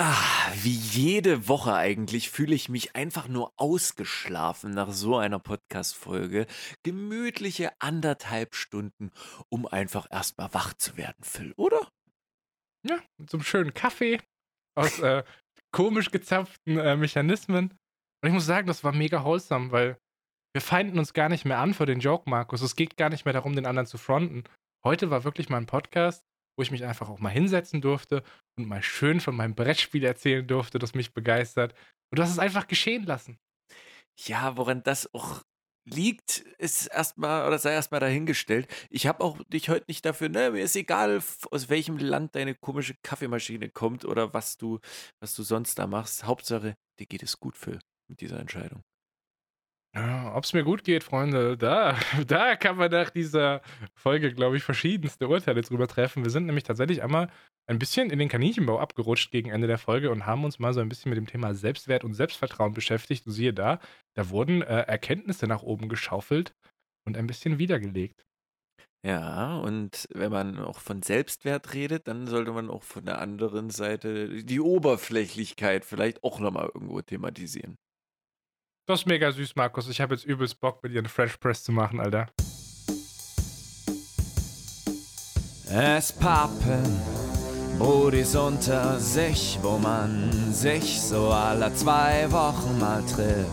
[0.00, 6.46] Ah, wie jede Woche eigentlich fühle ich mich einfach nur ausgeschlafen nach so einer Podcast-Folge.
[6.84, 9.10] Gemütliche anderthalb Stunden,
[9.48, 11.90] um einfach erstmal wach zu werden, Phil, oder?
[12.86, 14.20] Ja, mit so einem schönen Kaffee
[14.76, 15.24] aus äh,
[15.72, 17.70] komisch gezapften äh, Mechanismen.
[18.22, 19.98] Und ich muss sagen, das war mega wholesome, weil
[20.54, 22.62] wir feinden uns gar nicht mehr an für den Joke, Markus.
[22.62, 24.44] Es geht gar nicht mehr darum, den anderen zu fronten.
[24.84, 26.22] Heute war wirklich mal ein Podcast,
[26.58, 28.24] wo ich mich einfach auch mal hinsetzen durfte
[28.58, 31.72] und mal schön von meinem Brettspiel erzählen durfte, das mich begeistert.
[32.10, 33.38] Und du hast es einfach geschehen lassen.
[34.26, 35.44] Ja, woran das auch
[35.84, 38.66] liegt, ist erstmal oder sei erstmal dahingestellt.
[38.90, 42.56] Ich habe auch dich heute nicht dafür, ne, mir ist egal, aus welchem Land deine
[42.56, 44.80] komische Kaffeemaschine kommt oder was du,
[45.20, 46.24] was du sonst da machst.
[46.24, 47.78] Hauptsache, dir geht es gut, Phil,
[48.10, 48.82] mit dieser Entscheidung.
[49.94, 51.96] Ob es mir gut geht, Freunde, da,
[52.26, 53.62] da kann man nach dieser
[53.94, 56.22] Folge, glaube ich, verschiedenste Urteile drüber treffen.
[56.24, 57.30] Wir sind nämlich tatsächlich einmal
[57.66, 60.80] ein bisschen in den Kaninchenbau abgerutscht gegen Ende der Folge und haben uns mal so
[60.80, 63.26] ein bisschen mit dem Thema Selbstwert und Selbstvertrauen beschäftigt.
[63.26, 63.80] Und siehe da,
[64.14, 66.54] da wurden äh, Erkenntnisse nach oben geschaufelt
[67.06, 68.24] und ein bisschen wiedergelegt.
[69.04, 73.70] Ja, und wenn man auch von Selbstwert redet, dann sollte man auch von der anderen
[73.70, 77.76] Seite die Oberflächlichkeit vielleicht auch nochmal irgendwo thematisieren.
[78.88, 79.86] Das ist mega süß, Markus.
[79.90, 82.26] Ich habe jetzt übelst Bock, mit dir einen Fresh Press zu machen, Alter.
[85.70, 86.98] Es pappen
[87.78, 93.52] Brudis unter sich, wo man sich so alle zwei Wochen mal trifft.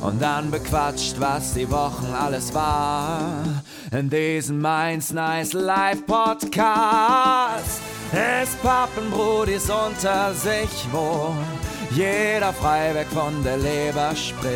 [0.00, 3.44] Und dann bequatscht, was die Wochen alles war.
[3.90, 7.82] In diesem Mainz Nice Live Podcast.
[8.12, 11.34] Es pappen Brudis unter sich, wo
[11.94, 14.52] jeder frei weg von der Leber spricht.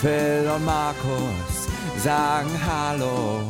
[0.00, 3.40] Phil und Markus sagen Hallo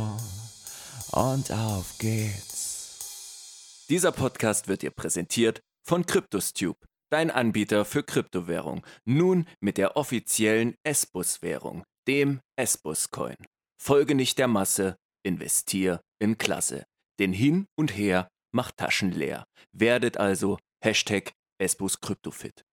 [1.11, 3.85] und auf geht's.
[3.89, 6.79] Dieser Podcast wird dir präsentiert von CryptoStube,
[7.09, 8.85] dein Anbieter für Kryptowährung.
[9.05, 13.37] Nun mit der offiziellen S-Bus-Währung, dem S-Bus-Coin.
[13.81, 16.85] Folge nicht der Masse, investier in Klasse.
[17.19, 19.43] Denn hin und her macht Taschen leer.
[19.71, 22.65] Werdet also Hashtag Esbus Kryptofit.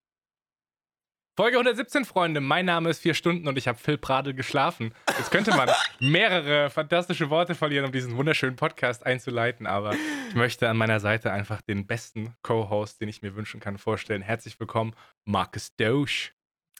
[1.37, 2.41] Folge 117, Freunde.
[2.41, 4.93] Mein Name ist vier Stunden und ich habe Phil Pradel geschlafen.
[5.17, 5.69] Jetzt könnte man
[5.99, 9.95] mehrere fantastische Worte verlieren, um diesen wunderschönen Podcast einzuleiten, aber
[10.27, 14.21] ich möchte an meiner Seite einfach den besten Co-Host, den ich mir wünschen kann, vorstellen.
[14.21, 14.93] Herzlich willkommen,
[15.23, 16.33] Marcus Dosch.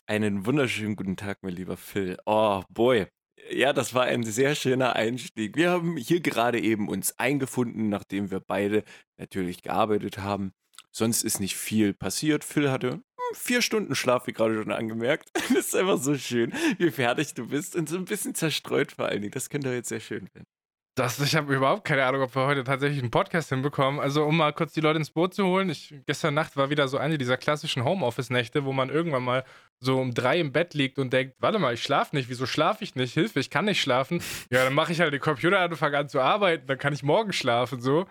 [0.05, 2.17] Einen wunderschönen guten Tag, mein lieber Phil.
[2.25, 3.07] Oh, boy.
[3.49, 5.55] Ja, das war ein sehr schöner Einstieg.
[5.55, 8.83] Wir haben hier gerade eben uns eingefunden, nachdem wir beide
[9.17, 10.53] natürlich gearbeitet haben
[10.91, 12.43] Sonst ist nicht viel passiert.
[12.43, 13.01] Phil hatte hm,
[13.33, 15.31] vier Stunden Schlaf, wie gerade schon angemerkt.
[15.53, 19.05] Das ist einfach so schön, wie fertig du bist und so ein bisschen zerstreut vor
[19.05, 19.31] allen Dingen.
[19.31, 20.47] Das könnte jetzt sehr schön werden.
[20.95, 24.01] Das, ich habe überhaupt keine Ahnung, ob wir heute tatsächlich einen Podcast hinbekommen.
[24.01, 25.69] Also, um mal kurz die Leute ins Boot zu holen.
[25.69, 29.45] Ich, gestern Nacht war wieder so eine dieser klassischen Homeoffice-Nächte, wo man irgendwann mal
[29.79, 32.27] so um drei im Bett liegt und denkt: Warte mal, ich schlafe nicht.
[32.29, 33.13] Wieso schlafe ich nicht?
[33.13, 34.21] Hilfe, ich kann nicht schlafen.
[34.49, 36.67] Ja, dann mache ich halt den Computer an und fange an zu arbeiten.
[36.67, 37.79] Dann kann ich morgen schlafen.
[37.79, 38.05] So.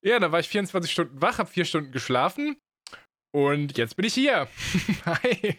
[0.00, 2.56] Ja, dann war ich 24 Stunden wach, habe vier Stunden geschlafen
[3.32, 4.46] und jetzt bin ich hier.
[5.06, 5.58] Hi.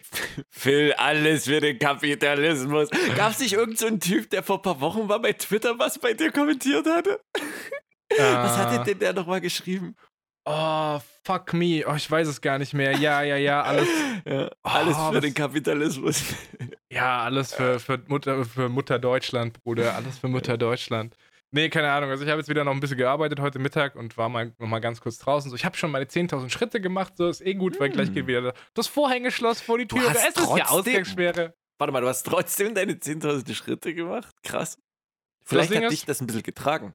[0.50, 2.88] Phil, alles für den Kapitalismus.
[3.16, 5.98] Gab es nicht irgendeinen so Typ, der vor ein paar Wochen war bei Twitter, was
[5.98, 7.20] bei dir kommentiert hatte?
[8.12, 8.18] Uh.
[8.18, 8.84] Was hat ah.
[8.84, 9.96] denn der nochmal geschrieben?
[10.46, 11.84] Oh, fuck me.
[11.86, 12.92] Oh, ich weiß es gar nicht mehr.
[12.98, 13.88] Ja, ja, ja, alles.
[14.26, 16.22] Ja, alles oh, für den Kapitalismus.
[16.90, 19.94] Ja, alles für, für, Mutter, für Mutter Deutschland, Bruder.
[19.96, 21.14] Alles für Mutter Deutschland.
[21.54, 22.10] Nee, keine Ahnung.
[22.10, 24.66] Also ich habe jetzt wieder noch ein bisschen gearbeitet heute Mittag und war mal noch
[24.66, 25.50] mal ganz kurz draußen.
[25.50, 27.12] So, ich habe schon meine 10.000 Schritte gemacht.
[27.16, 28.14] So ist eh gut, weil gleich hm.
[28.14, 30.00] geht wieder das Vorhängeschloss vor die Tür.
[30.00, 31.54] Du hast es ist ja Ausgangssperre.
[31.78, 34.34] Warte mal, du hast trotzdem deine 10.000 Schritte gemacht?
[34.42, 34.78] Krass.
[35.44, 36.92] Vielleicht hat dich das ein bisschen getragen.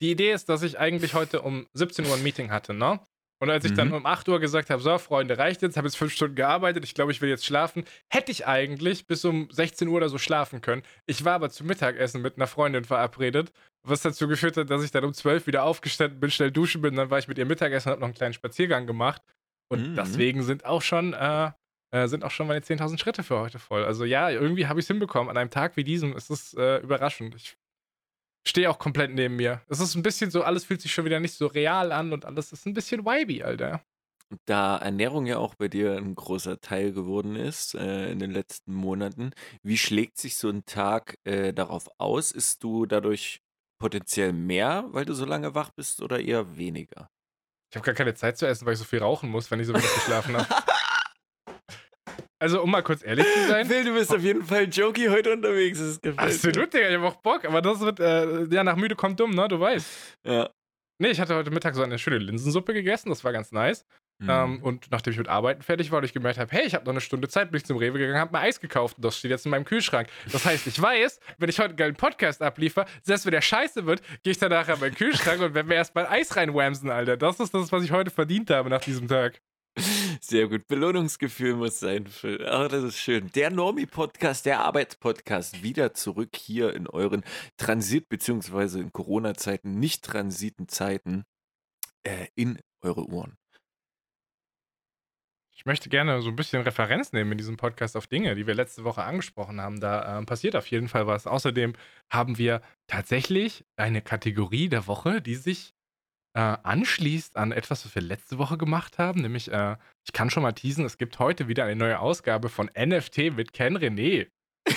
[0.00, 2.98] Die Idee ist, dass ich eigentlich heute um 17 Uhr ein Meeting hatte, ne?
[3.40, 3.76] Und als ich mhm.
[3.76, 6.84] dann um 8 Uhr gesagt habe, so, Freunde, reicht jetzt, habe jetzt fünf Stunden gearbeitet,
[6.84, 10.18] ich glaube, ich will jetzt schlafen, hätte ich eigentlich bis um 16 Uhr oder so
[10.18, 10.82] schlafen können.
[11.06, 13.52] Ich war aber zum Mittagessen mit einer Freundin verabredet,
[13.84, 16.96] was dazu geführt hat, dass ich dann um 12 wieder aufgestanden bin, schnell duschen bin,
[16.96, 19.22] dann war ich mit ihr Mittagessen und habe noch einen kleinen Spaziergang gemacht.
[19.70, 19.94] Und mhm.
[19.94, 21.52] deswegen sind auch schon, äh,
[21.92, 23.84] äh, sind auch schon meine 10.000 Schritte für heute voll.
[23.84, 25.30] Also ja, irgendwie habe ich es hinbekommen.
[25.30, 27.34] An einem Tag wie diesem ist es äh, überraschend.
[27.34, 27.56] Ich
[28.46, 29.62] stehe auch komplett neben mir.
[29.68, 32.24] Es ist ein bisschen so, alles fühlt sich schon wieder nicht so real an und
[32.24, 33.82] alles ist ein bisschen vibey, Alter.
[34.44, 38.74] Da Ernährung ja auch bei dir ein großer Teil geworden ist äh, in den letzten
[38.74, 39.30] Monaten,
[39.62, 42.30] wie schlägt sich so ein Tag äh, darauf aus?
[42.30, 43.40] Ist du dadurch
[43.78, 47.08] potenziell mehr, weil du so lange wach bist oder eher weniger?
[47.70, 49.66] Ich habe gar keine Zeit zu essen, weil ich so viel rauchen muss, wenn ich
[49.66, 50.48] so wenig geschlafen habe.
[52.40, 53.66] Also, um mal kurz ehrlich zu sein.
[53.66, 55.78] Phil, du bist auf jeden Fall jokey heute unterwegs.
[55.78, 57.44] Das gefällt Absolut, Digga, ich hab auch Bock.
[57.44, 59.48] Aber das wird, äh, ja, nach müde kommt dumm, ne?
[59.48, 60.18] Du weißt.
[60.24, 60.50] Ja.
[61.00, 63.84] Nee, ich hatte heute Mittag so eine schöne Linsensuppe gegessen, das war ganz nice.
[64.20, 64.30] Mhm.
[64.30, 66.84] Ähm, und nachdem ich mit Arbeiten fertig war und ich gemerkt habe, hey, ich habe
[66.84, 69.16] noch eine Stunde Zeit, bin ich zum Rewe gegangen, habe mir Eis gekauft und das
[69.16, 70.08] steht jetzt in meinem Kühlschrank.
[70.32, 73.86] Das heißt, ich weiß, wenn ich heute einen geilen Podcast abliefer, selbst wenn der scheiße
[73.86, 77.16] wird, gehe ich danach an meinen Kühlschrank und werde mir erstmal Eis reinwamsen, Alter.
[77.16, 79.40] Das ist das, was ich heute verdient habe nach diesem Tag.
[80.20, 80.66] Sehr gut.
[80.68, 82.06] Belohnungsgefühl muss sein.
[82.46, 83.30] Ach, das ist schön.
[83.34, 87.24] Der Normie-Podcast, der Arbeitspodcast, wieder zurück hier in euren
[87.56, 88.80] Transit- bzw.
[88.80, 91.24] in Corona-Zeiten, nicht transiten Zeiten,
[92.02, 93.36] äh, in eure Ohren.
[95.58, 98.54] Ich möchte gerne so ein bisschen Referenz nehmen in diesem Podcast auf Dinge, die wir
[98.54, 99.80] letzte Woche angesprochen haben.
[99.80, 101.26] Da ähm, passiert auf jeden Fall was.
[101.26, 101.72] Außerdem
[102.10, 105.74] haben wir tatsächlich eine Kategorie der Woche, die sich
[106.38, 109.22] äh, anschließt an etwas, was wir letzte Woche gemacht haben.
[109.22, 109.74] Nämlich, äh,
[110.04, 113.52] ich kann schon mal teasen, es gibt heute wieder eine neue Ausgabe von NFT mit
[113.52, 114.28] Ken René.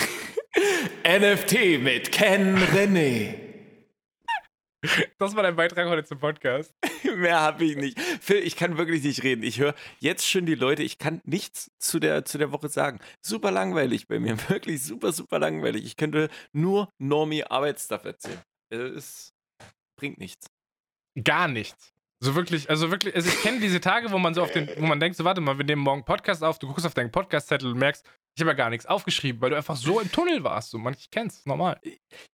[1.06, 3.36] NFT mit Ken René.
[5.19, 6.74] Das war dein Beitrag heute zum Podcast.
[7.16, 8.00] Mehr habe ich nicht.
[8.00, 9.44] Phil, ich kann wirklich nicht reden.
[9.44, 13.00] Ich höre jetzt schon die Leute, ich kann nichts zu der, zu der Woche sagen.
[13.24, 14.36] Super langweilig bei mir.
[14.50, 15.86] Wirklich super, super langweilig.
[15.86, 18.42] Ich könnte nur Normie-Arbeitsstuff erzählen.
[18.72, 19.36] Es
[20.00, 20.48] bringt nichts.
[21.24, 21.94] Gar nichts.
[22.24, 24.86] So wirklich, also wirklich, also ich kenne diese Tage, wo man so auf den, wo
[24.86, 27.72] man denkt, so warte mal, wir nehmen morgen Podcast auf, du guckst auf deinen Podcast-Zettel
[27.72, 28.06] und merkst,
[28.36, 30.69] ich habe ja gar nichts aufgeschrieben, weil du einfach so im Tunnel warst.
[30.69, 31.80] So, man, ich kenn's, normal.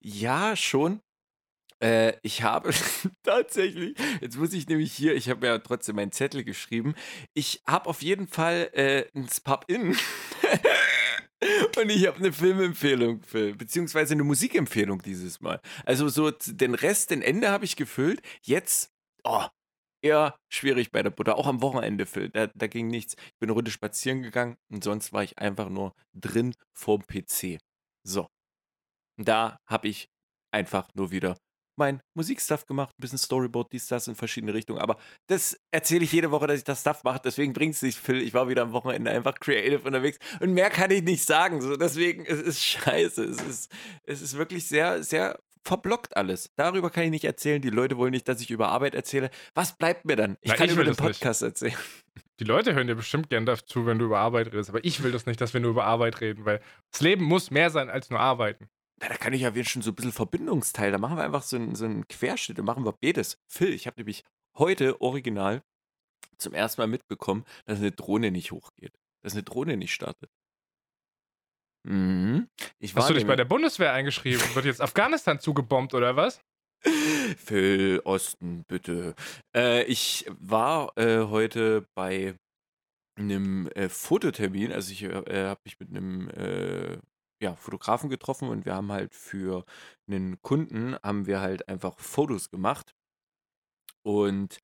[0.02, 1.00] Ja, schon.
[1.80, 2.72] Äh, ich habe
[3.24, 6.94] tatsächlich, jetzt muss ich nämlich hier, ich habe ja trotzdem meinen Zettel geschrieben.
[7.34, 9.96] Ich habe auf jeden Fall äh, ein Pub-In.
[11.78, 15.62] Und ich habe eine Filmempfehlung, Phil, beziehungsweise eine Musikempfehlung dieses Mal.
[15.86, 18.22] Also so den Rest, den Ende habe ich gefüllt.
[18.42, 18.92] Jetzt,
[19.24, 19.46] oh,
[20.02, 21.38] eher schwierig bei der Butter.
[21.38, 22.30] Auch am Wochenende, Phil.
[22.30, 23.14] Da, da ging nichts.
[23.14, 27.60] Ich bin eine Runde spazieren gegangen und sonst war ich einfach nur drin vorm PC.
[28.04, 28.28] So.
[29.18, 30.10] Da habe ich
[30.52, 31.38] einfach nur wieder
[31.78, 34.80] mein Musikstuff gemacht, ein bisschen Storyboard, dies, das in verschiedene Richtungen.
[34.80, 34.98] Aber
[35.28, 37.22] das erzähle ich jede Woche, dass ich das Stuff mache.
[37.24, 38.22] Deswegen bringt es nicht, Phil.
[38.22, 41.62] Ich war wieder am Wochenende einfach creative unterwegs und mehr kann ich nicht sagen.
[41.62, 43.24] So, deswegen, es ist scheiße.
[43.24, 43.72] Es ist,
[44.04, 46.50] es ist wirklich sehr, sehr verblockt alles.
[46.56, 47.62] Darüber kann ich nicht erzählen.
[47.62, 49.30] Die Leute wollen nicht, dass ich über Arbeit erzähle.
[49.54, 50.38] Was bleibt mir dann?
[50.42, 51.08] Ich Na, kann ich über den das nicht.
[51.20, 51.76] Podcast erzählen.
[52.40, 55.12] Die Leute hören dir bestimmt gern dazu, wenn du über Arbeit redest, aber ich will
[55.12, 58.12] das nicht, dass wir nur über Arbeit reden, weil das Leben muss mehr sein als
[58.12, 58.70] nur arbeiten.
[59.00, 60.92] Na, da kann ich ja wieder schon so ein bisschen Verbindungsteil.
[60.92, 62.58] Da machen wir einfach so einen, so einen Querschnitt.
[62.58, 63.38] Da machen wir beides.
[63.48, 64.24] Phil, ich habe nämlich
[64.58, 65.64] heute original
[66.38, 68.94] zum ersten Mal mitbekommen, dass eine Drohne nicht hochgeht.
[69.22, 70.32] Dass eine Drohne nicht startet.
[71.84, 72.50] Mhm.
[72.80, 74.44] Ich war Hast du dich bei der Bundeswehr eingeschrieben?
[74.56, 76.42] Wird jetzt Afghanistan zugebombt oder was?
[77.38, 79.16] Phil Osten, bitte.
[79.56, 82.36] Äh, ich war äh, heute bei
[83.16, 84.72] einem äh, Fototermin.
[84.72, 86.98] Also ich äh, habe mich mit einem äh,
[87.42, 89.66] ja, Fotografen getroffen und wir haben halt für
[90.08, 92.94] einen Kunden haben wir halt einfach Fotos gemacht.
[94.04, 94.60] Und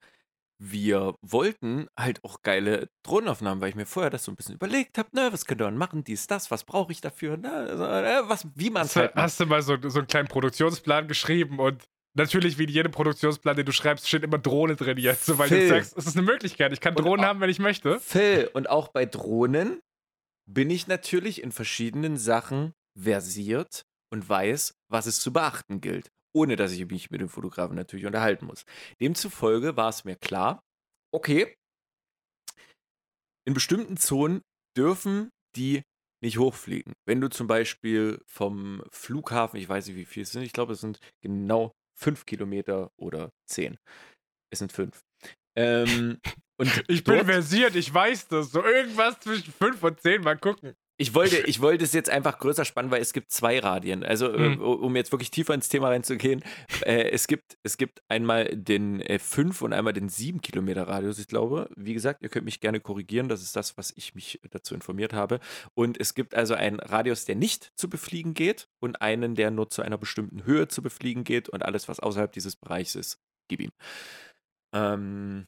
[0.60, 4.98] wir wollten halt auch geile Drohnenaufnahmen, weil ich mir vorher das so ein bisschen überlegt
[4.98, 8.30] habe, ne, was könnte man machen, dies, das, was brauche ich dafür, ne, also, äh,
[8.30, 9.24] was, wie man es Hast, du- halt macht.
[9.26, 11.84] hast du mal so, so einen kleinen Produktionsplan geschrieben und
[12.16, 15.50] natürlich, wie in jedem Produktionsplan, den du schreibst, steht immer Drohne drin jetzt, so, weil
[15.50, 15.62] Phil.
[15.62, 16.72] du sagst, es ist eine Möglichkeit.
[16.72, 18.00] Ich kann Drohnen auch- haben, wenn ich möchte.
[18.00, 19.82] Phil, und auch bei Drohnen
[20.46, 26.56] bin ich natürlich in verschiedenen Sachen versiert und weiß, was es zu beachten gilt, ohne
[26.56, 28.66] dass ich mich mit dem Fotografen natürlich unterhalten muss.
[29.02, 30.62] Demzufolge war es mir klar,
[31.14, 31.56] okay,
[33.46, 34.42] in bestimmten Zonen
[34.78, 35.84] dürfen die
[36.24, 36.94] nicht hochfliegen.
[37.06, 40.74] Wenn du zum Beispiel vom Flughafen, ich weiß nicht, wie viel es sind, ich glaube,
[40.74, 43.78] es sind genau fünf Kilometer oder zehn.
[44.52, 45.02] Es sind fünf.
[45.56, 46.20] Ähm,
[46.68, 48.52] und Ich bin versiert, ich weiß das.
[48.52, 50.74] So irgendwas zwischen 5 und 10, mal gucken.
[50.96, 54.04] Ich wollte, ich wollte es jetzt einfach größer spannen, weil es gibt zwei Radien.
[54.04, 54.62] Also, Mhm.
[54.62, 56.44] um jetzt wirklich tiefer ins Thema reinzugehen,
[56.86, 61.18] äh, es, gibt, es gibt einmal den äh, 5 und einmal den 7 Kilometer Radius,
[61.18, 61.68] ich glaube.
[61.76, 65.14] Wie gesagt, ihr könnt mich gerne korrigieren, das ist das, was ich mich dazu informiert
[65.14, 65.40] habe.
[65.74, 69.72] Und es gibt also einen Radius, der nicht zu befliegen geht und einen, der nur
[69.72, 73.18] zu einer bestimmten Höhe zu befliegen geht und alles, was außerhalb dieses Bereichs ist,
[73.50, 73.72] gib ihm.
[74.74, 75.48] Ähm,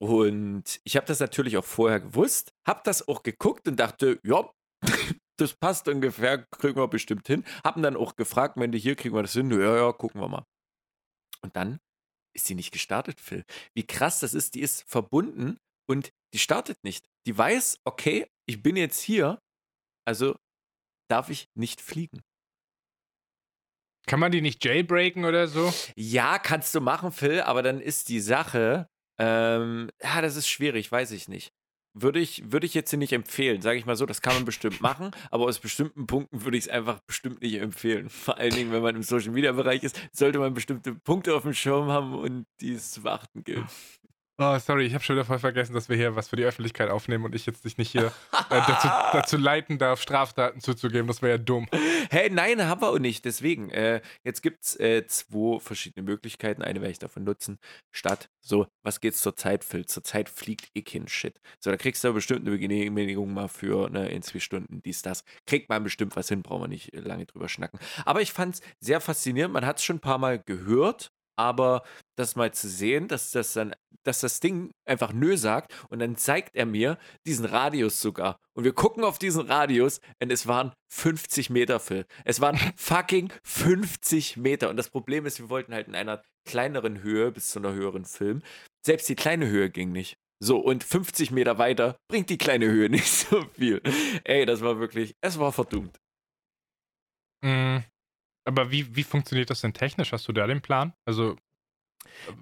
[0.00, 4.50] und ich habe das natürlich auch vorher gewusst, habe das auch geguckt und dachte, ja,
[5.36, 7.44] das passt ungefähr, kriegen wir bestimmt hin.
[7.64, 9.50] Haben dann auch gefragt, wenn die hier kriegen wir das hin?
[9.50, 10.46] Ja, ja, gucken wir mal.
[11.42, 11.80] Und dann
[12.34, 13.44] ist sie nicht gestartet, Phil.
[13.74, 17.06] Wie krass das ist, die ist verbunden und die startet nicht.
[17.26, 19.38] Die weiß, okay, ich bin jetzt hier,
[20.06, 20.34] also
[21.10, 22.22] darf ich nicht fliegen.
[24.06, 25.72] Kann man die nicht jailbreaken oder so?
[25.94, 28.88] Ja, kannst du machen, Phil, aber dann ist die Sache,
[29.20, 31.52] ähm, ja, das ist schwierig, weiß ich nicht.
[31.94, 33.60] würde ich, würde ich jetzt nicht empfehlen.
[33.62, 36.64] Sage ich mal so, das kann man bestimmt machen, aber aus bestimmten Punkten würde ich
[36.64, 38.08] es einfach bestimmt nicht empfehlen.
[38.10, 41.42] Vor allen Dingen, wenn man im Social Media Bereich ist, sollte man bestimmte Punkte auf
[41.42, 43.66] dem Schirm haben und die es zu beachten gilt.
[44.42, 46.88] Oh, sorry, ich habe schon wieder voll vergessen, dass wir hier was für die Öffentlichkeit
[46.88, 48.06] aufnehmen und ich jetzt dich nicht hier
[48.48, 51.06] äh, dazu, dazu, leiten darf, Straftaten zuzugeben.
[51.08, 51.68] Das wäre ja dumm.
[52.08, 53.26] Hey, nein, haben wir auch nicht.
[53.26, 56.62] Deswegen, äh, jetzt gibt es äh, zwei verschiedene Möglichkeiten.
[56.62, 57.58] Eine werde ich davon nutzen.
[57.90, 59.84] Statt, so, was geht's zur Zeit, Phil?
[59.84, 61.38] Zur Zeit fliegt eh kein Shit.
[61.58, 65.22] So, da kriegst du bestimmt eine Genehmigung mal für ne, in zwei Stunden dies, das.
[65.46, 67.78] Kriegt man bestimmt was hin, brauchen wir nicht lange drüber schnacken.
[68.06, 69.52] Aber ich fand es sehr faszinierend.
[69.52, 71.82] Man hat es schon ein paar Mal gehört, aber
[72.16, 76.16] das mal zu sehen, dass das dann, dass das Ding einfach nö sagt und dann
[76.16, 78.36] zeigt er mir diesen Radius sogar.
[78.54, 82.04] Und wir gucken auf diesen Radius und es waren 50 Meter, Phil.
[82.24, 84.68] Es waren fucking 50 Meter.
[84.70, 88.04] Und das Problem ist, wir wollten halt in einer kleineren Höhe bis zu einer höheren
[88.04, 88.42] Film.
[88.84, 90.16] Selbst die kleine Höhe ging nicht.
[90.42, 93.82] So, und 50 Meter weiter bringt die kleine Höhe nicht so viel.
[94.24, 95.98] Ey, das war wirklich, es war verdummt.
[97.42, 97.84] Mhm.
[98.50, 100.12] Aber wie, wie funktioniert das denn technisch?
[100.12, 100.92] Hast du da den Plan?
[101.04, 101.36] Also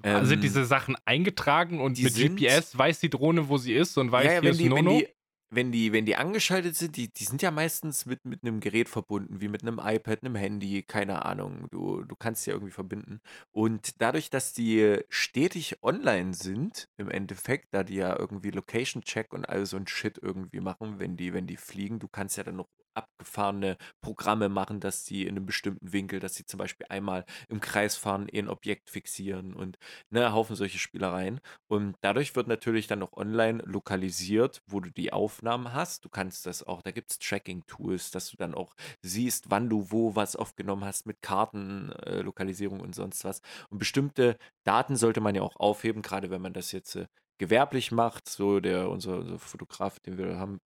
[0.02, 4.10] ähm, sind diese Sachen eingetragen und mit GPS weiß die Drohne, wo sie ist und
[4.10, 4.90] weiß, ja, ja, hier ist die, Nono?
[4.90, 5.08] Wenn die,
[5.50, 8.88] wenn die, wenn die angeschaltet sind, die, die sind ja meistens mit, mit einem Gerät
[8.88, 11.68] verbunden, wie mit einem iPad, einem Handy, keine Ahnung.
[11.70, 13.20] Du, du kannst sie ja irgendwie verbinden.
[13.50, 19.46] Und dadurch, dass die stetig online sind, im Endeffekt, da die ja irgendwie Location-Check und
[19.46, 22.56] all so ein Shit irgendwie machen, wenn die, wenn die fliegen, du kannst ja dann
[22.56, 27.24] noch abgefahrene Programme machen, dass sie in einem bestimmten Winkel, dass sie zum Beispiel einmal
[27.48, 29.78] im Kreis fahren, ein Objekt fixieren und
[30.10, 31.40] ne, Haufen solche Spielereien.
[31.68, 36.04] Und dadurch wird natürlich dann auch online lokalisiert, wo du die Aufnahmen hast.
[36.04, 39.90] Du kannst das auch, da gibt es Tracking-Tools, dass du dann auch siehst, wann du
[39.90, 43.40] wo was aufgenommen hast mit Kartenlokalisierung äh, und sonst was.
[43.70, 47.06] Und bestimmte Daten sollte man ja auch aufheben, gerade wenn man das jetzt äh,
[47.38, 50.60] gewerblich macht, so der unser, unser Fotograf, den wir haben,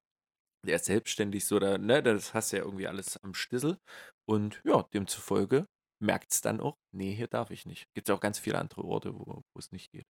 [0.64, 3.80] der ist selbstständig so, da, ne, das hast du ja irgendwie alles am Stissel.
[4.26, 5.68] Und ja, demzufolge
[6.00, 7.88] merkt es dann auch, nee, hier darf ich nicht.
[7.94, 10.06] Gibt es auch ganz viele andere Orte, wo es nicht geht.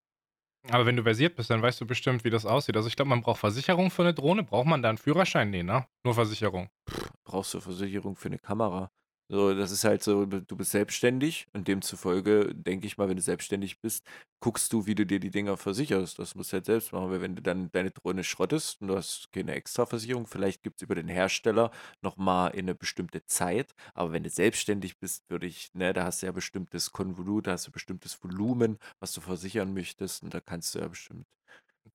[0.69, 2.75] Aber wenn du versiert bist, dann weißt du bestimmt, wie das aussieht.
[2.75, 4.43] Also ich glaube, man braucht Versicherung für eine Drohne.
[4.43, 5.49] Braucht man da einen Führerschein?
[5.49, 5.87] Nee, ne?
[6.03, 6.69] Nur Versicherung.
[6.89, 8.91] Pff, brauchst du Versicherung für eine Kamera?
[9.29, 13.21] So, das ist halt so, du bist selbstständig und demzufolge, denke ich mal, wenn du
[13.21, 14.05] selbstständig bist,
[14.39, 16.17] guckst du, wie du dir die Dinger versicherst.
[16.17, 18.95] Das musst du halt selbst machen, weil wenn du dann deine Drohne schrottest und du
[18.95, 24.13] hast keine Extraversicherung, vielleicht gibt es über den Hersteller nochmal in eine bestimmte Zeit, aber
[24.13, 27.67] wenn du selbstständig bist, würde ich, ne, da hast du ja bestimmtes Konvolut, da hast
[27.67, 31.25] du bestimmtes Volumen, was du versichern möchtest und da kannst du ja bestimmt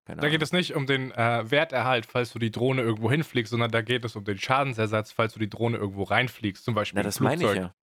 [0.04, 0.32] keine da Ahnung.
[0.32, 3.82] geht es nicht um den äh, Werterhalt, falls du die Drohne irgendwo hinfliegst, sondern da
[3.82, 6.98] geht es um den Schadensersatz, falls du die Drohne irgendwo reinfliegst, zum Beispiel.
[6.98, 7.74] Na, das meine ich ja.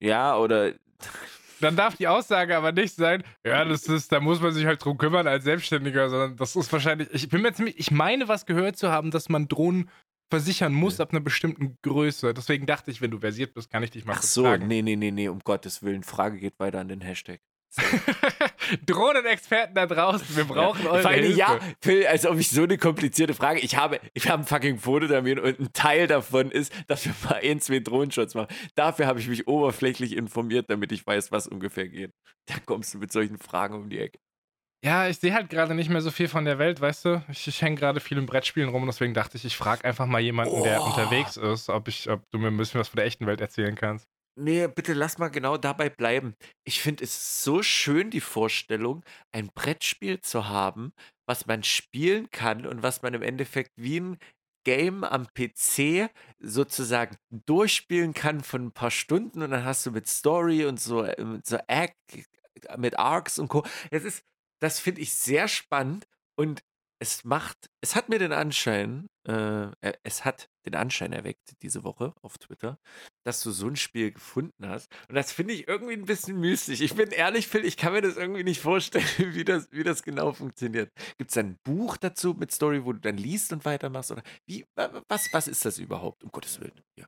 [0.00, 0.72] Ja, oder.
[1.60, 4.84] Dann darf die Aussage aber nicht sein, ja, das ist, da muss man sich halt
[4.84, 8.44] drum kümmern als Selbstständiger, sondern das ist wahrscheinlich, ich bin mir ziemlich, ich meine, was
[8.44, 9.88] gehört zu haben, dass man Drohnen
[10.30, 11.04] versichern muss ja.
[11.04, 12.34] ab einer bestimmten Größe.
[12.34, 14.66] Deswegen dachte ich, wenn du versiert bist, kann ich dich mal Ach so, fragen.
[14.66, 16.02] nee, nee, nee, nee, um Gottes Willen.
[16.02, 17.40] Frage geht weiter an den Hashtag.
[18.86, 21.38] Drohnenexperten da draußen, wir brauchen eure Hilfe.
[21.38, 23.60] Ja, Phil, als ob ich so eine komplizierte Frage.
[23.60, 27.14] Ich habe, ich habe ein fucking Foto damit und ein Teil davon ist, dass wir
[27.24, 28.48] mal ein, zwei Drohnenshots machen.
[28.74, 32.12] Dafür habe ich mich oberflächlich informiert, damit ich weiß, was ungefähr geht.
[32.46, 34.18] Da kommst du mit solchen Fragen um die Ecke.
[34.84, 37.24] Ja, ich sehe halt gerade nicht mehr so viel von der Welt, weißt du?
[37.28, 40.06] Ich, ich hänge gerade viel im Brettspielen rum und deswegen dachte ich, ich frage einfach
[40.06, 40.62] mal jemanden, oh.
[40.62, 43.40] der unterwegs ist, ob, ich, ob du mir ein bisschen was von der echten Welt
[43.40, 44.06] erzählen kannst.
[44.38, 46.34] Nee, bitte lass mal genau dabei bleiben.
[46.64, 49.02] Ich finde es so schön, die Vorstellung,
[49.32, 50.92] ein Brettspiel zu haben,
[51.26, 54.18] was man spielen kann und was man im Endeffekt wie ein
[54.64, 60.06] Game am PC sozusagen durchspielen kann von ein paar Stunden und dann hast du mit
[60.06, 61.94] Story und so, ähm, so Act,
[62.76, 63.64] mit Arcs und Co.
[63.90, 64.22] Ist,
[64.60, 66.06] das finde ich sehr spannend
[66.38, 66.62] und
[66.98, 69.68] es macht, es hat mir den Anschein, äh,
[70.02, 72.78] es hat den Anschein erweckt diese Woche auf Twitter,
[73.24, 74.90] dass du so ein Spiel gefunden hast.
[75.08, 76.80] Und das finde ich irgendwie ein bisschen mystisch.
[76.80, 80.02] Ich bin ehrlich, Phil, ich kann mir das irgendwie nicht vorstellen, wie das, wie das
[80.02, 80.90] genau funktioniert.
[81.18, 84.10] Gibt es ein Buch dazu mit Story, wo du dann liest und weitermachst?
[84.10, 84.64] Oder wie,
[85.08, 86.80] was, was ist das überhaupt, um Gottes Willen?
[86.98, 87.06] Ja.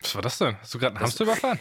[0.00, 0.58] Was war das denn?
[0.60, 1.60] Hast du gerade einen Hamster überfahren?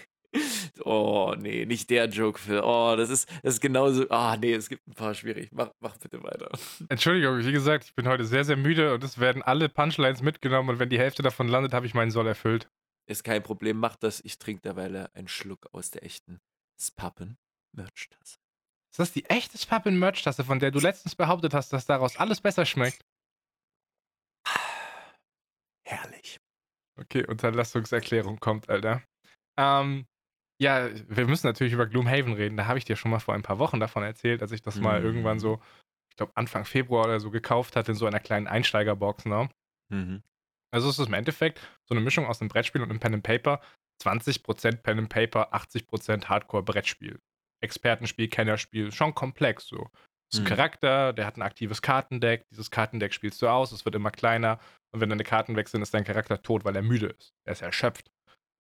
[0.84, 2.62] Oh, nee, nicht der Joke, Phil.
[2.64, 4.10] Oh, das ist, das ist genauso.
[4.10, 5.50] Ah, oh, nee, es gibt ein paar schwierig.
[5.52, 6.50] Mach, mach bitte weiter.
[6.90, 10.70] Entschuldigung, wie gesagt, ich bin heute sehr, sehr müde und es werden alle Punchlines mitgenommen
[10.70, 12.70] und wenn die Hälfte davon landet, habe ich meinen Soll erfüllt.
[13.10, 14.22] Ist kein Problem, mach das.
[14.24, 16.40] Ich trinke derweil einen Schluck aus der echten
[16.80, 18.38] Spappen-Merch-Tasse.
[18.92, 22.66] Ist das die echte Spappen-Merch-Tasse, von der du letztens behauptet hast, dass daraus alles besser
[22.66, 23.06] schmeckt?
[25.86, 26.40] Herrlich.
[27.00, 29.04] Okay, Unterlassungserklärung kommt, Alter.
[29.58, 30.06] Ähm,
[30.60, 32.58] ja, wir müssen natürlich über Gloomhaven reden.
[32.58, 34.80] Da habe ich dir schon mal vor ein paar Wochen davon erzählt, als ich das
[34.80, 35.62] mal irgendwann so, Mhm.
[36.10, 39.50] ich glaube, Anfang Februar oder so gekauft hatte, in so einer kleinen Einsteigerbox, ne?
[39.90, 40.24] Mhm.
[40.72, 43.24] Also es ist im Endeffekt so eine Mischung aus einem Brettspiel und einem Pen and
[43.24, 43.62] Paper.
[44.04, 47.20] 20% Pen and Paper, 80% Hardcore-Brettspiel.
[47.62, 49.90] Expertenspiel, Kennerspiel, schon komplex so.
[50.30, 50.48] Das ist ein Mhm.
[50.48, 52.46] Charakter, der hat ein aktives Kartendeck.
[52.50, 54.60] Dieses Kartendeck spielst du aus, es wird immer kleiner.
[54.92, 57.34] Und wenn deine Karten weg sind, ist dein Charakter tot, weil er müde ist.
[57.46, 58.12] Er ist erschöpft.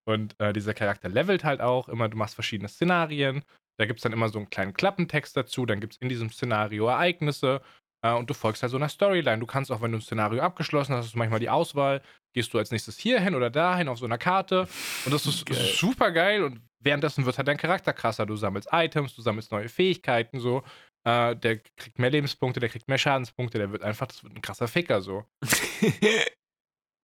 [0.07, 2.07] Und äh, dieser Charakter levelt halt auch immer.
[2.07, 3.43] Du machst verschiedene Szenarien.
[3.77, 5.65] Da gibt es dann immer so einen kleinen Klappentext dazu.
[5.65, 7.61] Dann gibt es in diesem Szenario Ereignisse.
[8.03, 9.39] Äh, und du folgst halt so einer Storyline.
[9.39, 12.01] Du kannst auch, wenn du ein Szenario abgeschlossen hast, hast du manchmal die Auswahl.
[12.33, 14.67] Gehst du als nächstes hierhin oder dahin auf so einer Karte.
[15.05, 15.57] Und das ist, Geil.
[15.57, 16.43] super geil.
[16.43, 18.25] Und währenddessen wird halt dein Charakter krasser.
[18.25, 20.63] Du sammelst Items, du sammelst neue Fähigkeiten so.
[21.05, 24.41] Äh, der kriegt mehr Lebenspunkte, der kriegt mehr Schadenspunkte, der wird einfach, das wird ein
[24.41, 25.25] krasser Ficker so.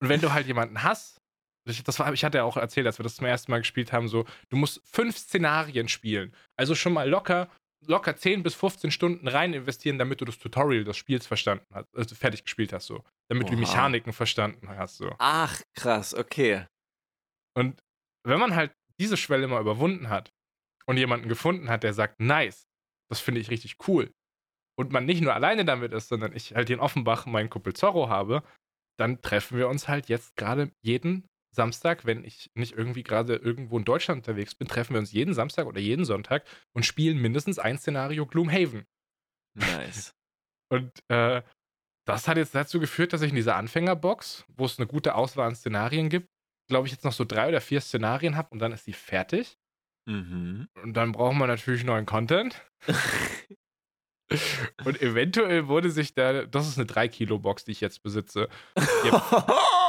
[0.03, 1.22] Und wenn du halt jemanden hast,
[1.65, 3.93] ich, das war, ich hatte ja auch erzählt, als wir das zum ersten Mal gespielt
[3.93, 6.35] haben, so, du musst fünf Szenarien spielen.
[6.57, 7.49] Also schon mal locker,
[7.87, 11.87] locker 10 bis 15 Stunden rein investieren, damit du das Tutorial des Spiels verstanden hast,
[11.95, 13.05] also fertig gespielt hast, so.
[13.29, 13.71] Damit du die Oha.
[13.71, 15.15] Mechaniken verstanden hast, so.
[15.19, 16.67] Ach, krass, okay.
[17.55, 17.81] Und
[18.27, 20.31] wenn man halt diese Schwelle mal überwunden hat
[20.87, 22.67] und jemanden gefunden hat, der sagt, nice,
[23.11, 24.11] das finde ich richtig cool,
[24.79, 27.75] und man nicht nur alleine damit ist, sondern ich halt hier in Offenbach meinen Kumpel
[27.75, 28.43] Zorro habe,
[28.99, 33.79] dann treffen wir uns halt jetzt gerade jeden Samstag, wenn ich nicht irgendwie gerade irgendwo
[33.79, 37.59] in Deutschland unterwegs bin, treffen wir uns jeden Samstag oder jeden Sonntag und spielen mindestens
[37.59, 38.87] ein Szenario Gloomhaven.
[39.55, 40.15] Nice.
[40.71, 41.43] Und äh,
[42.07, 45.49] das hat jetzt dazu geführt, dass ich in dieser Anfängerbox, wo es eine gute Auswahl
[45.49, 46.31] an Szenarien gibt,
[46.71, 49.59] glaube ich, jetzt noch so drei oder vier Szenarien habe und dann ist die fertig.
[50.07, 50.69] mhm.
[50.83, 52.65] Und dann brauchen wir natürlich neuen Content.
[54.85, 58.49] Und eventuell wurde sich da, das ist eine 3-Kilo-Box, die ich jetzt besitze.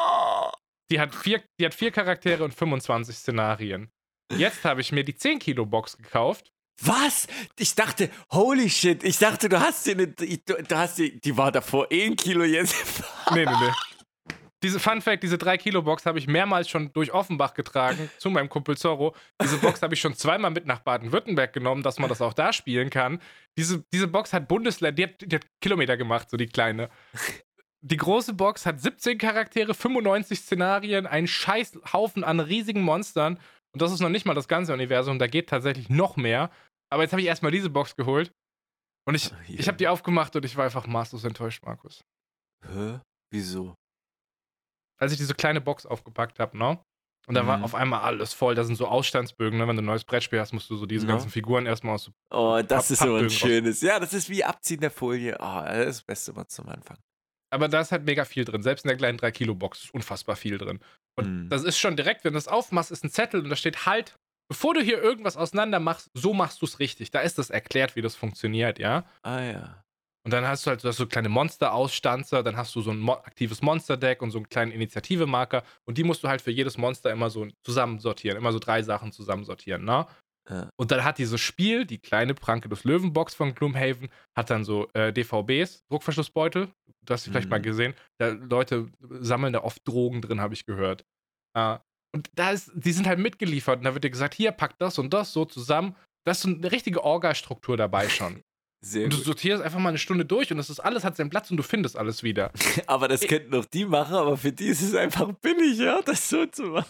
[0.92, 3.92] Die hat, vier, die hat vier Charaktere und 25 Szenarien.
[4.38, 6.52] Jetzt habe ich mir die 10-Kilo-Box gekauft.
[6.82, 7.28] Was?
[7.58, 11.52] Ich dachte, holy shit, ich dachte, du hast dir eine, du, hast die, die war
[11.52, 13.04] davor 1 Kilo jetzt.
[13.32, 13.72] Nee, nee, nee.
[14.64, 18.78] Diese Fun Fact, diese 3-Kilo-Box habe ich mehrmals schon durch Offenbach getragen zu meinem Kumpel
[18.78, 19.14] Zorro.
[19.42, 22.54] Diese Box habe ich schon zweimal mit nach Baden-Württemberg genommen, dass man das auch da
[22.54, 23.20] spielen kann.
[23.58, 26.90] Diese, diese Box hat Bundesländer, die hat, die hat Kilometer gemacht, so die kleine.
[27.86, 33.38] Die große Box hat 17 Charaktere, 95 Szenarien, einen scheiß Haufen an riesigen Monstern.
[33.74, 36.50] Und das ist noch nicht mal das ganze Universum, da geht tatsächlich noch mehr.
[36.92, 38.32] Aber jetzt habe ich erstmal diese Box geholt.
[39.06, 39.60] Und ich, Ah, hier.
[39.60, 42.04] ich habe die aufgemacht und ich war einfach maßlos enttäuscht, Markus.
[42.66, 43.00] Hä?
[43.32, 43.76] Wieso?
[45.00, 46.80] als ich diese kleine Box aufgepackt habe, ne?
[47.28, 47.64] Und da war Mhm.
[47.66, 48.56] auf einmal alles voll.
[48.56, 49.68] Da sind so Ausstandsbögen, ne?
[49.68, 51.12] Wenn du ein neues Brettspiel hast, musst du so diese Ja.
[51.12, 52.06] ganzen Figuren erstmal aus.
[52.06, 53.34] so- Oh, das Papp- ist aber ein raus.
[53.34, 53.82] schönes.
[53.82, 55.36] Ja, das ist wie Abziehen der Folie.
[55.38, 56.98] Oh, das ist das Beste mal zum Anfang.
[57.54, 58.64] Aber da ist halt mega viel drin.
[58.64, 60.80] Selbst in der kleinen 3-Kilo-Box ist unfassbar viel drin.
[61.18, 61.50] Und Mhm.
[61.50, 64.16] das ist schon direkt, wenn du das aufmachst, ist ein Zettel und da steht halt,
[64.50, 67.12] bevor du hier irgendwas auseinander machst, so machst du es richtig.
[67.12, 69.06] Da ist das erklärt, wie das funktioniert, ja?
[69.22, 69.84] Ah ja.
[70.26, 73.00] Und dann hast du halt du hast so kleine Monster-Ausstanzer, dann hast du so ein
[73.00, 76.78] mo aktives Monster-Deck und so einen kleinen Initiative-Marker und die musst du halt für jedes
[76.78, 80.06] Monster immer so zusammensortieren, immer so drei Sachen zusammensortieren, ne?
[80.50, 80.70] Ja.
[80.78, 84.90] Und dann hat dieses Spiel, die kleine Pranke des Löwenbox von Gloomhaven, hat dann so
[84.94, 86.68] äh, DVBs, Druckverschlussbeutel,
[87.06, 87.52] das hast du vielleicht Mhm.
[87.52, 87.94] mal gesehen.
[88.20, 91.06] Da, Leute sammeln da oft Drogen drin, habe ich gehört.
[91.58, 91.78] Äh,
[92.16, 95.00] und da ist, die sind halt mitgeliefert und da wird dir gesagt, hier, pack das
[95.00, 95.96] und das so zusammen.
[96.26, 98.42] Da ist so eine richtige Orga-Struktur dabei schon.
[98.86, 99.26] Sehr Und du gut.
[99.26, 101.64] sortierst einfach mal eine Stunde durch und das ist alles hat seinen Platz und du
[101.64, 102.52] findest alles wieder.
[102.88, 106.28] Aber das könnten noch die machen, aber für die ist es einfach billig, ja, das
[106.30, 106.86] so zu machen.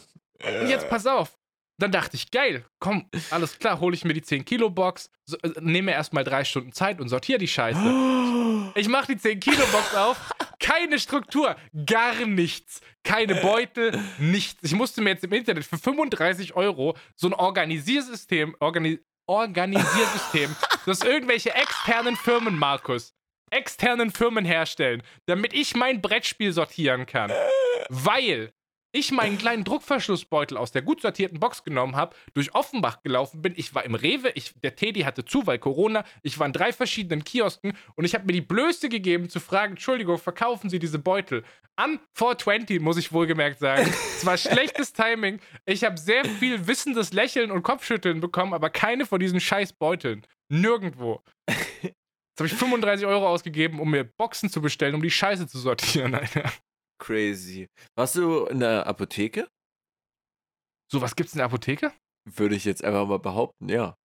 [0.62, 1.38] Und jetzt pass auf.
[1.80, 5.92] Dann dachte ich, geil, komm, alles klar, hole ich mir die 10-Kilo-Box, so, äh, nehme
[5.92, 7.80] erstmal drei Stunden Zeit und sortiere die Scheiße.
[8.76, 11.56] Ich mache die 10-Kilo-Box auf, keine Struktur,
[11.86, 12.82] gar nichts.
[13.04, 14.64] Keine Beutel, nichts.
[14.64, 20.56] Ich musste mir jetzt im Internet für 35 Euro so ein Organisiersystem, Organi Organisiersystem,
[20.86, 23.14] das irgendwelche externen Firmen, Markus,
[23.52, 27.32] externen Firmen herstellen, damit ich mein Brettspiel sortieren kann.
[27.90, 28.54] Weil
[28.94, 33.54] ich meinen kleinen Druckverschlussbeutel aus der gut sortierten Box genommen habe, durch Offenbach gelaufen bin.
[33.58, 36.06] Ich war im Rewe, ich, der Teddy hatte zu, weil Corona.
[36.22, 39.74] Ich war in drei verschiedenen Kiosken und ich habe mir die Blöße gegeben zu fragen,
[39.74, 41.44] Entschuldigung, verkaufen Sie diese Beutel?
[41.76, 43.92] An 420, muss ich wohlgemerkt sagen.
[44.18, 45.40] es war schlechtes Timing.
[45.66, 50.26] Ich habe sehr viel wissendes Lächeln und Kopfschütteln bekommen, aber keine von diesen scheiß Beuteln.
[50.50, 51.24] Nirgendwo.
[52.34, 55.58] Jetzt habe ich 35 Euro ausgegeben, um mir Boxen zu bestellen, um die Scheiße zu
[55.58, 56.52] sortieren, Alter.
[57.00, 57.68] Crazy.
[57.96, 59.48] Warst du in der Apotheke?
[60.92, 61.92] So, was gibt's in der Apotheke?
[62.26, 63.96] Würde ich jetzt einfach mal behaupten, ja.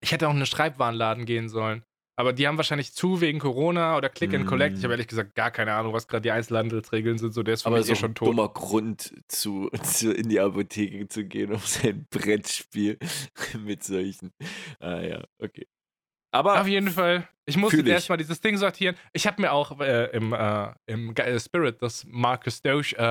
[0.00, 1.84] Ich hätte auch in einen Streitwarenladen gehen sollen.
[2.16, 4.76] Aber die haben wahrscheinlich zu wegen Corona oder Click and Collect.
[4.76, 4.96] Ich habe Mm.
[4.96, 7.32] ehrlich gesagt gar keine Ahnung, was gerade die Einzelhandelsregeln sind.
[7.32, 8.28] So, der ist für Aber mich so eh schon tot.
[8.28, 12.98] dummer Grund, zu, zu, in die Apotheke zu gehen, um sein Brettspiel
[13.64, 14.30] mit solchen.
[14.78, 15.66] Ah ja, okay.
[16.32, 17.28] Aber Auf jeden Fall.
[17.44, 18.96] Ich musste erstmal dieses Ding sortieren.
[19.12, 23.02] Ich habe mir auch äh, im, äh, im äh, Spirit das Marcus Doge, äh,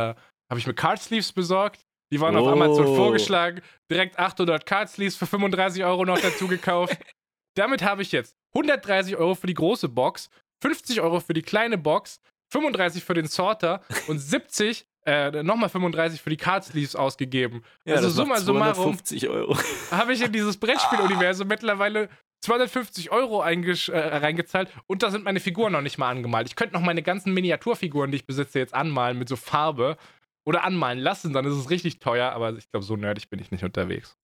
[0.49, 1.81] habe ich mir Card Sleeves besorgt.
[2.11, 2.51] Die waren auf Oh.
[2.51, 3.61] Amazon vorgeschlagen.
[3.89, 6.97] Direkt 800 Card Sleeves für 35 Euro noch dazu gekauft.
[7.55, 10.29] Damit habe ich jetzt 130 Euro für die große Box,
[10.61, 12.19] 50 Euro für die kleine Box,
[12.53, 17.63] 35 für den Sorter und 70, äh, nochmal 35 für die Card Sleeves ausgegeben.
[17.85, 19.57] ja, also summa summarum 250 Euro.
[19.91, 22.09] habe ich in dieses Brettspieluniversum mittlerweile
[22.41, 26.47] 250 Euro äh, reingezahlt und da sind meine Figuren noch nicht mal angemalt.
[26.47, 29.97] Ich könnte noch meine ganzen Miniaturfiguren, die ich besitze, jetzt anmalen mit so Farbe
[30.43, 33.51] oder anmalen lassen, dann ist es richtig teuer, aber ich glaube, so nerdig bin ich
[33.51, 34.17] nicht unterwegs.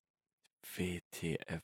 [0.75, 1.61] WTF.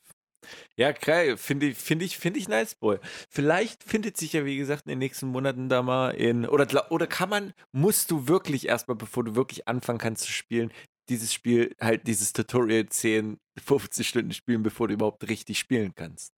[0.76, 1.36] Ja, geil.
[1.36, 2.98] Finde ich, finde ich, finde ich nice, Boy.
[3.30, 6.46] Vielleicht findet sich ja, wie gesagt, in den nächsten Monaten da mal in.
[6.46, 10.70] Oder, oder kann man, musst du wirklich erstmal, bevor du wirklich anfangen kannst zu spielen,
[11.08, 16.33] dieses Spiel, halt dieses Tutorial 10, 15 Stunden spielen, bevor du überhaupt richtig spielen kannst.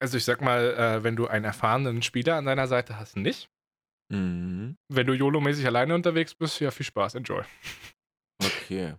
[0.00, 3.48] Also ich sag mal, äh, wenn du einen erfahrenen Spieler an deiner Seite hast, nicht.
[4.12, 4.76] Mhm.
[4.88, 7.42] Wenn du YOLO-mäßig alleine unterwegs bist, ja, viel Spaß, enjoy.
[8.42, 8.94] Okay.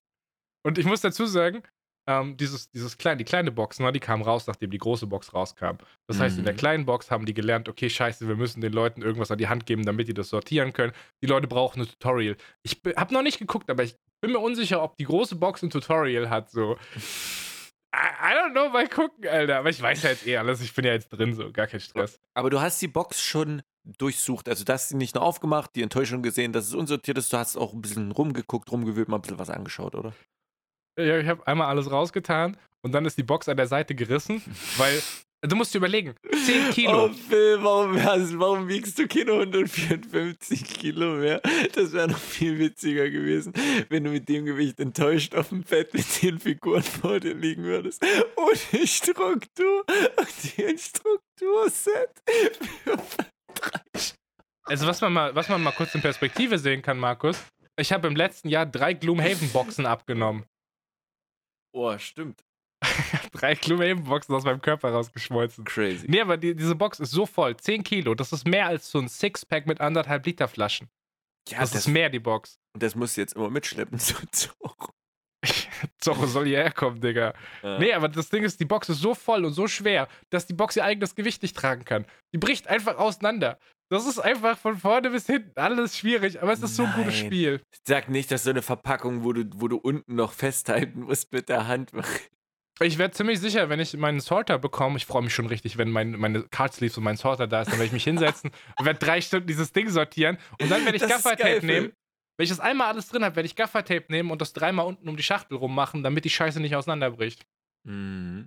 [0.66, 1.64] Und ich muss dazu sagen,
[2.08, 5.34] ähm, dieses, dieses kleine, die kleine Box, ne, die kam raus, nachdem die große Box
[5.34, 5.78] rauskam.
[6.08, 6.58] Das heißt, in der Mhm.
[6.58, 9.66] kleinen Box haben die gelernt, okay, scheiße, wir müssen den Leuten irgendwas an die Hand
[9.66, 10.92] geben, damit die das sortieren können.
[11.24, 12.36] Die Leute brauchen ein Tutorial.
[12.64, 15.70] Ich habe noch nicht geguckt, aber ich bin mir unsicher, ob die große Box ein
[15.70, 16.50] Tutorial hat.
[16.52, 16.78] So.
[17.96, 19.58] I, I don't know, mal gucken, Alter.
[19.58, 20.62] Aber ich weiß ja jetzt eh alles.
[20.62, 22.20] Ich bin ja jetzt drin, so, gar kein Stress.
[22.36, 24.48] Aber du hast die Box schon durchsucht.
[24.48, 27.34] Also, du hast sie nicht nur aufgemacht, die Enttäuschung gesehen, dass es unsortiert ist.
[27.34, 30.14] Du hast auch ein bisschen rumgeguckt, rumgewühlt, mal ein bisschen was angeschaut, oder?
[31.00, 34.44] Ja, ich habe einmal alles rausgetan und dann ist die Box an der Seite gerissen,
[34.78, 35.02] weil
[35.42, 37.06] du musst dir überlegen, 10 Kilo.
[37.06, 41.42] Oh, Phil, warum, hast, warum wiegst du keine 154 Kilo mehr?
[41.74, 43.54] Das wäre noch viel witziger gewesen,
[43.90, 47.64] wenn du mit dem Gewicht enttäuscht auf dem Bett mit den Figuren vor dir liegen
[47.64, 48.04] würdest.
[48.36, 49.86] Ohne Struktur.
[50.18, 52.22] Und die ein Strukturset.
[54.66, 57.44] Also was man mal, was man mal kurz in Perspektive sehen kann, Markus.
[57.78, 60.46] Ich habe im letzten Jahr drei Gloomhaven-Boxen abgenommen.
[61.72, 62.44] Oh, stimmt.
[63.34, 65.66] drei Gloomhaven-Boxen aus meinem Körper rausgeschmolzen.
[65.66, 66.06] Crazy.
[66.08, 67.58] Nee, aber die, diese Box ist so voll.
[67.58, 68.16] 10 Kilo.
[68.16, 70.90] Das ist mehr als so ein Sixpack mit anderthalb Liter Flaschen.
[71.50, 72.60] Ja, Das, das, ist mehr, die Box.
[72.74, 74.00] und das musst du jetzt immer mitschleppen.
[74.00, 74.50] So, so.
[76.00, 77.34] Zorro soll hierher kommen, Digga.
[77.64, 77.80] Ja.
[77.80, 80.54] Nee, aber das Ding ist, die Box ist so voll und so schwer, dass die
[80.54, 82.06] Box ihr eigenes Gewicht nicht tragen kann.
[82.34, 83.58] Die bricht einfach auseinander.
[83.90, 87.18] Das ist einfach von vorne bis hinten alles schwierig, aber es ist so ein gutes.
[87.18, 87.62] Spiel.
[87.88, 91.50] Sag nicht, dass so eine Verpackung, wo du, wo du unten noch festhalten musst mit
[91.50, 91.92] der Hand.
[92.82, 95.92] Ich werde ziemlich sicher, wenn ich meinen Sorter bekomme, ich freue mich schon richtig, wenn
[95.92, 98.86] mein, meine Card Sleeves und mein Sorter da ist, dann werde ich mich hinsetzen und
[98.86, 101.92] werde drei Stunden dieses Ding sortieren und dann werde ich Gaffertape nehmen.
[102.38, 105.10] Wenn ich das einmal alles drin habe, werde ich Gaffertape nehmen und das dreimal unten
[105.10, 107.46] um die Schachtel rummachen, damit die Scheiße nicht auseinanderbricht.
[107.86, 108.46] Mhm.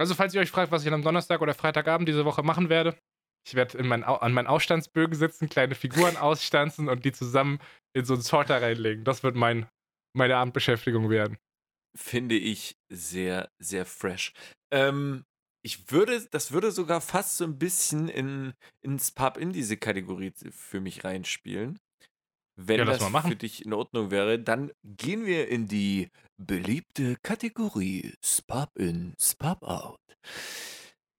[0.00, 2.98] Also, falls ihr euch fragt, was ich am Donnerstag oder Freitagabend diese Woche machen werde,
[3.46, 7.60] ich werde in mein, an meinen Ausstandsbögen sitzen, kleine Figuren ausstanzen und die zusammen
[7.94, 9.04] in so einen Sorter reinlegen.
[9.04, 9.68] Das wird mein,
[10.16, 11.38] meine Abendbeschäftigung werden.
[11.96, 14.32] Finde ich sehr, sehr fresh.
[14.72, 15.24] Ähm,
[15.62, 18.52] ich würde, das würde sogar fast so ein bisschen in,
[18.82, 21.78] ins Pub in diese Kategorie für mich reinspielen.
[22.56, 23.30] Wenn Ja, das machen.
[23.30, 29.62] für dich in Ordnung wäre, dann gehen wir in die beliebte Kategorie Spub in, Spub
[29.62, 29.98] out.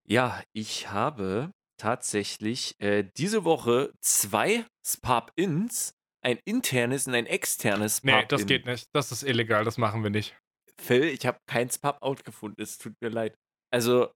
[0.07, 8.11] Ja, ich habe tatsächlich äh, diese Woche zwei Spub-Ins, ein internes und ein externes Nee,
[8.11, 8.27] Spub-In.
[8.29, 8.87] das geht nicht.
[8.93, 10.35] Das ist illegal, das machen wir nicht.
[10.81, 12.61] Phil, ich habe kein Spub-Out gefunden.
[12.61, 13.35] Es tut mir leid.
[13.73, 14.11] Also,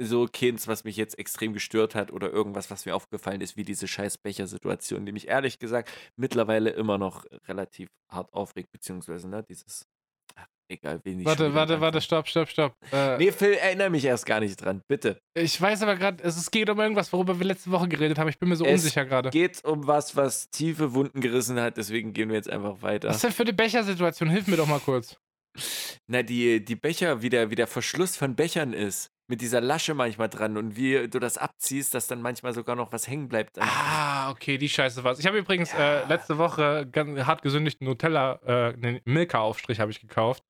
[0.00, 3.64] so keins, was mich jetzt extrem gestört hat oder irgendwas, was mir aufgefallen ist, wie
[3.64, 9.42] diese scheiß Becher-Situation, die mich ehrlich gesagt mittlerweile immer noch relativ hart aufregt, beziehungsweise, ne,
[9.48, 9.86] dieses.
[10.36, 11.24] Ach, egal, wen ich.
[11.24, 11.80] schon Warte, warte, anfange.
[11.80, 12.74] warte, stopp, stopp, stopp.
[12.92, 15.18] Äh, Nee, Phil, erinnere mich erst gar nicht dran, bitte.
[15.36, 18.28] Ich weiß aber gerade, es es geht um irgendwas, worüber wir letzte Woche geredet haben.
[18.28, 19.30] Ich bin mir so Es unsicher gerade.
[19.30, 23.08] Geht um was, was tiefe Wunden gerissen hat, deswegen gehen wir jetzt einfach weiter.
[23.08, 24.28] Was ist denn für eine Bechersituation?
[24.30, 25.16] Hilf mir doch mal kurz.
[26.06, 29.10] Na, die, die Becher, wie der, wie der Verschluss von Bechern ist.
[29.30, 32.92] Mit dieser Lasche manchmal dran und wie du das abziehst, dass dann manchmal sogar noch
[32.92, 33.58] was hängen bleibt.
[33.60, 35.18] Ah, okay, die Scheiße war's.
[35.18, 40.00] Ich habe übrigens äh, letzte Woche ganz hart gesündigten Nutella, äh, einen Milka-Aufstrich habe ich
[40.00, 40.42] gekauft.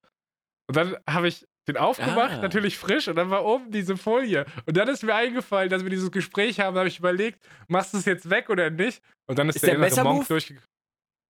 [0.69, 2.41] Und dann habe ich den aufgemacht, Ah.
[2.41, 4.47] natürlich frisch, und dann war oben diese Folie.
[4.65, 7.95] Und dann ist mir eingefallen, dass wir dieses Gespräch haben, da habe ich überlegt, machst
[7.95, 9.03] du es jetzt weg oder nicht?
[9.29, 10.67] Und dann ist, Ist der, der innere Monk durchgegangen.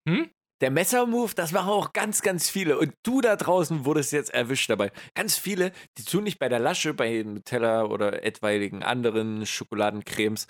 [0.06, 0.30] Hm?
[0.60, 2.78] Der Messermove, das machen auch ganz, ganz viele.
[2.78, 4.90] Und du da draußen wurdest jetzt erwischt dabei.
[5.14, 10.46] Ganz viele, die tun nicht bei der Lasche, bei Nutella oder etwaigen anderen Schokoladencremes.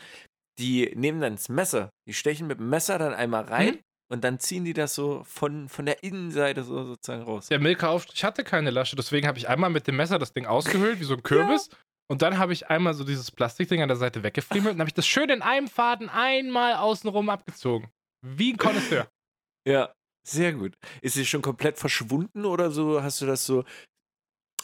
[0.58, 1.90] Die nehmen dann das Messer.
[2.06, 3.78] Die stechen mit dem Messer dann einmal rein Mhm.
[4.10, 7.48] und dann ziehen die das so von, von der Innenseite so sozusagen raus.
[7.48, 10.98] Der Milka-Aufstrich hatte keine Lasche, deswegen habe ich einmal mit dem Messer das Ding ausgehöhlt,
[11.00, 11.68] wie so ein Kürbis.
[12.10, 14.94] Und dann habe ich einmal so dieses Plastikding an der Seite weggefriemelt und habe ich
[14.94, 17.90] das schön in einem Faden einmal außenrum abgezogen.
[18.26, 19.06] Wie ein Connoisseur.
[19.66, 19.92] Ja,
[20.28, 20.74] sehr gut.
[21.02, 23.02] Ist sie schon komplett verschwunden oder so?
[23.02, 23.64] Hast du das so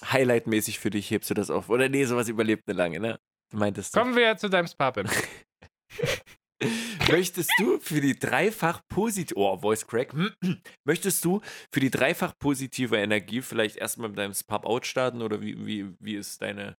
[0.03, 1.11] Highlight-mäßig für dich?
[1.11, 1.69] Hebst du das auf?
[1.71, 3.19] Oder nee, sowas überlebt eine lange, ne?
[3.51, 4.01] Du meintest du.
[4.01, 5.09] Kommen wir ja zu deinem Sparpin.
[7.11, 10.15] Möchtest du für die dreifach positive, oh, Voice Crack,
[10.85, 11.41] möchtest du
[11.73, 16.15] für die dreifach positive Energie vielleicht erstmal mit deinem Spap-Out starten oder wie, wie, wie
[16.15, 16.77] ist deine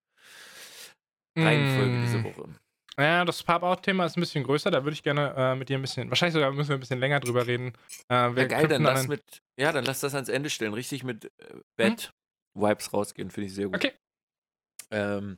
[1.37, 2.01] Reihenfolge Mm.
[2.01, 2.49] diese Woche?
[2.97, 4.71] Ja, das Pop-Out-Thema ist ein bisschen größer.
[4.71, 6.99] Da würde ich gerne äh, mit dir ein bisschen, wahrscheinlich sogar müssen wir ein bisschen
[6.99, 7.73] länger drüber reden.
[8.09, 10.73] Äh, Ja, geil, dann lass mit, ja, dann lass das ans Ende stellen.
[10.73, 11.29] Richtig mit äh,
[11.77, 13.75] Bett-Vibes rausgehen, finde ich sehr gut.
[13.75, 13.91] Okay.
[14.91, 15.37] Ähm,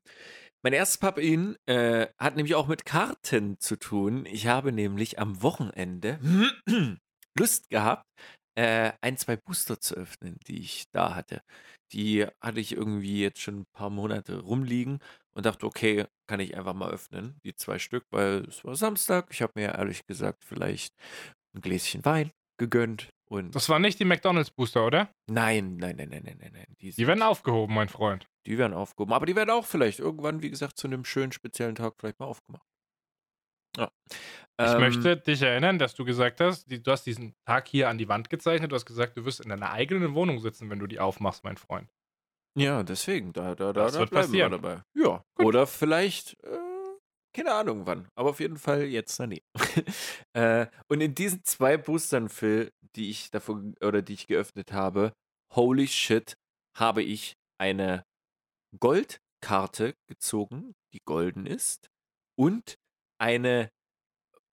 [0.64, 4.26] mein erstes Pub-In äh, hat nämlich auch mit Karten zu tun.
[4.26, 6.20] Ich habe nämlich am Wochenende
[7.38, 8.06] Lust gehabt,
[8.56, 11.42] äh, ein, zwei Booster zu öffnen, die ich da hatte.
[11.94, 15.00] Die hatte ich irgendwie jetzt schon ein paar Monate rumliegen
[15.34, 19.28] und dachte, okay, kann ich einfach mal öffnen, die zwei Stück, weil es war Samstag.
[19.32, 20.94] Ich habe mir ehrlich gesagt vielleicht
[21.56, 25.10] ein Gläschen Wein gegönnt und Das waren nicht die McDonalds-Booster, oder?
[25.30, 26.66] nein, nein, nein, nein, nein, nein, nein.
[26.82, 28.28] Die, Die werden aufgehoben, mein Freund.
[28.46, 29.14] die werden aufgehoben.
[29.14, 32.26] Aber die werden auch vielleicht irgendwann, wie gesagt, zu einem schönen speziellen Tag vielleicht mal
[32.26, 32.66] aufgemacht.
[33.78, 33.90] Ja.
[34.60, 37.90] Ich Ähm, möchte dich erinnern, dass du gesagt hast, die, du hast diesen Tag hier
[37.90, 38.72] an die Wand gezeichnet.
[38.72, 41.58] Du hast gesagt, du wirst in deiner eigenen Wohnung sitzen, wenn du die aufmachst, mein
[41.58, 41.92] Freund.
[42.58, 44.52] Ja, deswegen, da, da, da, Das da wird bleiben passieren.
[44.52, 44.82] wir dabei.
[44.96, 45.24] Ja.
[45.40, 46.58] Oder vielleicht, äh,
[47.36, 49.46] keine Ahnung wann, aber auf jeden Fall jetzt daneben.
[50.34, 55.14] äh, und in diesen zwei Boostern, Phil, die ich davon oder die ich geöffnet habe,
[55.54, 56.36] holy shit,
[56.76, 58.06] habe ich eine
[58.80, 61.90] Goldkarte gezogen, die golden ist,
[62.40, 62.76] und
[63.18, 63.72] eine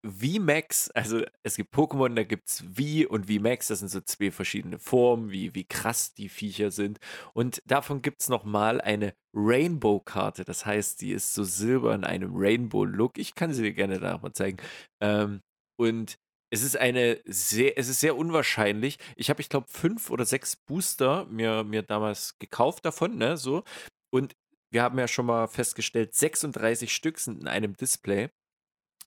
[0.05, 4.31] VMAX, also es gibt Pokémon, da gibt es V und VMAX, das sind so zwei
[4.31, 6.98] verschiedene Formen, wie, wie krass die Viecher sind.
[7.33, 12.33] Und davon gibt es nochmal eine Rainbow-Karte, das heißt, die ist so silber in einem
[12.35, 13.18] Rainbow-Look.
[13.18, 14.59] Ich kann sie dir gerne danach mal zeigen.
[15.00, 15.40] Ähm,
[15.77, 16.18] und
[16.50, 18.98] es ist eine sehr, es ist sehr unwahrscheinlich.
[19.16, 23.64] Ich habe, ich glaube, fünf oder sechs Booster mir, mir damals gekauft davon, ne, so.
[24.11, 24.37] Und
[24.70, 28.31] wir haben ja schon mal festgestellt, 36 Stück sind in einem Display.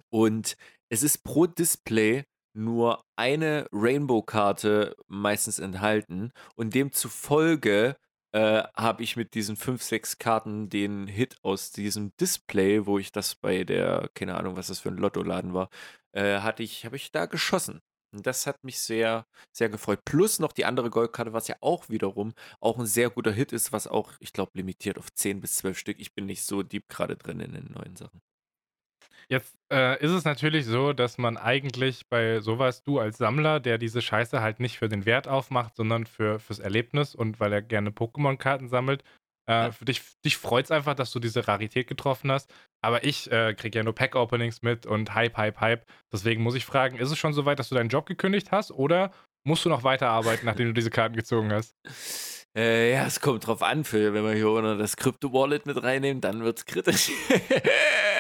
[0.10, 0.58] Und
[0.90, 6.32] es ist pro Display nur eine Rainbow-Karte meistens enthalten.
[6.56, 7.96] Und demzufolge
[8.34, 13.12] äh, habe ich mit diesen fünf, sechs Karten den Hit aus diesem Display, wo ich
[13.12, 15.70] das bei der, keine Ahnung, was das für ein Lottoladen war,
[16.14, 17.82] äh, hatte ich, habe ich da geschossen.
[18.14, 20.00] Und das hat mich sehr, sehr gefreut.
[20.06, 23.72] Plus noch die andere Goldkarte, was ja auch wiederum auch ein sehr guter Hit ist,
[23.74, 26.00] was auch, ich glaube, limitiert auf 10 bis 12 Stück.
[26.00, 28.22] Ich bin nicht so deep gerade drin in den neuen Sachen.
[29.30, 33.78] Jetzt äh, ist es natürlich so, dass man eigentlich bei sowas, du als Sammler, der
[33.78, 37.62] diese Scheiße halt nicht für den Wert aufmacht, sondern für, fürs Erlebnis und weil er
[37.62, 39.04] gerne Pokémon-Karten sammelt,
[39.50, 39.72] äh, Ja.
[39.72, 42.50] für dich, dich freut es einfach, dass du diese Rarität getroffen hast.
[42.82, 45.86] Aber ich äh, kriege ja nur Pack-Openings mit und Hype, Hype, Hype.
[46.12, 48.72] Deswegen muss ich fragen, ist es schon so weit, dass du deinen Job gekündigt hast
[48.72, 49.12] oder
[49.46, 51.76] musst du noch weiterarbeiten, nachdem du diese Karten gezogen hast?
[52.56, 54.16] Äh, ja, es kommt drauf an, Phil.
[54.16, 57.12] Wenn wir hier noch das Crypto-Wallet mit reinnehmen, dann wird's kritisch.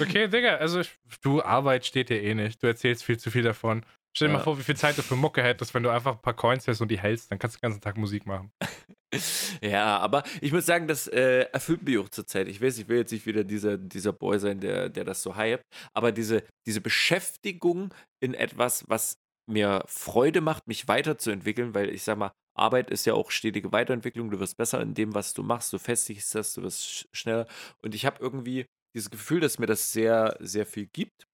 [0.00, 2.62] Okay, Digga, also ich- du, Arbeit steht dir eh nicht.
[2.62, 3.84] Du erzählst viel zu viel davon.
[4.16, 4.38] Stell dir Ja.
[4.38, 6.66] mal vor, wie viel Zeit du für Mucke hättest, wenn du einfach ein paar Coins
[6.68, 8.50] hast und die hältst, dann kannst du den ganzen Tag Musik machen.
[9.62, 12.48] ja, aber ich muss sagen, das äh, erfüllt mich auch zurzeit.
[12.48, 15.36] Ich weiß, ich will jetzt nicht wieder dieser, dieser Boy sein, der, der das so
[15.36, 22.02] hypt, aber diese, diese Beschäftigung in etwas, was mir Freude macht, mich weiterzuentwickeln, weil ich
[22.02, 24.30] sag mal, Arbeit ist ja auch stetige Weiterentwicklung.
[24.30, 25.72] Du wirst besser in dem, was du machst.
[25.74, 27.46] Du festigst das, du wirst sch- schneller.
[27.82, 28.64] Und ich habe irgendwie
[28.96, 31.28] dieses Gefühl, dass mir das sehr, sehr viel gibt.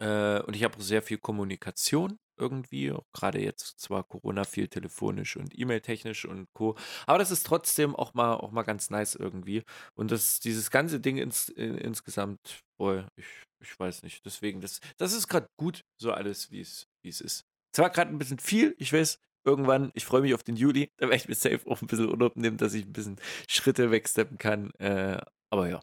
[0.00, 5.36] Äh, und ich habe auch sehr viel Kommunikation irgendwie, gerade jetzt zwar Corona viel telefonisch
[5.36, 6.76] und E-Mail-technisch und Co.
[7.06, 9.64] Aber das ist trotzdem auch mal, auch mal ganz nice irgendwie.
[9.94, 13.26] Und das, dieses ganze Ding ins, in, insgesamt, boy, ich,
[13.60, 14.24] ich weiß nicht.
[14.24, 17.44] Deswegen, das, das ist gerade gut, so alles, wie es wie es ist.
[17.74, 21.06] Zwar gerade ein bisschen viel, ich weiß, irgendwann, ich freue mich auf den Juli, da
[21.06, 23.16] werde ich mir safe auch ein bisschen Urlaub nehmen, dass ich ein bisschen
[23.48, 24.70] Schritte wegsteppen kann.
[24.78, 25.80] Äh, aber ja.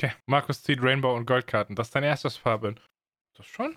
[0.00, 1.74] Okay, Markus zieht Rainbow und Goldkarten.
[1.74, 2.78] Das ist dein erstes Farbin.
[3.36, 3.76] Das schon?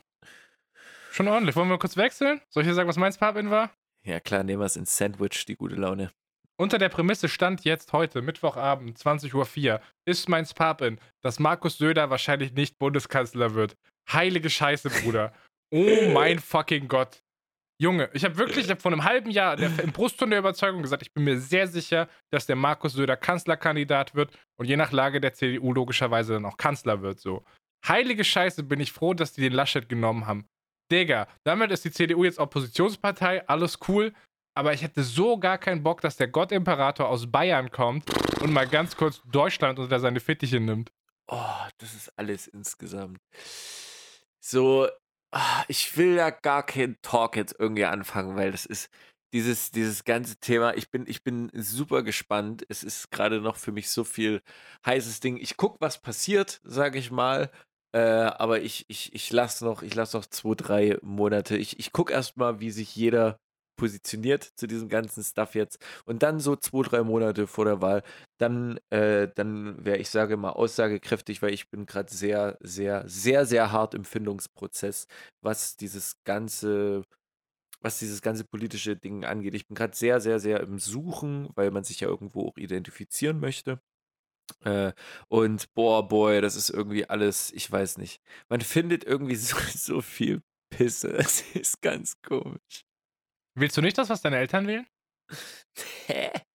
[1.11, 1.55] Schon ordentlich.
[1.55, 2.41] Wollen wir kurz wechseln?
[2.49, 3.71] Soll ich dir sagen, was mein Farbin war?
[4.05, 6.11] Ja, klar, nehmen wir es ins Sandwich, die gute Laune.
[6.57, 12.11] Unter der Prämisse stand jetzt heute, Mittwochabend, 20.04 Uhr, ist mein Spapin, dass Markus Söder
[12.11, 13.75] wahrscheinlich nicht Bundeskanzler wird.
[14.11, 15.33] Heilige Scheiße, Bruder.
[15.71, 17.23] Oh mein fucking Gott.
[17.81, 20.83] Junge, ich habe wirklich, ich habe vor einem halben Jahr der, im Brustton der Überzeugung
[20.83, 24.91] gesagt, ich bin mir sehr sicher, dass der Markus Söder Kanzlerkandidat wird und je nach
[24.91, 27.19] Lage der CDU logischerweise dann auch Kanzler wird.
[27.19, 27.43] So.
[27.87, 30.45] Heilige Scheiße, bin ich froh, dass die den Laschet genommen haben.
[30.91, 34.13] Digga, damit ist die CDU jetzt Oppositionspartei, alles cool.
[34.53, 38.03] aber ich hätte so gar keinen Bock, dass der Gottimperator aus Bayern kommt
[38.41, 40.91] und mal ganz kurz Deutschland unter seine Fittiche nimmt.
[41.27, 43.17] Oh, das ist alles insgesamt.
[44.39, 44.87] So,
[45.67, 48.89] ich will ja gar keinen Talk jetzt irgendwie anfangen, weil das ist
[49.33, 50.75] dieses, dieses ganze Thema.
[50.75, 52.65] Ich bin, ich bin super gespannt.
[52.69, 54.41] Es ist gerade noch für mich so viel
[54.85, 55.37] heißes Ding.
[55.37, 57.49] Ich gucke, was passiert, sage ich mal.
[57.93, 61.57] Äh, aber ich, ich, ich lasse noch, ich lasse noch zwei, drei Monate.
[61.57, 63.39] Ich, ich gucke erstmal, wie sich jeder
[63.75, 65.79] positioniert zu diesem ganzen Stuff jetzt.
[66.05, 68.03] Und dann so zwei, drei Monate vor der Wahl,
[68.39, 73.45] dann, äh, dann wäre ich sage mal aussagekräftig, weil ich bin gerade sehr, sehr, sehr,
[73.45, 75.07] sehr hart im Findungsprozess,
[75.41, 77.03] was dieses ganze
[77.81, 79.55] was dieses ganze politische Ding angeht.
[79.55, 83.39] Ich bin gerade sehr, sehr, sehr im Suchen, weil man sich ja irgendwo auch identifizieren
[83.39, 83.81] möchte.
[84.63, 84.93] Äh,
[85.29, 88.21] und boah, boy, das ist irgendwie alles, ich weiß nicht.
[88.49, 91.13] Man findet irgendwie so, so viel Pisse.
[91.17, 92.85] Es ist ganz komisch.
[93.55, 94.87] Willst du nicht das, was deine Eltern wählen?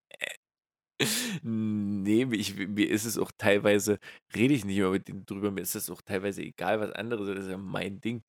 [1.42, 3.98] nee, ich, mir ist es auch teilweise,
[4.34, 7.34] rede ich nicht mehr mit denen drüber, mir ist es auch teilweise egal, was andere,
[7.34, 8.22] das ist ja mein Ding.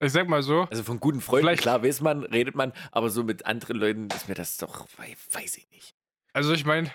[0.00, 0.62] Ich sag mal so.
[0.70, 4.28] Also von guten Freunden, klar weiß man, redet man, aber so mit anderen Leuten ist
[4.28, 5.96] mir das doch, weiß ich nicht.
[6.32, 6.92] Also ich meine,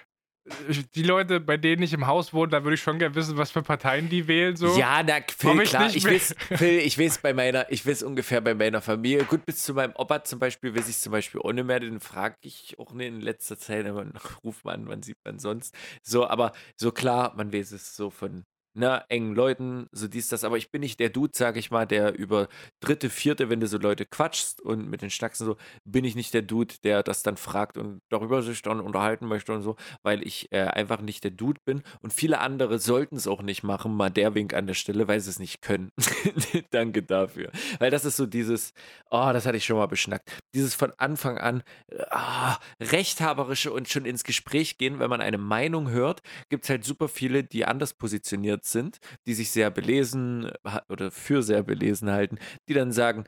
[0.96, 3.52] die Leute, bei denen ich im Haus wohne, da würde ich schon gerne wissen, was
[3.52, 4.56] für Parteien die wählen.
[4.58, 4.78] So.
[4.78, 5.90] Ja, na, Phil, ich klar.
[5.96, 9.24] Ich weiß, Phil, ich weiß bei meiner, ich weiß ungefähr bei meiner Familie.
[9.24, 12.36] Gut, bis zu meinem Opa zum Beispiel weiß ich zum Beispiel ohne mehr, den frage
[12.42, 14.06] ich auch nicht in letzter Zeit, aber
[14.44, 15.74] ruft man, wann sieht man sonst.
[16.02, 20.44] So, aber so klar, man weiß es so von ne, engen Leuten, so dies, das.
[20.44, 22.48] Aber ich bin nicht der Dude, sag ich mal, der über
[22.80, 26.34] dritte, vierte, wenn du so Leute quatschst und mit den Schnacksen so, bin ich nicht
[26.34, 30.26] der Dude, der das dann fragt und darüber sich dann unterhalten möchte und so, weil
[30.26, 31.84] ich äh, einfach nicht der Dude bin.
[32.02, 35.20] Und viele andere sollten es auch nicht machen, mal der Wink an der Stelle, weil
[35.20, 35.92] sie es nicht können.
[36.72, 37.52] Danke dafür.
[37.80, 38.74] Weil das ist so dieses,
[39.10, 40.38] oh, das hatte ich schon mal beschnackt.
[40.54, 45.90] Dieses von Anfang an oh, rechthaberische und schon ins Gespräch gehen, wenn man eine Meinung
[45.90, 50.52] hört, gibt es halt super viele, die anders positioniert informiert sind, die sich sehr belesen
[50.90, 53.26] oder für sehr belesen halten, die dann sagen,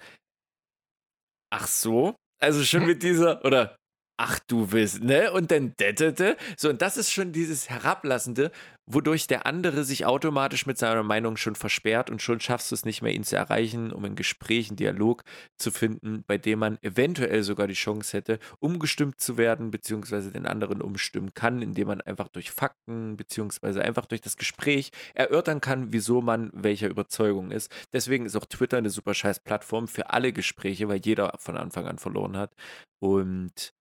[1.52, 3.76] ach so, also schon mit dieser, oder
[4.18, 5.32] ach du willst, ne?
[5.32, 6.38] Und dann dettete.
[6.58, 8.52] So, und das ist schon dieses Herablassende,
[8.86, 12.86] wodurch der andere sich automatisch mit seiner Meinung schon versperrt und schon schaffst du es
[12.86, 15.24] nicht mehr, ihn zu erreichen, um ein Gespräch, einen Dialog
[15.58, 20.46] zu finden, bei dem man eventuell sogar die Chance hätte, umgestimmt zu werden, beziehungsweise den
[20.46, 25.92] anderen umstimmen kann, indem man einfach durch Fakten, beziehungsweise einfach durch das Gespräch erörtern kann,
[25.92, 27.72] wieso man welcher Überzeugung ist.
[27.92, 31.88] Deswegen ist auch Twitter eine super scheiß Plattform für alle Gespräche, weil jeder von Anfang
[31.88, 32.54] an verloren hat.
[33.00, 33.75] Und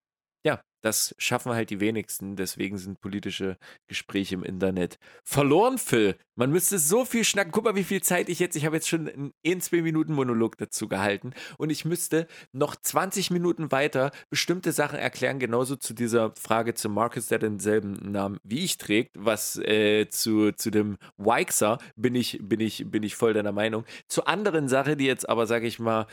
[0.85, 2.37] das schaffen halt die wenigsten.
[2.37, 6.17] Deswegen sind politische Gespräche im Internet verloren, Phil.
[6.35, 7.53] Man müsste so viel schnacken.
[7.53, 8.55] Guck mal, wie viel Zeit ich jetzt.
[8.55, 11.33] Ich habe jetzt schon einen 1, 2 Minuten Monolog dazu gehalten.
[11.57, 15.39] Und ich müsste noch 20 Minuten weiter bestimmte Sachen erklären.
[15.39, 19.17] Genauso zu dieser Frage zu Marcus, der denselben Namen wie ich trägt.
[19.19, 23.87] Was äh, zu, zu dem Wixer bin ich, bin, ich, bin ich voll deiner Meinung.
[24.07, 26.07] Zu anderen Sache, die jetzt aber, sage ich mal,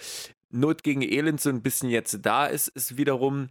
[0.53, 3.49] Not gegen Elend so ein bisschen jetzt da ist, ist wiederum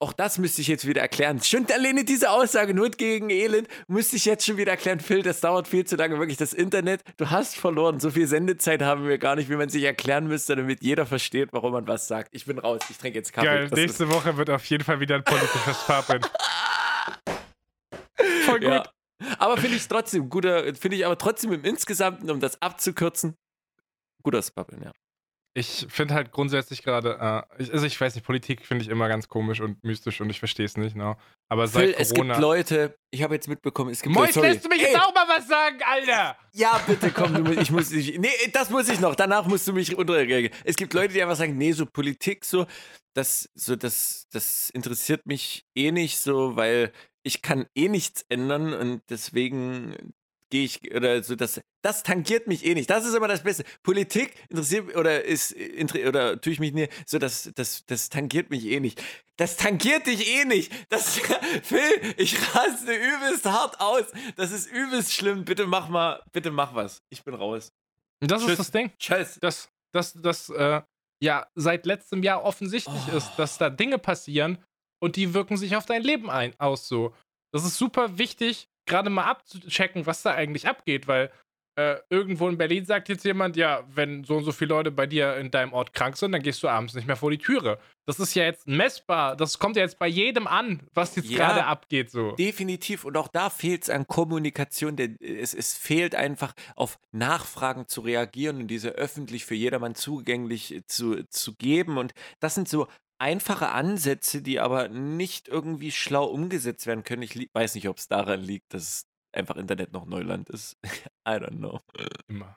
[0.00, 1.42] auch das müsste ich jetzt wieder erklären.
[1.42, 5.00] Schon alleine diese Aussage, Not gegen Elend, müsste ich jetzt schon wieder erklären.
[5.00, 6.18] Phil, das dauert viel zu lange.
[6.18, 7.98] Wirklich, das Internet, du hast verloren.
[7.98, 11.48] So viel Sendezeit haben wir gar nicht, wie man sich erklären müsste, damit jeder versteht,
[11.52, 12.28] warum man was sagt.
[12.32, 13.46] Ich bin raus, ich trinke jetzt Kaffee.
[13.46, 16.20] Geil, das nächste Woche wird auf jeden Fall wieder ein politisches Papen.
[18.44, 18.68] Voll gut.
[18.68, 18.84] Ja.
[19.38, 23.34] Aber finde ich trotzdem, guter, finde ich aber trotzdem im Insgesamten, um das abzukürzen,
[24.22, 24.92] guter Spappeln, ja.
[25.54, 27.18] Ich finde halt grundsätzlich gerade,
[27.58, 30.30] äh, ich, also ich weiß nicht, Politik finde ich immer ganz komisch und mystisch und
[30.30, 31.16] ich verstehe es nicht, ne?
[31.48, 34.64] Aber seit Phil, es gibt Leute, ich habe jetzt mitbekommen, es gibt Mois, Leute, lässt
[34.64, 34.92] du mich Ey.
[34.92, 36.36] jetzt auch mal was sagen, Alter?
[36.52, 39.72] Ja, bitte komm, du, ich muss dich, nee, das muss ich noch, danach musst du
[39.72, 40.52] mich unterregeln.
[40.64, 42.66] Es gibt Leute, die einfach sagen, nee, so Politik, so,
[43.14, 48.72] das, so, das, das interessiert mich eh nicht so, weil ich kann eh nichts ändern
[48.72, 50.14] und deswegen
[50.50, 52.90] gehe ich oder so das das tangiert mich eh nicht.
[52.90, 53.64] Das ist immer das Beste.
[53.82, 55.54] Politik interessiert oder ist
[56.06, 59.02] oder tue ich mich nicht so das das das tangiert mich eh nicht.
[59.36, 60.72] Das tangiert dich eh nicht.
[60.88, 61.18] Das
[61.62, 64.04] Phil, ich raste übelst hart aus.
[64.36, 65.44] Das ist übelst schlimm.
[65.44, 67.02] Bitte mach mal, bitte mach was.
[67.10, 67.72] Ich bin raus.
[68.20, 68.52] Das Tschüss.
[68.52, 68.92] ist das Ding.
[68.98, 69.38] Tschüss.
[69.40, 70.82] Das das das äh,
[71.20, 73.16] ja seit letztem Jahr offensichtlich oh.
[73.16, 74.58] ist, dass da Dinge passieren
[75.00, 77.14] und die wirken sich auf dein Leben ein aus so.
[77.52, 81.30] Das ist super wichtig, gerade mal abzuchecken, was da eigentlich abgeht, weil
[81.78, 85.06] äh, irgendwo in Berlin sagt jetzt jemand, ja, wenn so und so viele Leute bei
[85.06, 87.78] dir in deinem Ort krank sind, dann gehst du abends nicht mehr vor die Türe.
[88.04, 89.36] Das ist ja jetzt messbar.
[89.36, 92.10] Das kommt ja jetzt bei jedem an, was jetzt ja, gerade abgeht.
[92.10, 92.32] So.
[92.32, 93.04] Definitiv.
[93.04, 94.96] Und auch da fehlt es an Kommunikation.
[94.96, 100.82] Denn es, es fehlt einfach auf Nachfragen zu reagieren und diese öffentlich für jedermann zugänglich
[100.88, 101.96] zu, zu geben.
[101.96, 102.88] Und das sind so
[103.18, 107.22] einfache Ansätze, die aber nicht irgendwie schlau umgesetzt werden können.
[107.22, 110.76] Ich weiß nicht, ob es daran liegt, dass einfach Internet noch Neuland ist.
[111.26, 111.80] I don't know.
[112.28, 112.56] Immer.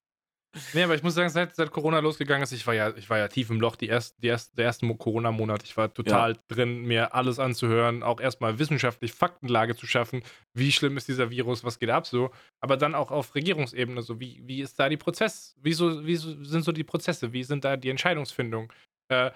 [0.74, 3.18] Nee, aber ich muss sagen, seit, seit Corona losgegangen ist, ich war ja, ich war
[3.18, 5.64] ja tief im Loch die ersten, die ersten, der ersten Mo- Corona-Monat.
[5.64, 10.24] Ich war total drin, mir alles anzuhören, auch erstmal wissenschaftlich Faktenlage zu schaffen.
[10.54, 12.32] Wie schlimm ist dieser Virus, was geht ab so?
[12.60, 15.56] Aber dann auch auf Regierungsebene, so wie, wie ist da die Prozess?
[15.62, 17.32] Wieso, wieso sind so die Prozesse?
[17.32, 18.74] Wie sind da die Entscheidungsfindung?
[19.10, 19.32] Äh,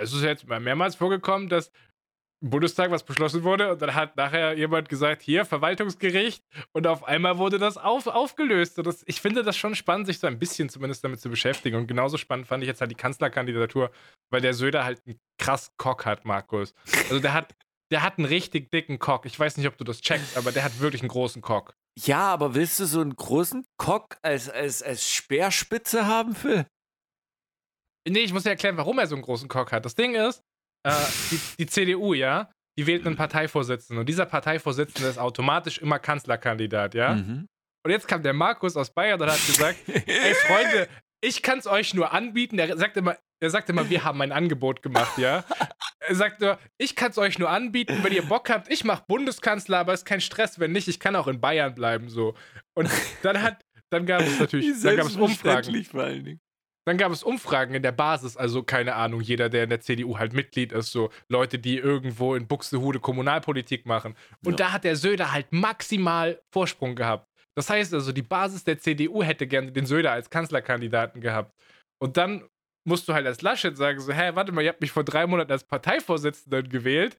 [0.00, 1.70] es ist jetzt mal mehrmals vorgekommen, dass
[2.40, 7.04] im Bundestag was beschlossen wurde und dann hat nachher jemand gesagt, hier, Verwaltungsgericht und auf
[7.04, 8.78] einmal wurde das auf, aufgelöst.
[8.78, 11.76] Und das, ich finde das schon spannend, sich so ein bisschen zumindest damit zu beschäftigen.
[11.76, 13.90] Und genauso spannend fand ich jetzt halt die Kanzlerkandidatur,
[14.30, 16.74] weil der Söder halt einen krass Cock hat, Markus.
[17.10, 17.54] Also der hat,
[17.90, 19.26] der hat einen richtig dicken Cock.
[19.26, 21.74] Ich weiß nicht, ob du das checkst, aber der hat wirklich einen großen Cock.
[21.98, 26.66] Ja, aber willst du so einen großen Cock als, als, als Speerspitze haben, Phil?
[28.06, 29.84] Nee, ich muss dir erklären, warum er so einen großen Cock hat.
[29.84, 30.42] Das Ding ist,
[30.84, 30.92] äh,
[31.30, 36.94] die, die CDU, ja, die wählt einen Parteivorsitzenden und dieser Parteivorsitzende ist automatisch immer Kanzlerkandidat,
[36.94, 37.14] ja.
[37.14, 37.46] Mhm.
[37.84, 40.88] Und jetzt kam der Markus aus Bayern und hat gesagt, ey Freunde,
[41.20, 42.58] ich kann es euch nur anbieten.
[42.58, 45.44] Er sagt immer, er sagt immer, wir haben ein Angebot gemacht, ja.
[46.00, 48.70] Er sagt nur, ich kann es euch nur anbieten, wenn ihr Bock habt.
[48.70, 52.08] Ich mache Bundeskanzler, aber ist kein Stress, wenn nicht, ich kann auch in Bayern bleiben
[52.08, 52.34] so.
[52.74, 52.88] Und
[53.22, 55.84] dann hat, dann gab es natürlich, dann gab es Umfragen.
[55.84, 56.40] vor allen Dingen.
[56.88, 60.16] Dann gab es Umfragen in der Basis, also keine Ahnung, jeder, der in der CDU
[60.18, 64.16] halt Mitglied ist, so Leute, die irgendwo in Buxtehude Kommunalpolitik machen.
[64.42, 64.66] Und Ja.
[64.68, 67.28] da hat der Söder halt maximal Vorsprung gehabt.
[67.54, 71.52] Das heißt also, die Basis der CDU hätte gerne den Söder als Kanzlerkandidaten gehabt.
[72.02, 72.48] Und dann
[72.88, 75.26] musst du halt als Laschet sagen, so, hä, warte mal, ihr habt mich vor drei
[75.26, 77.18] Monaten als Parteivorsitzenden gewählt.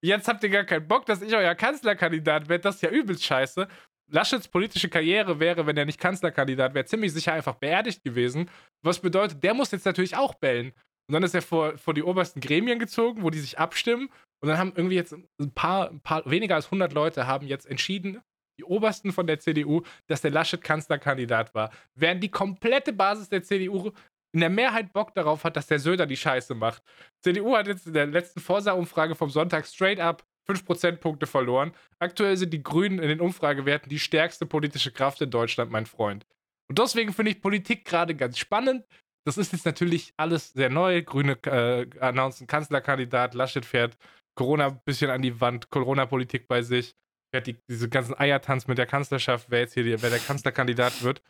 [0.00, 2.62] Jetzt habt ihr gar keinen Bock, dass ich euer Kanzlerkandidat werde.
[2.62, 3.66] Das ist ja übelst scheiße.
[4.10, 8.50] Laschets politische Karriere wäre, wenn er nicht Kanzlerkandidat wäre, ziemlich sicher einfach beerdigt gewesen.
[8.82, 10.72] Was bedeutet, der muss jetzt natürlich auch bellen.
[11.08, 14.10] Und dann ist er vor, vor die obersten Gremien gezogen, wo die sich abstimmen.
[14.40, 17.66] Und dann haben irgendwie jetzt ein paar, ein paar, weniger als 100 Leute haben jetzt
[17.66, 18.20] entschieden,
[18.58, 21.70] die obersten von der CDU, dass der Laschet Kanzlerkandidat war.
[21.94, 23.92] Während die komplette Basis der CDU
[24.34, 26.82] in der Mehrheit Bock darauf hat, dass der Söder die Scheiße macht.
[27.22, 31.72] CDU hat jetzt in der letzten Vorsaumfrage vom Sonntag straight up 5 Prozentpunkte verloren.
[31.98, 36.26] Aktuell sind die Grünen in den Umfragewerten die stärkste politische Kraft in Deutschland, mein Freund.
[36.68, 38.86] Und deswegen finde ich Politik gerade ganz spannend.
[39.26, 41.02] Das ist jetzt natürlich alles sehr neu.
[41.02, 43.96] Grüne äh, announcen Kanzlerkandidat, Laschet fährt
[44.36, 46.94] Corona ein bisschen an die Wand, Corona-Politik bei sich,
[47.34, 51.02] fährt die, diese ganzen Eiertanz mit der Kanzlerschaft, wer jetzt hier die, wer der Kanzlerkandidat
[51.02, 51.22] wird.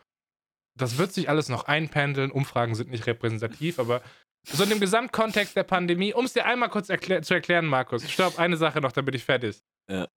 [0.79, 2.31] Das wird sich alles noch einpendeln.
[2.31, 4.01] Umfragen sind nicht repräsentativ, aber
[4.53, 8.09] so in dem Gesamtkontext der Pandemie, um es dir einmal kurz erklär zu erklären, Markus,
[8.11, 9.63] stopp, eine Sache noch, damit ich fertig.
[9.91, 10.09] Ja.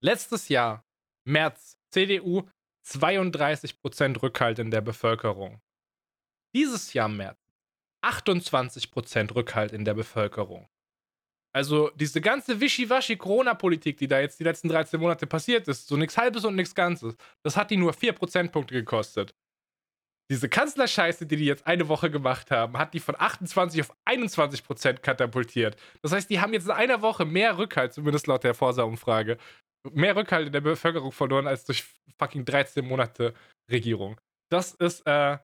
[0.00, 0.84] Letztes Jahr,
[1.24, 2.48] März, CDU,
[2.86, 5.60] 32% Rückhalt in der Bevölkerung.
[6.54, 7.38] Dieses Jahr, März,
[8.04, 10.68] 28% Rückhalt in der Bevölkerung.
[11.52, 16.18] Also diese ganze Wischiwaschi-Corona-Politik, die da jetzt die letzten 13 Monate passiert ist, so nichts
[16.18, 19.34] Halbes und nichts Ganzes, das hat die nur 4 Prozentpunkte gekostet.
[20.28, 24.64] Diese Kanzlerscheiße, die die jetzt eine Woche gemacht haben, hat die von 28 auf 21
[24.64, 25.76] Prozent katapultiert.
[26.02, 29.38] Das heißt, die haben jetzt in einer Woche mehr Rückhalt, zumindest laut der Forsa-Umfrage,
[29.92, 31.84] mehr Rückhalt in der Bevölkerung verloren als durch
[32.18, 33.34] fucking 13 Monate
[33.70, 34.20] Regierung.
[34.50, 35.38] Das ist, äh,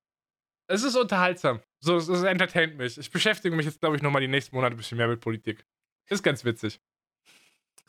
[0.68, 1.61] es ist unterhaltsam.
[1.80, 2.99] So, es, es entertaint mich.
[2.99, 5.64] Ich beschäftige mich jetzt, glaube ich, nochmal die nächsten Monate ein bisschen mehr mit Politik.
[6.09, 6.80] Ist ganz witzig.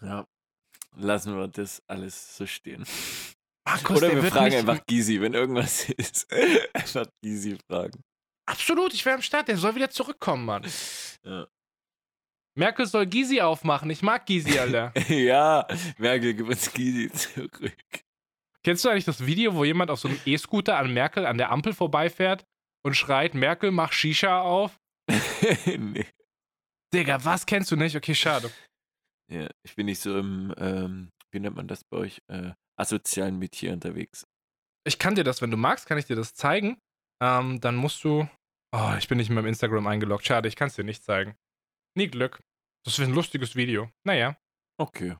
[0.01, 0.27] Ja.
[0.95, 2.85] Lassen wir das alles so stehen.
[3.65, 6.27] Markus, Oder der wir fragen einfach Gysi, wenn irgendwas ist.
[6.73, 8.01] einfach Gysi fragen.
[8.45, 9.47] Absolut, ich wäre am Start.
[9.47, 10.65] Der soll wieder zurückkommen, Mann.
[11.25, 11.47] Ja.
[12.55, 13.89] Merkel soll Gysi aufmachen.
[13.89, 14.91] Ich mag Gysi, Alter.
[15.09, 15.65] ja,
[15.97, 17.61] Merkel, gib uns Gysi zurück.
[18.61, 21.49] Kennst du eigentlich das Video, wo jemand auf so einem E-Scooter an Merkel an der
[21.49, 22.43] Ampel vorbeifährt
[22.85, 24.77] und schreit, Merkel, mach Shisha auf?
[25.65, 26.05] nee.
[26.93, 27.95] Digga, was kennst du nicht?
[27.95, 28.51] Okay, schade.
[29.31, 33.37] Ja, ich bin nicht so im, ähm, wie nennt man das bei euch, äh, asozialen
[33.39, 34.25] Metier unterwegs.
[34.85, 36.77] Ich kann dir das, wenn du magst, kann ich dir das zeigen.
[37.21, 38.27] Ähm, dann musst du.
[38.75, 40.25] Oh, ich bin nicht in meinem Instagram eingeloggt.
[40.25, 41.35] Schade, ich kann es dir nicht zeigen.
[41.95, 42.41] Nie Glück.
[42.85, 43.89] Das ist ein lustiges Video.
[44.03, 44.37] Naja.
[44.77, 45.15] Okay.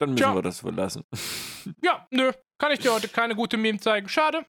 [0.00, 0.34] Dann müssen Tja.
[0.34, 1.04] wir das wohl lassen.
[1.82, 2.30] Ja, nö.
[2.60, 4.08] Kann ich dir heute keine gute Meme zeigen.
[4.08, 4.46] Schade.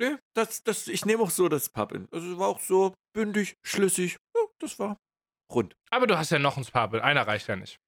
[0.00, 2.08] nee, das, das, ich nehme auch so das Pappen.
[2.10, 4.16] Also war auch so bündig, schlüssig.
[4.34, 4.96] Ja, das war
[5.52, 5.76] rund.
[5.90, 7.02] Aber du hast ja noch ein Spabel.
[7.02, 7.78] Einer reicht ja nicht.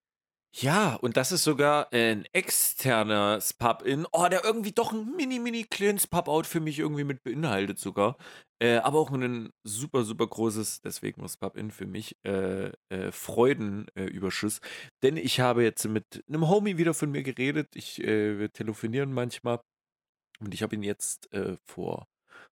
[0.58, 4.06] Ja, und das ist sogar ein externer Pub-In.
[4.12, 8.16] Oh, der irgendwie doch ein mini, mini kleines Pub-Out für mich irgendwie mit beinhaltet sogar.
[8.58, 14.60] Äh, aber auch ein super, super großes, deswegen das Pub-In für mich, äh, äh, Freudenüberschuss.
[15.02, 17.68] Denn ich habe jetzt mit einem Homie wieder von mir geredet.
[17.74, 19.60] Ich, äh, wir telefonieren manchmal.
[20.40, 22.06] Und ich habe ihn jetzt äh, vor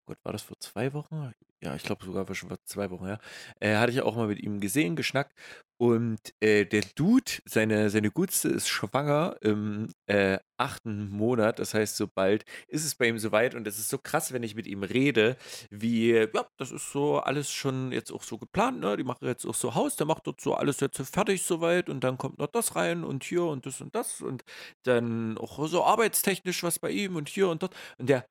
[0.05, 1.33] Gott, war das vor zwei Wochen?
[1.63, 3.19] Ja, ich glaube sogar schon vor zwei Wochen, ja.
[3.61, 5.33] Äh, hatte ich auch mal mit ihm gesehen, geschnackt.
[5.77, 11.59] Und äh, der Dude, seine, seine Gutste ist schwanger im äh, achten Monat.
[11.59, 13.55] Das heißt, so bald ist es bei ihm soweit.
[13.55, 15.37] Und das ist so krass, wenn ich mit ihm rede,
[15.69, 18.81] wie, ja, das ist so alles schon jetzt auch so geplant.
[18.81, 18.97] Ne?
[18.97, 21.89] Die machen jetzt auch so Haus, der macht dort so alles jetzt fertig soweit.
[21.89, 24.21] Und dann kommt noch das rein und hier und das und das.
[24.21, 24.43] Und
[24.83, 27.75] dann auch so arbeitstechnisch was bei ihm und hier und dort.
[27.97, 28.25] Und der,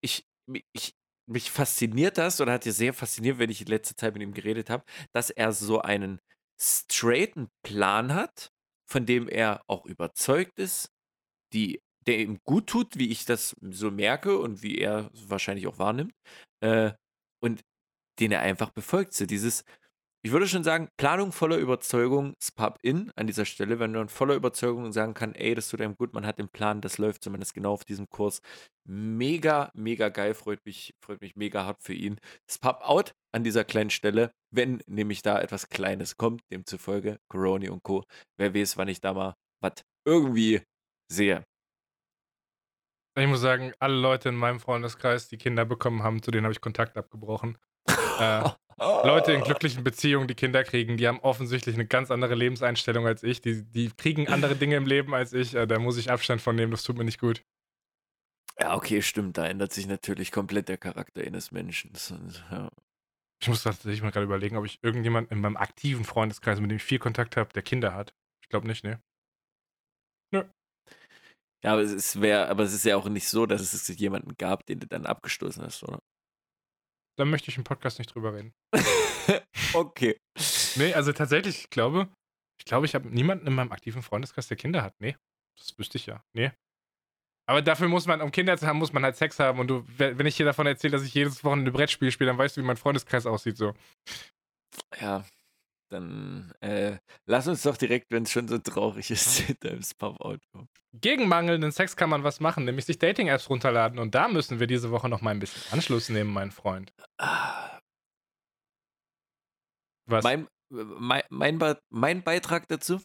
[0.00, 0.26] ich,
[0.72, 0.94] ich,
[1.28, 4.32] mich fasziniert das oder hat dir sehr fasziniert, wenn ich in letzter Zeit mit ihm
[4.32, 6.20] geredet habe, dass er so einen
[6.60, 8.50] straighten Plan hat,
[8.90, 10.90] von dem er auch überzeugt ist,
[11.52, 15.78] die, der ihm gut tut, wie ich das so merke und wie er wahrscheinlich auch
[15.78, 16.14] wahrnimmt,
[16.60, 16.92] äh,
[17.42, 17.62] und
[18.20, 19.14] den er einfach befolgt.
[19.14, 19.64] So dieses,
[20.24, 24.34] ich würde schon sagen, Planung voller Überzeugung ist Pub-In an dieser Stelle, wenn man voller
[24.34, 27.54] Überzeugung sagen kann, ey, das tut einem gut, man hat den Plan, das läuft zumindest
[27.54, 28.40] genau auf diesem Kurs.
[28.84, 32.18] Mega, mega geil, freut mich, freut mich mega hart für ihn.
[32.46, 37.82] Das Pub-Out an dieser kleinen Stelle, wenn nämlich da etwas Kleines kommt, demzufolge Coroni und
[37.84, 38.04] Co.
[38.38, 40.62] Wer weiß, wann ich da mal was irgendwie
[41.10, 41.44] sehe.
[43.16, 46.52] Ich muss sagen, alle Leute in meinem Freundeskreis, die Kinder bekommen haben, zu denen habe
[46.52, 47.58] ich Kontakt abgebrochen.
[48.18, 53.06] Äh, Leute in glücklichen Beziehungen, die Kinder kriegen, die haben offensichtlich eine ganz andere Lebenseinstellung
[53.06, 53.40] als ich.
[53.40, 55.54] Die, die kriegen andere Dinge im Leben als ich.
[55.54, 57.44] Äh, da muss ich Abstand von nehmen, das tut mir nicht gut.
[58.60, 59.38] Ja, okay, stimmt.
[59.38, 61.92] Da ändert sich natürlich komplett der Charakter eines Menschen.
[62.50, 62.70] Ja.
[63.40, 66.76] Ich muss tatsächlich mal gerade überlegen, ob ich irgendjemand in meinem aktiven Freundeskreis, mit dem
[66.78, 68.14] ich viel Kontakt habe, der Kinder hat.
[68.42, 69.00] Ich glaube nicht, ne?
[70.32, 70.44] Nö.
[71.64, 74.66] Ja, aber es wär, aber es ist ja auch nicht so, dass es jemanden gab,
[74.66, 76.00] den du dann abgestoßen hast, oder?
[77.18, 78.52] Da möchte ich im Podcast nicht drüber reden.
[79.74, 80.16] okay.
[80.76, 82.08] Nee, also tatsächlich, ich glaube,
[82.60, 84.94] ich glaube, ich habe niemanden in meinem aktiven Freundeskreis, der Kinder hat.
[85.00, 85.16] Nee,
[85.58, 86.22] das wüsste ich ja.
[86.32, 86.52] Nee.
[87.48, 89.58] Aber dafür muss man, um Kinder zu haben, muss man halt Sex haben.
[89.58, 92.56] Und du, wenn ich dir davon erzähle, dass ich jedes Wochenende Brettspiel spiele, dann weißt
[92.56, 93.56] du, wie mein Freundeskreis aussieht.
[93.56, 93.74] So.
[95.00, 95.24] Ja,
[95.88, 100.68] dann äh, lass uns doch direkt, wenn es schon so traurig ist, ins Pop-Out kommen.
[100.92, 103.98] Gegen mangelnden Sex kann man was machen, nämlich sich Dating-Apps runterladen.
[103.98, 106.92] Und da müssen wir diese Woche noch mal ein bisschen Anschluss nehmen, mein Freund.
[110.06, 110.24] Was?
[110.24, 113.00] Mein, mein, mein, mein Beitrag dazu?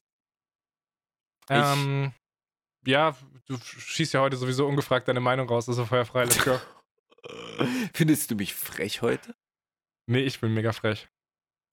[1.49, 2.13] Ähm,
[2.85, 3.15] ja,
[3.47, 6.59] du schießt ja heute sowieso ungefragt deine Meinung raus, also feuerfrei, let's go.
[7.93, 9.35] Findest du mich frech heute?
[10.09, 11.09] Nee, ich bin mega frech.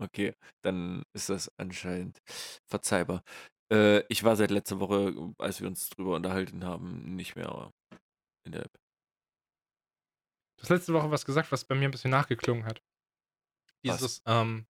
[0.00, 2.20] Okay, dann ist das anscheinend
[2.66, 3.22] verzeihbar.
[3.70, 7.70] Äh, ich war seit letzter Woche, als wir uns drüber unterhalten haben, nicht mehr
[8.46, 8.72] in der App.
[10.56, 12.82] Du hast letzte Woche was gesagt, was bei mir ein bisschen nachgeklungen hat.
[13.84, 14.66] Dieses, ähm,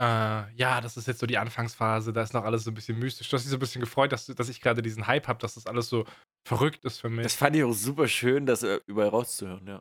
[0.00, 2.98] äh, ja, das ist jetzt so die Anfangsphase, da ist noch alles so ein bisschen
[2.98, 3.28] mystisch.
[3.28, 5.54] Du hast dich so ein bisschen gefreut, dass, dass ich gerade diesen Hype habe, dass
[5.54, 6.04] das alles so
[6.46, 7.24] verrückt ist für mich.
[7.24, 9.80] Das fand ich auch super schön, das äh, überall rauszuhören, ja.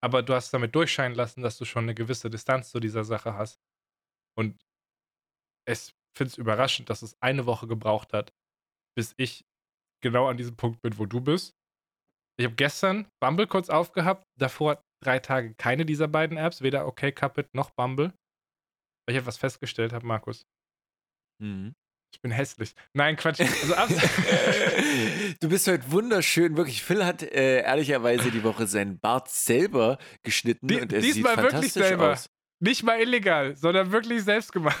[0.00, 3.34] Aber du hast damit durchscheinen lassen, dass du schon eine gewisse Distanz zu dieser Sache
[3.34, 3.58] hast.
[4.38, 4.56] Und
[5.68, 8.32] ich finde es überraschend, dass es eine Woche gebraucht hat,
[8.96, 9.44] bis ich
[10.00, 11.56] genau an diesem Punkt bin, wo du bist.
[12.38, 17.52] Ich habe gestern Bumble kurz aufgehabt, davor drei Tage keine dieser beiden Apps, weder OkCupid
[17.52, 18.12] noch Bumble.
[19.06, 20.46] Weil ich etwas festgestellt habe, Markus.
[21.42, 21.74] Mhm.
[22.14, 22.74] Ich bin hässlich.
[22.94, 23.40] Nein, Quatsch.
[23.40, 23.94] Also
[25.40, 26.56] du bist heute wunderschön.
[26.56, 31.26] Wirklich, Phil hat äh, ehrlicherweise die Woche seinen Bart selber geschnitten die, und er sieht
[31.26, 32.12] fantastisch wirklich selber.
[32.12, 32.30] aus.
[32.60, 34.78] Nicht mal illegal, sondern wirklich selbst gemacht.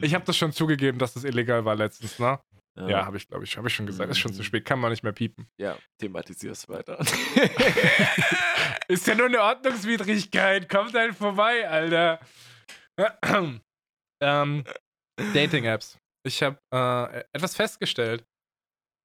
[0.00, 2.38] ich habe das schon zugegeben, dass das illegal war letztens, ne?
[2.76, 4.10] Ja, ja habe ich, glaube ich, habe ich schon gesagt.
[4.10, 5.48] Ist schon zu spät, kann man nicht mehr piepen.
[5.58, 6.98] Ja, thematisier's weiter.
[8.88, 10.68] Ist ja nur eine Ordnungswidrigkeit.
[10.68, 12.20] Kommt halt vorbei, Alter.
[14.22, 14.64] ähm,
[15.34, 15.98] Dating-Apps.
[16.24, 18.24] Ich habe äh, etwas festgestellt.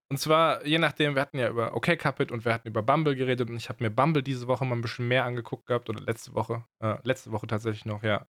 [0.09, 3.49] Und zwar, je nachdem, wir hatten ja über OkCupid und wir hatten über Bumble geredet
[3.49, 6.35] und ich habe mir Bumble diese Woche mal ein bisschen mehr angeguckt gehabt oder letzte
[6.35, 6.63] Woche.
[6.79, 8.27] Äh, letzte Woche tatsächlich noch, ja.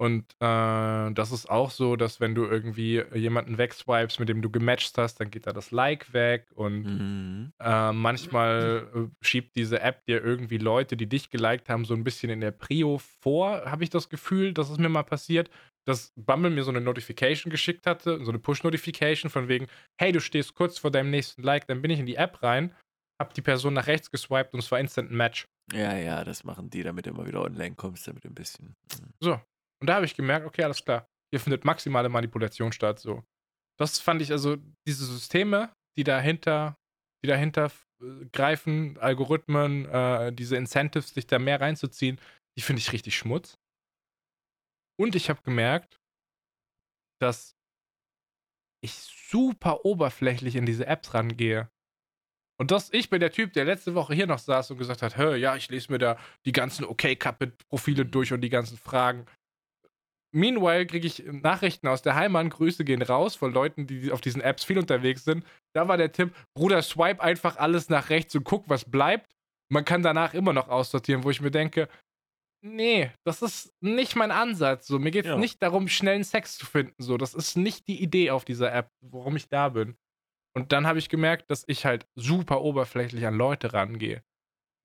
[0.00, 4.48] Und äh, das ist auch so, dass wenn du irgendwie jemanden wegswipes, mit dem du
[4.48, 7.52] gematcht hast, dann geht da das Like weg und mhm.
[7.58, 12.04] äh, manchmal äh, schiebt diese App dir irgendwie Leute, die dich geliked haben, so ein
[12.04, 15.50] bisschen in der Prio vor, habe ich das Gefühl, dass es mir mal passiert
[15.88, 19.68] dass Bumble mir so eine Notification geschickt hatte, so eine Push-Notification von wegen,
[19.98, 22.74] hey, du stehst kurz vor deinem nächsten Like, dann bin ich in die App rein,
[23.18, 25.46] hab die Person nach rechts geswiped und es war instant ein Match.
[25.72, 28.74] Ja, ja, das machen die, damit du immer wieder online kommst, damit ein bisschen.
[28.92, 29.12] Mhm.
[29.20, 29.40] So.
[29.80, 31.06] Und da habe ich gemerkt, okay, alles klar.
[31.32, 32.98] Hier findet maximale Manipulation statt.
[32.98, 33.24] So.
[33.78, 36.76] Das fand ich also, diese Systeme, die dahinter,
[37.24, 37.70] die dahinter
[38.02, 42.20] äh, greifen, Algorithmen, äh, diese Incentives, sich da mehr reinzuziehen,
[42.58, 43.56] die finde ich richtig Schmutz.
[44.98, 46.00] Und ich habe gemerkt,
[47.20, 47.56] dass
[48.82, 51.70] ich super oberflächlich in diese Apps rangehe.
[52.60, 55.16] Und das, ich bin der Typ, der letzte Woche hier noch saß und gesagt hat,
[55.16, 59.26] hör, ja, ich lese mir da die ganzen OK-Capit-Profile durch und die ganzen Fragen.
[60.34, 64.42] Meanwhile kriege ich Nachrichten aus der Heimat, Grüße gehen raus von Leuten, die auf diesen
[64.42, 65.44] Apps viel unterwegs sind.
[65.74, 69.32] Da war der Tipp, Bruder, swipe einfach alles nach rechts und guck, was bleibt.
[69.70, 71.88] Man kann danach immer noch aussortieren, wo ich mir denke,
[72.62, 74.86] nee, das ist nicht mein Ansatz.
[74.86, 75.36] So, mir geht es Ja.
[75.38, 77.02] nicht darum, schnellen Sex zu finden.
[77.02, 79.96] So, das ist nicht die Idee auf dieser App, warum ich da bin.
[80.56, 84.22] Und dann habe ich gemerkt, dass ich halt super oberflächlich an Leute rangehe.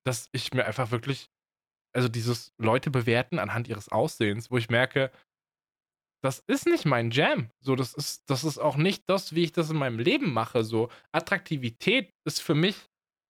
[0.06, 1.26] Dass ich mir einfach wirklich,
[1.94, 5.10] also dieses Leute bewerten anhand ihres Aussehens, wo ich merke,
[6.22, 7.50] das ist nicht mein Jam.
[7.60, 10.64] So, das ist, das ist auch nicht das, wie ich das in meinem Leben mache.
[10.64, 12.76] So, Attraktivität ist für mich,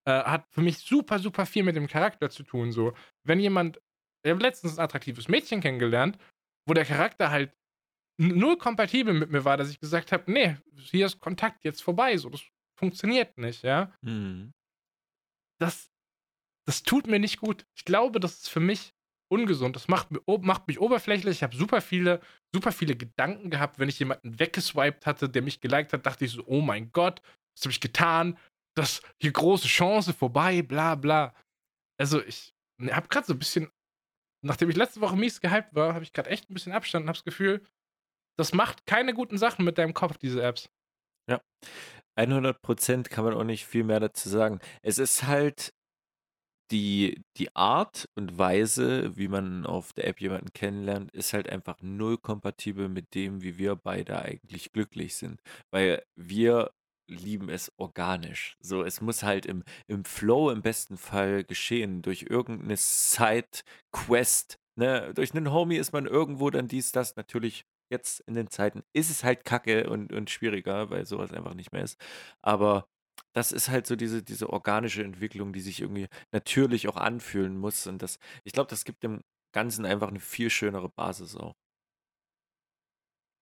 [0.06, 2.70] äh, hat für mich super, super viel mit dem Charakter zu tun.
[2.72, 2.94] So,
[3.26, 3.80] wenn jemand,
[4.24, 6.18] ich habe letztens ein attraktives Mädchen kennengelernt,
[6.66, 7.52] wo der Charakter halt
[8.18, 12.16] null kompatibel mit mir war, dass ich gesagt habe, nee, hier ist Kontakt jetzt vorbei.
[12.16, 12.42] So, das
[12.78, 14.52] funktioniert nicht, ja Mhm.
[15.60, 15.90] das,
[16.66, 17.66] das tut mir nicht gut.
[17.76, 18.94] Ich glaube, das ist für mich
[19.30, 19.76] ungesund.
[19.76, 21.36] Das macht, macht mich oberflächlich.
[21.36, 22.20] Ich habe super viele,
[22.54, 26.32] super viele Gedanken gehabt, wenn ich jemanden weggeswiped hatte, der mich geliked hat, dachte ich
[26.32, 27.20] so, oh mein Gott,
[27.56, 28.38] was habe ich getan?
[28.76, 31.34] Das hier große Chance vorbei, bla bla.
[32.00, 32.54] Also ich
[32.90, 33.70] habe gerade so ein bisschen,
[34.44, 37.08] nachdem ich letzte Woche mies gehypt war, habe ich gerade echt ein bisschen Abstand und
[37.08, 37.62] habe das Gefühl,
[38.38, 40.68] das macht keine guten Sachen mit deinem Kopf, diese Apps.
[42.18, 44.60] 100% kann man auch nicht viel mehr dazu sagen.
[44.82, 45.72] Es ist halt
[46.70, 51.76] die, die Art und Weise, wie man auf der App jemanden kennenlernt, ist halt einfach
[51.82, 55.40] null kompatibel mit dem, wie wir beide eigentlich glücklich sind.
[55.70, 56.70] Weil wir
[57.08, 58.56] lieben es organisch.
[58.60, 64.58] So, es muss halt im, im Flow im besten Fall geschehen, durch irgendeine Side-Quest.
[64.76, 65.12] Ne?
[65.14, 67.16] Durch einen Homie ist man irgendwo dann dies, das.
[67.16, 71.54] Natürlich jetzt in den Zeiten ist es halt kacke und, und schwieriger, weil sowas einfach
[71.54, 72.00] nicht mehr ist.
[72.42, 72.88] Aber
[73.34, 77.86] das ist halt so diese, diese organische Entwicklung, die sich irgendwie natürlich auch anfühlen muss.
[77.86, 81.54] Und das, ich glaube, das gibt dem Ganzen einfach eine viel schönere Basis auch.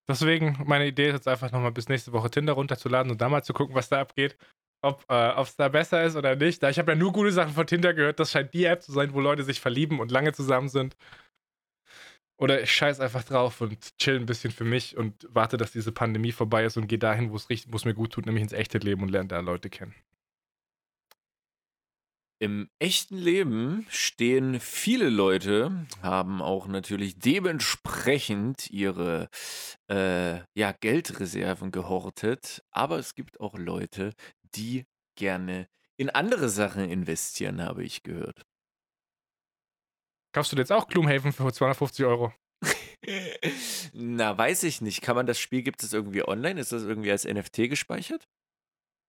[0.09, 3.43] Deswegen, meine Idee ist jetzt einfach nochmal bis nächste Woche Tinder runterzuladen und da mal
[3.43, 4.37] zu gucken, was da abgeht.
[4.85, 6.61] Ob es da besser ist oder nicht.
[6.61, 8.19] Da ich habe ja nur gute Sachen von Tinder gehört.
[8.19, 10.97] Das scheint die App zu sein, wo Leute sich verlieben und lange zusammen sind.
[12.37, 15.93] Oder ich scheiß einfach drauf und chill ein bisschen für mich und warte, dass diese
[15.93, 19.05] Pandemie vorbei ist und gehe dahin, wo es mir gut tut, nämlich ins echte Leben
[19.05, 19.95] und lerne da Leute kennen.
[22.43, 29.29] Im echten Leben stehen viele Leute, haben auch natürlich dementsprechend ihre
[29.89, 34.13] äh, ja, Geldreserven gehortet, aber es gibt auch Leute,
[34.57, 38.43] die gerne in andere Sachen investieren, habe ich gehört.
[40.35, 42.35] Kaufst du jetzt auch Gloomhaven für 250 Euro?
[43.93, 45.01] Na, weiß ich nicht.
[45.01, 46.61] Kann man das Spiel, gibt es irgendwie online?
[46.61, 48.27] Ist das irgendwie als NFT gespeichert?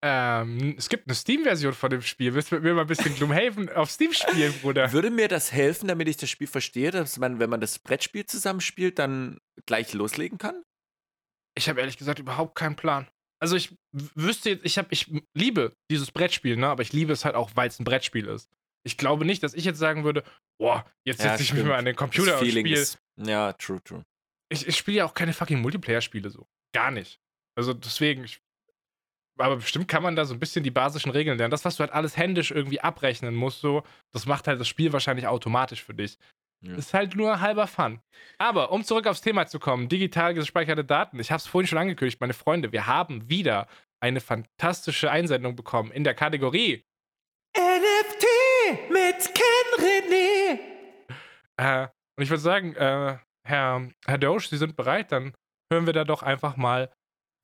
[0.06, 2.34] Ähm, es gibt eine Steam-Version von dem Spiel.
[2.34, 4.92] Willst du mit mir mal ein bisschen Gloomhaven auf Steam spielen, Bruder?
[4.92, 8.26] Würde mir das helfen, damit ich das Spiel verstehe, dass man, wenn man das Brettspiel
[8.26, 10.62] zusammenspielt, dann gleich loslegen kann?
[11.56, 13.08] Ich habe ehrlich gesagt überhaupt keinen Plan.
[13.40, 16.68] Also ich wüsste jetzt, ich habe, ich liebe dieses Brettspiel, ne?
[16.68, 18.50] Aber ich liebe es halt auch, weil es ein Brettspiel ist.
[18.86, 20.24] Ich glaube nicht, dass ich jetzt sagen würde,
[20.60, 22.82] boah, jetzt Ja, setze ich mich mal an den Computer das und Feeling spiele.
[22.82, 23.00] ist.
[23.18, 24.04] Ja, true, true.
[24.50, 26.46] Ich, ich spiele ja auch keine fucking Multiplayer-Spiele so.
[26.74, 27.22] Gar nicht.
[27.56, 28.42] Also deswegen, ich,
[29.38, 31.52] aber bestimmt kann man da so ein bisschen die basischen Regeln lernen.
[31.52, 34.94] Das, was du halt alles händisch irgendwie abrechnen musst, so, das macht halt das Spiel
[34.94, 36.18] wahrscheinlich automatisch für dich.
[36.62, 36.76] Ja.
[36.76, 38.00] Ist halt nur halber Fun.
[38.38, 41.20] Aber um zurück aufs Thema zu kommen, digital gespeicherte Daten.
[41.20, 43.68] Ich habe es vorhin schon angekündigt, meine Freunde, wir haben wieder
[44.00, 46.86] eine fantastische Einsendung bekommen in der Kategorie.
[47.58, 48.26] NFT
[48.90, 50.60] mit Ken René.
[51.58, 55.34] Äh, und ich würde sagen, äh, Herr, Herr Doge, Sie sind bereit, dann
[55.72, 56.92] hören wir da doch einfach mal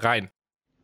[0.01, 0.31] rein.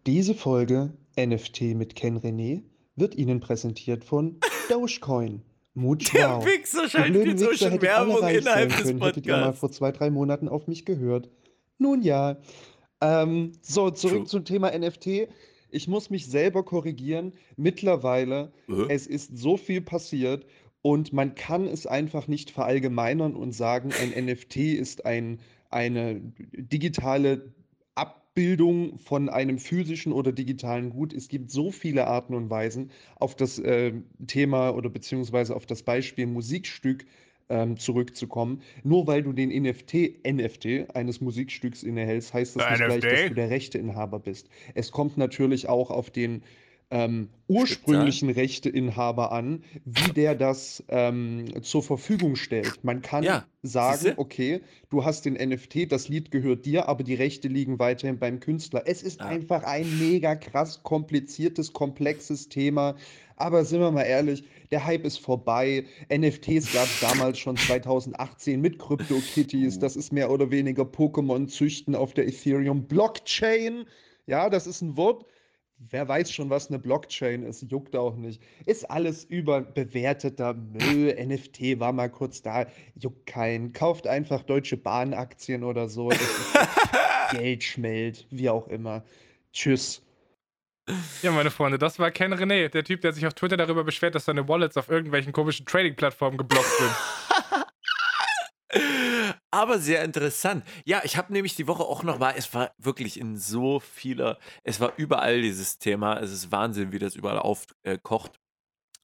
[0.06, 2.62] Diese Folge NFT mit Ken René
[2.96, 4.38] wird Ihnen präsentiert von
[4.70, 5.42] Dogecoin.
[5.74, 6.46] Mut Der wow.
[6.46, 9.60] Wichser blöden jetzt so schon Werbung innerhalb des können, hättet ihr mal Podcasts.
[9.60, 11.30] vor zwei, drei Monaten auf mich gehört.
[11.80, 12.38] Nun ja.
[13.02, 14.26] Ähm, so, zurück True.
[14.26, 15.28] zum Thema NFT.
[15.70, 17.34] Ich muss mich selber korrigieren.
[17.58, 18.94] Mittlerweile, Äh?
[18.94, 20.46] es ist so viel passiert
[20.82, 25.40] und man kann es einfach nicht verallgemeinern und sagen, ein NFT ist ein,
[25.70, 26.22] eine
[26.54, 27.54] digitale
[28.36, 31.14] Abbildung von einem physischen oder digitalen Gut.
[31.14, 33.94] Es gibt so viele Arten und Weisen, auf das äh,
[34.28, 37.06] Thema oder beziehungsweise auf das Beispiel Musikstück
[37.48, 38.62] ähm, zurückzukommen.
[38.84, 43.30] Nur weil du den NFT, NFT eines Musikstücks innehältst, heißt das nicht gleich, dass NFT?
[43.30, 44.50] du der Rechteinhaber bist.
[44.74, 46.44] Es kommt natürlich auch auf den
[46.92, 52.84] ähm, ursprünglichen Rechteinhaber an, wie der das ähm, zur Verfügung stellt.
[52.84, 54.20] Man kann Ja, sagen, siehste?
[54.20, 58.40] okay, du hast den NFT, das Lied gehört dir, aber die Rechte liegen weiterhin beim
[58.40, 58.84] Künstler.
[58.86, 59.26] Es ist Ja.
[59.28, 62.96] einfach ein mega krass kompliziertes, komplexes Thema.
[63.38, 65.86] Aber sind wir mal ehrlich, der Hype ist vorbei.
[66.10, 69.80] NFTs gab es damals schon 2018 mit CryptoKitties.
[69.80, 73.86] Das ist mehr oder weniger Pokémon züchten auf der Ethereum Blockchain.
[74.28, 75.26] Ja, das ist ein Wort.
[75.78, 78.42] Wer weiß schon, was eine Blockchain ist, juckt auch nicht.
[78.66, 81.14] Ist alles überbewerteter Müll.
[81.26, 82.66] NFT war mal kurz da,
[82.96, 83.74] juckt keinen.
[83.74, 86.12] Kauft einfach Deutsche Bahnaktien oder so.
[87.32, 89.04] Geld schmellt, wie auch immer.
[89.52, 90.02] Tschüss.
[91.24, 94.14] Ja, meine Freunde, das war Ken René, der Typ, der sich auf Twitter darüber beschwert,
[94.14, 96.92] dass seine Wallets auf irgendwelchen komischen Trading-Plattformen geblockt sind.
[99.56, 100.66] Aber sehr interessant.
[100.84, 104.38] Ja, ich habe nämlich die Woche auch noch mal, es war wirklich in so vieler,
[104.64, 106.20] es war überall dieses Thema.
[106.20, 108.34] Es ist Wahnsinn, wie das überall aufkocht.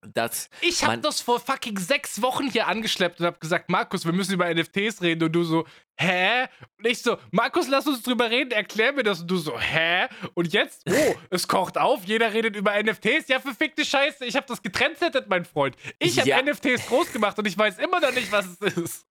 [0.02, 4.12] dass Ich habe das vor fucking sechs Wochen hier angeschleppt und habe gesagt, Markus, wir
[4.12, 5.24] müssen über NFTs reden.
[5.24, 6.48] Und du so, hä?
[6.78, 9.22] Und ich so, Markus, lass uns drüber reden, erklär mir das.
[9.22, 10.08] Und du so, hä?
[10.34, 13.30] Und jetzt, oh, es kocht auf, jeder redet über NFTs.
[13.30, 15.78] Ja, verfickte Scheiße, ich habe das getrendsettet, mein Freund.
[16.00, 16.42] Ich habe Ja.
[16.42, 19.06] NFTs groß gemacht und ich weiß immer noch nicht, was es ist.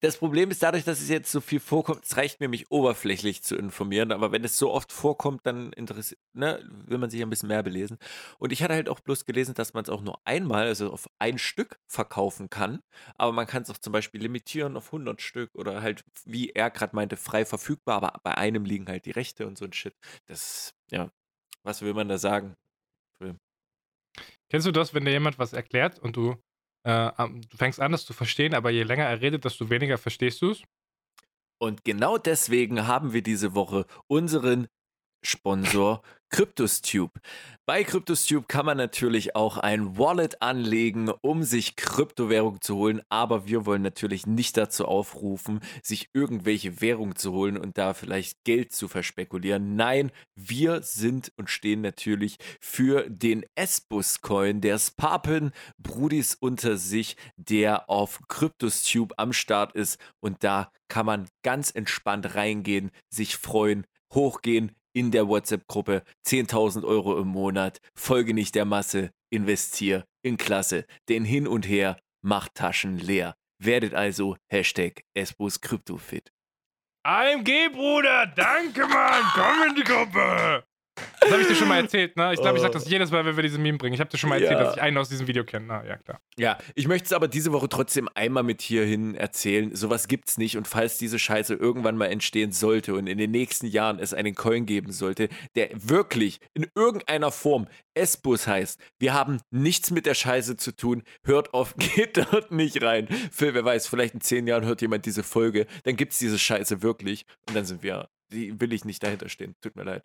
[0.00, 3.42] Das Problem ist dadurch, dass es jetzt so viel vorkommt, es reicht mir, mich oberflächlich
[3.42, 7.30] zu informieren, aber wenn es so oft vorkommt, dann interessiert, ne, will man sich ein
[7.30, 7.98] bisschen mehr belesen.
[8.38, 11.08] Und ich hatte halt auch bloß gelesen, dass man es auch nur einmal, also auf
[11.18, 12.82] ein Stück verkaufen kann,
[13.16, 16.70] aber man kann es auch zum Beispiel limitieren auf 100 Stück oder halt, wie er
[16.70, 19.94] gerade meinte, frei verfügbar, aber bei einem liegen halt die Rechte und so ein Shit.
[20.26, 21.10] Das, ja,
[21.62, 22.56] was will man da sagen?
[24.48, 26.36] Kennst du das, wenn dir jemand was erklärt und du,
[26.86, 30.40] äh, du fängst an, das zu verstehen, aber je länger er redet, desto weniger verstehst
[30.40, 30.62] du es?
[31.58, 34.68] Und genau deswegen haben wir diese Woche unseren
[35.26, 37.20] Sponsor CryptoStube.
[37.66, 43.46] Bei CryptoStube kann man natürlich auch ein Wallet anlegen, um sich Kryptowährung zu holen, aber
[43.46, 48.72] wir wollen natürlich nicht dazu aufrufen, sich irgendwelche Währung zu holen und da vielleicht Geld
[48.72, 49.76] zu verspekulieren.
[49.76, 57.90] Nein, wir sind und stehen natürlich für den S-Bus-Coin der Spapen Brudis unter sich, der
[57.90, 64.72] auf CryptoStube am Start ist und da kann man ganz entspannt reingehen, sich freuen, hochgehen
[64.96, 71.22] in der WhatsApp-Gruppe, 10.000 Euro im Monat, folge nicht der Masse, investier in Klasse, denn
[71.22, 73.34] hin und her macht Taschen leer.
[73.62, 76.32] Werdet also Hashtag SBus CryptoFit.
[77.02, 80.64] AMG, Bruder, danke, Mann, komm in die Gruppe.
[81.20, 82.32] Das habe ich dir schon mal erzählt, ne?
[82.32, 83.94] Ich glaube, ich sage das jedes Mal, wenn wir diese Meme bringen.
[83.94, 84.64] Ich habe dir schon mal erzählt, Ja.
[84.64, 85.66] dass ich einen aus diesem Video kenne.
[85.66, 86.20] Na, ja, klar.
[86.38, 89.74] Ja, ich möchte es aber diese Woche trotzdem einmal mit hierhin erzählen.
[89.74, 93.66] Sowas gibt's nicht und falls diese Scheiße irgendwann mal entstehen sollte und in den nächsten
[93.66, 99.40] Jahren es einen Coin geben sollte, der wirklich in irgendeiner Form S-Bus heißt, wir haben
[99.50, 103.08] nichts mit der Scheiße zu tun, hört auf, geht dort nicht rein.
[103.32, 106.82] Phil, wer weiß, vielleicht in zehn Jahren hört jemand diese Folge, dann gibt's diese Scheiße
[106.82, 109.54] wirklich und dann sind wir, die will ich nicht dahinter stehen.
[109.60, 110.04] Tut mir leid.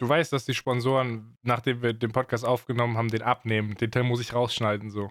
[0.00, 3.76] Du weißt, dass die Sponsoren, nachdem wir den Podcast aufgenommen haben, den abnehmen.
[3.76, 5.10] Den Teil muss ich rausschneiden, so.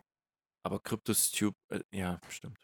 [0.63, 2.59] Aber CryptoStube, äh, ja, stimmt.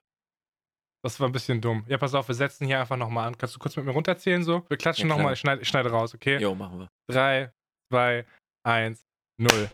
[1.03, 1.85] Das war ein bisschen dumm.
[1.87, 3.37] Ja, pass auf, wir setzen hier einfach nochmal an.
[3.37, 4.65] Kannst du kurz mit mir runterzählen, so?
[4.69, 6.37] Wir klatschen Ja, nochmal, ich schneide, ich schneide raus, okay?
[6.37, 6.89] Jo, machen wir.
[7.09, 7.53] 3,
[7.91, 8.25] 2,
[8.63, 9.05] 1,
[9.37, 9.71] 0.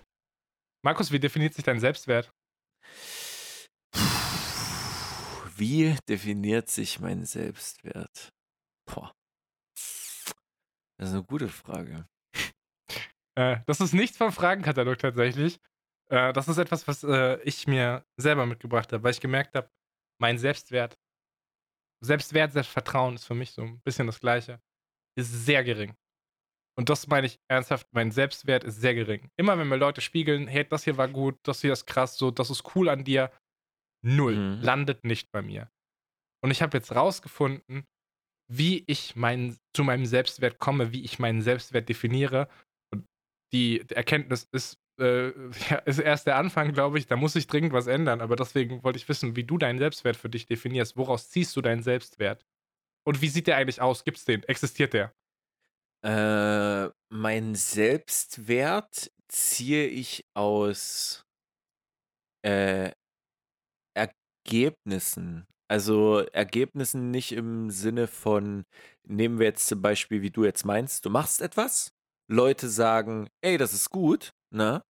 [0.85, 2.31] Markus, wie definiert sich dein Selbstwert?
[5.55, 8.29] Wie definiert sich mein Selbstwert?
[8.85, 9.13] Boah.
[10.97, 12.07] Das ist eine gute Frage.
[13.35, 15.59] Äh, das ist nichts vom Fragenkatalog tatsächlich.
[16.09, 19.69] Äh, das ist etwas, was äh, ich mir selber mitgebracht habe, weil ich gemerkt habe,
[20.19, 20.97] mein Selbstwert,
[22.03, 24.61] Selbstwert, Selbstvertrauen ist für mich so ein bisschen das Gleiche,
[25.17, 25.95] ist sehr gering.
[26.77, 29.29] Und das meine ich ernsthaft, mein Selbstwert ist sehr gering.
[29.37, 32.31] Immer wenn mir Leute spiegeln, hey, das hier war gut, das hier ist krass, so,
[32.31, 33.31] das ist cool an dir,
[34.03, 34.61] null, Mhm.
[34.61, 35.71] landet nicht bei mir.
[36.43, 37.85] Und ich habe jetzt rausgefunden,
[38.51, 42.49] wie ich mein, zu meinem Selbstwert komme, wie ich meinen Selbstwert definiere.
[43.53, 45.27] Die Erkenntnis ist, äh,
[45.69, 47.07] ja, ist erst der Anfang, glaube ich.
[47.07, 48.21] Da muss sich dringend was ändern.
[48.21, 50.97] Aber deswegen wollte ich wissen, wie du deinen Selbstwert für dich definierst.
[50.97, 52.45] Woraus ziehst du deinen Selbstwert?
[53.05, 54.03] Und wie sieht der eigentlich aus?
[54.03, 54.43] Gibt's den?
[54.43, 55.13] Existiert der?
[56.05, 61.25] Äh, mein Selbstwert ziehe ich aus
[62.45, 62.91] äh,
[63.95, 65.47] Ergebnissen.
[65.69, 68.65] Also Ergebnissen nicht im Sinne von,
[69.03, 71.92] nehmen wir jetzt zum Beispiel, wie du jetzt meinst, du machst etwas,
[72.29, 74.81] Leute sagen, ey, das ist gut, ne?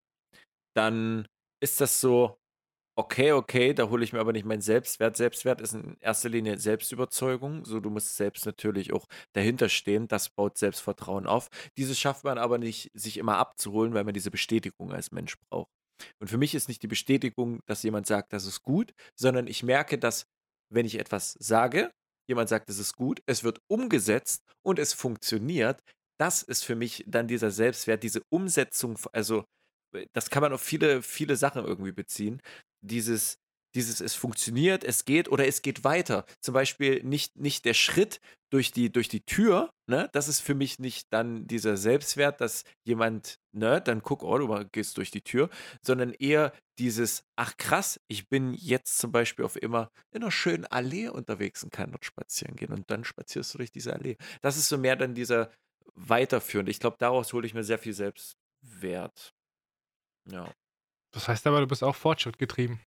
[0.76, 1.26] Dann
[1.62, 2.36] ist das so,
[2.96, 5.16] okay, okay, da hole ich mir aber nicht meinen Selbstwert.
[5.16, 7.64] Selbstwert ist in erster Linie Selbstüberzeugung.
[7.64, 10.08] So, du musst selbst natürlich auch dahinter stehen.
[10.08, 11.48] Das baut Selbstvertrauen auf.
[11.76, 15.70] Dieses schafft man aber nicht, sich immer abzuholen, weil man diese Bestätigung als Mensch braucht.
[16.20, 19.62] Und für mich ist nicht die Bestätigung, dass jemand sagt, das ist gut, sondern ich
[19.62, 20.26] merke, dass,
[20.72, 21.90] wenn ich etwas sage,
[22.28, 25.80] jemand sagt, es ist gut, es wird umgesetzt und es funktioniert.
[26.18, 29.44] Das ist für mich dann dieser Selbstwert, diese Umsetzung, also
[29.94, 32.40] äh, das kann man auf viele, viele Sachen irgendwie beziehen.
[32.82, 33.36] Dieses,
[33.74, 36.24] dieses, es funktioniert, es geht oder es geht weiter.
[36.40, 38.20] Zum Beispiel nicht, nicht der Schritt
[38.52, 40.08] durch die, durch die Tür, ne?
[40.12, 44.64] Das ist für mich nicht dann dieser Selbstwert, dass jemand, ne, dann guck, oh, du
[44.70, 45.50] gehst durch die Tür,
[45.84, 50.66] sondern eher dieses, ach krass, ich bin jetzt zum Beispiel auf immer in einer schönen
[50.66, 54.16] Allee unterwegs und kann dort spazieren gehen und dann spazierst du durch diese Allee.
[54.40, 55.50] Das ist so mehr dann dieser
[55.94, 56.70] weiterführende.
[56.70, 59.32] Ich glaube, daraus hole ich mir sehr viel Selbstwert.
[60.30, 60.52] Ja.
[61.12, 62.80] Das heißt aber, du bist auch fortschrittgetrieben.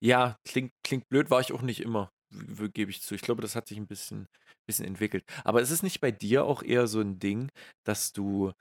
[0.00, 2.10] Ja, klingt, klingt blöd, war ich auch nicht immer,
[2.72, 3.14] gebe ich zu.
[3.14, 4.28] Ich glaube, das hat sich ein bisschen,
[4.66, 5.24] bisschen entwickelt.
[5.44, 7.50] Aber ist es nicht bei dir auch eher so ein Ding,
[7.84, 8.52] dass du,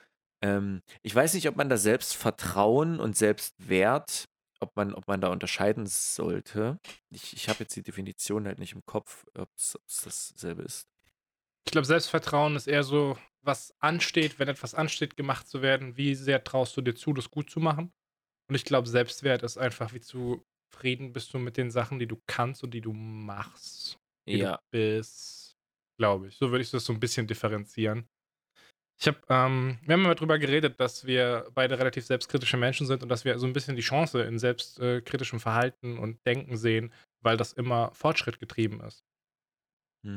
[0.41, 4.25] ähm, ich weiß nicht, ob man da Selbstvertrauen und Selbstwert,
[4.59, 6.77] ob man, ob man da unterscheiden sollte.
[7.09, 10.87] Ich, ich habe jetzt die Definition halt nicht im Kopf, ob es dasselbe ist.
[11.65, 15.97] Ich glaube, Selbstvertrauen ist eher so, was ansteht, wenn etwas ansteht, gemacht zu werden.
[15.97, 17.93] Wie sehr traust du dir zu, das gut zu machen?
[18.49, 22.21] Und ich glaube, Selbstwert ist einfach, wie zufrieden bist du mit den Sachen, die du
[22.27, 23.99] kannst und die du machst.
[24.31, 24.57] Wie Ja.
[24.57, 25.55] du bist,
[25.99, 26.37] glaube ich.
[26.37, 28.07] So würde ich das so ein bisschen differenzieren.
[28.99, 33.03] Ich habe, ähm, wir haben immer drüber geredet, dass wir beide relativ selbstkritische Menschen sind
[33.03, 37.35] und dass wir so ein bisschen die Chance in selbstkritischem Verhalten und Denken sehen, weil
[37.37, 39.03] das immer Fortschritt getrieben ist.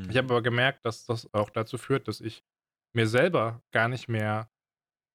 [0.09, 0.16] Ich Mhm.
[0.16, 2.43] habe aber gemerkt, dass das auch dazu führt, dass ich
[2.97, 4.51] mir selber gar nicht mehr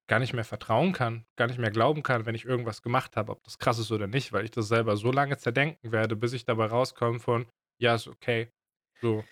[0.07, 3.31] gar nicht mehr vertrauen kann, gar nicht mehr glauben kann, wenn ich irgendwas gemacht habe,
[3.31, 6.33] ob das krass ist oder nicht, weil ich das selber so lange zerdenken werde, bis
[6.33, 7.47] ich dabei rauskomme von,
[7.79, 8.51] ja, ist okay,
[8.99, 9.23] so,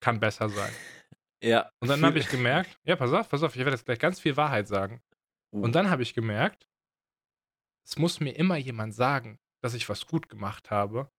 [0.00, 0.72] kann besser sein.
[1.40, 1.70] Ja.
[1.78, 4.18] Und dann habe ich gemerkt, ja, pass auf, pass auf, ich werde jetzt gleich ganz
[4.18, 5.02] viel Wahrheit sagen.
[5.52, 5.62] Uh.
[5.62, 6.68] Und dann habe ich gemerkt,
[7.86, 11.10] es muss mir immer jemand sagen, dass ich was gut gemacht habe,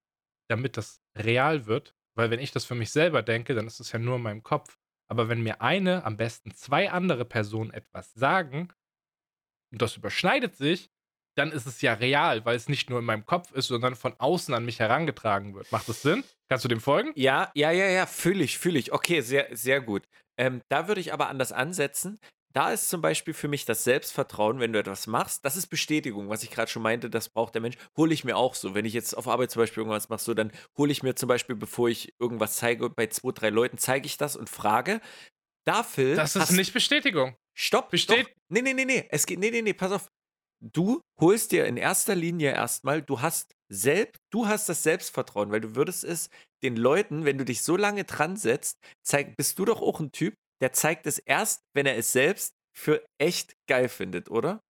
[0.49, 1.95] damit das real wird.
[2.17, 4.43] Weil wenn ich das für mich selber denke, dann ist es ja nur in meinem
[4.43, 4.77] Kopf.
[5.07, 8.69] Aber wenn mir eine, am besten zwei andere Personen etwas sagen
[9.71, 10.89] und das überschneidet sich,
[11.37, 14.15] dann ist es ja real, weil es nicht nur in meinem Kopf ist, sondern von
[14.17, 15.71] außen an mich herangetragen wird.
[15.71, 16.23] Macht das Sinn?
[16.49, 17.11] Kannst du dem folgen?
[17.15, 18.93] Ja, ja, ja, ja, fühle ich, fühle ich.
[18.93, 20.03] Okay, sehr, sehr gut.
[20.37, 22.19] Ähm, da würde ich aber anders ansetzen.
[22.55, 26.29] Da ist zum Beispiel für mich das Selbstvertrauen, wenn du etwas machst, das ist Bestätigung,
[26.29, 28.73] was ich gerade schon meinte, das braucht der Mensch, hole ich mir auch so.
[28.73, 31.27] Wenn ich jetzt auf Arbeit zum Beispiel irgendwas mache, so, dann hole ich mir zum
[31.27, 35.01] Beispiel, bevor ich irgendwas zeige, bei zwei, drei Leuten zeige ich das und frage.
[35.65, 36.15] Dafür.
[36.15, 37.35] Das ist nicht Bestätigung.
[37.57, 38.31] Stopp, Besteht- Doch.
[38.49, 39.05] Nee, nee, nee, nee.
[39.09, 40.07] Es geht, nee, nee, nee, pass auf.
[40.61, 45.59] Du holst dir in erster Linie erstmal, du hast selbst, du hast das Selbstvertrauen, weil
[45.59, 46.29] du würdest es
[46.63, 50.11] den Leuten, wenn du dich so lange dran setzt, zeig, bist du doch auch ein
[50.11, 54.61] Typ, der zeigt es erst, wenn er es selbst für echt geil findet, oder?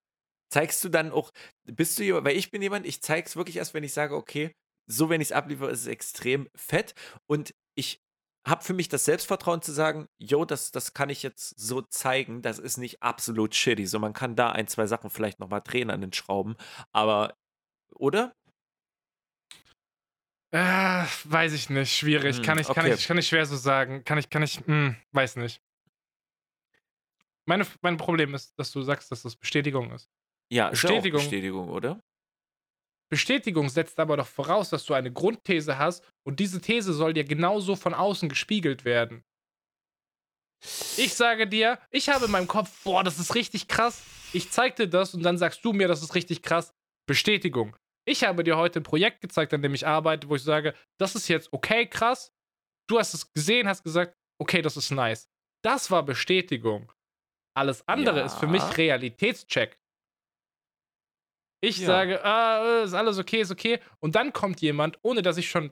[0.52, 1.32] Zeigst du dann auch,
[1.64, 4.52] bist du jemand, weil ich bin jemand, ich zeig's wirklich erst, wenn ich sage, okay,
[4.88, 6.94] so wenn ich es abliefere, ist es extrem fett
[7.28, 8.00] und ich
[8.48, 12.44] habe für mich das Selbstvertrauen zu sagen, yo, das, das kann ich jetzt so zeigen,
[12.44, 13.88] das ist nicht absolut shitty.
[13.88, 16.56] So, man kann da ein, zwei Sachen vielleicht nochmal drehen an den Schrauben,
[16.92, 17.36] aber,
[17.96, 18.36] oder?
[20.52, 22.38] Äh, weiß ich nicht, schwierig.
[22.38, 22.94] Hm, kann, ich, kann, okay.
[22.94, 24.06] ich, kann ich schwer so sagen.
[24.06, 25.62] Kann ich, kann ich, hm, weiß nicht.
[27.48, 30.10] Meine, mein Problem ist, dass du sagst, dass das Bestätigung ist.
[30.52, 31.22] Ja, ist ja Bestätigung.
[31.22, 32.02] Bestätigung, oder?
[33.10, 37.24] Bestätigung setzt aber doch voraus, dass du eine Grundthese hast und diese These soll dir
[37.24, 39.24] genauso von außen gespiegelt werden.
[40.98, 44.04] Ich sage dir, ich habe in meinem Kopf, boah, das ist richtig krass.
[44.34, 46.74] Ich zeig dir das und dann sagst du mir, das ist richtig krass.
[47.08, 47.76] Bestätigung.
[48.08, 51.16] Ich habe dir heute ein Projekt gezeigt, an dem ich arbeite, wo ich sage, das
[51.16, 52.32] ist jetzt okay, krass.
[52.88, 55.28] Du hast es gesehen, hast gesagt, okay, das ist nice.
[55.64, 56.92] Das war Bestätigung.
[57.56, 58.70] Alles andere ist für mich Ja.
[58.70, 59.78] Realitätscheck.
[61.64, 61.88] Ich Ja.
[61.88, 63.80] sage, ah, ist alles okay, ist okay.
[64.00, 65.72] Und dann kommt jemand, ohne dass ich schon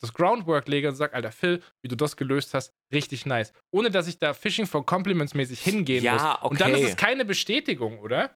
[0.00, 3.52] das Groundwork lege und sage, Alter Phil, wie du das gelöst hast, richtig nice.
[3.70, 6.50] Ohne dass ich da Fishing for Compliments mäßig hingehen Ja, muss.
[6.50, 6.90] Und dann ist okay.
[6.90, 8.34] es keine Bestätigung, oder?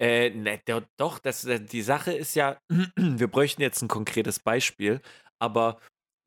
[0.00, 2.58] Äh, ne, do- doch, das, äh, die Sache ist ja,
[2.96, 5.00] wir bräuchten jetzt ein konkretes Beispiel,
[5.38, 5.78] aber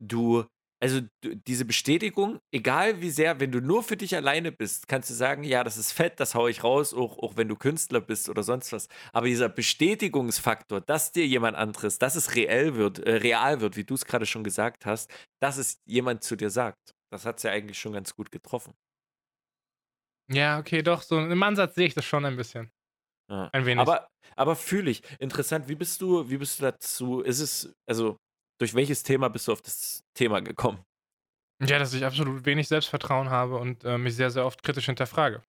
[0.02, 0.46] du,
[0.80, 5.14] also diese Bestätigung, egal wie sehr, wenn du nur für dich alleine bist, kannst du
[5.14, 8.28] sagen, ja, das ist fett, das hau ich raus, auch, auch wenn du Künstler bist
[8.28, 8.88] oder sonst was.
[9.12, 13.84] Aber dieser Bestätigungsfaktor, dass dir jemand anderes, dass es reell wird, äh, real wird, wie
[13.84, 15.10] du es gerade schon gesagt hast,
[15.40, 18.74] dass es jemand zu dir sagt, das hat es ja eigentlich schon ganz gut getroffen.
[20.28, 22.70] Ja, okay, doch, so im Ansatz sehe ich das schon ein bisschen.
[23.30, 23.48] Ja.
[23.52, 23.80] Ein wenig.
[23.80, 25.02] Aber, aber fühle ich.
[25.20, 27.20] Interessant, wie bist du, wie bist du dazu?
[27.20, 28.18] Ist es, also,
[28.58, 30.84] durch welches Thema bist du auf das Thema gekommen?
[31.62, 35.42] Ja, dass ich absolut wenig Selbstvertrauen habe und äh, mich sehr, sehr oft kritisch hinterfrage.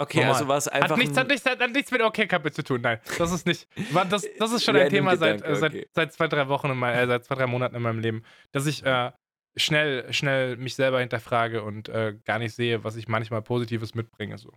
[0.00, 0.34] Okay, Normal.
[0.34, 0.90] also war es einfach.
[0.90, 3.00] Hat nichts, ein- hat, nichts, hat nichts mit OK-Kappe zu tun, nein.
[3.18, 3.68] Das ist nicht.
[3.92, 5.88] War, das, das ist schon ein Thema seit, Gedanke, äh, seit, okay.
[5.92, 8.64] seit zwei, drei Wochen, in mein, äh, seit zwei, drei Monaten in meinem Leben, dass
[8.64, 9.12] ich äh,
[9.56, 14.38] schnell, schnell mich selber hinterfrage und äh, gar nicht sehe, was ich manchmal Positives mitbringe.
[14.38, 14.48] So.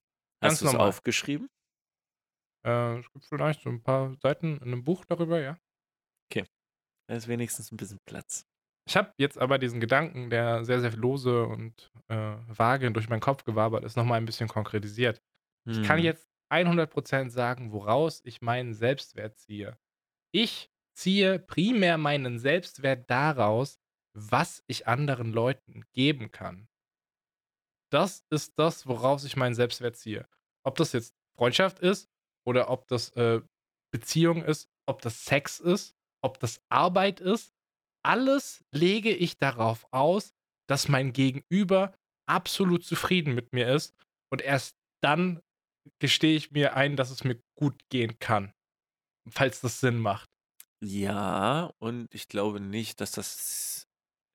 [0.41, 1.49] Ganz Hast du es aufgeschrieben?
[2.65, 5.57] Äh, es gibt vielleicht so ein paar Seiten in einem Buch darüber, ja.
[7.07, 8.45] Da ist wenigstens ein bisschen Platz.
[8.87, 13.21] Ich habe jetzt aber diesen Gedanken, der sehr, sehr lose und äh, vage durch meinen
[13.21, 15.21] Kopf gewabert ist, nochmal ein bisschen konkretisiert.
[15.71, 16.05] Ich kann Hm.
[16.05, 19.77] jetzt 100% sagen, woraus ich meinen Selbstwert ziehe.
[20.33, 23.79] Ich ziehe primär meinen Selbstwert daraus,
[24.15, 26.67] was ich anderen Leuten geben kann.
[27.91, 30.27] Das ist das, woraus ich meinen Selbstwert ziehe.
[30.65, 32.09] Ob das jetzt Freundschaft ist
[32.45, 33.41] oder ob das äh,
[33.91, 37.53] Beziehung ist, ob das Sex ist, ob das Arbeit ist.
[38.05, 40.33] Alles lege ich darauf aus,
[40.67, 41.93] dass mein Gegenüber
[42.27, 43.93] absolut zufrieden mit mir ist
[44.31, 45.41] und erst dann
[45.99, 48.53] gestehe ich mir ein, dass es mir gut gehen kann.
[49.29, 50.29] Falls das Sinn macht.
[50.81, 53.87] Ja, und ich glaube nicht, dass das.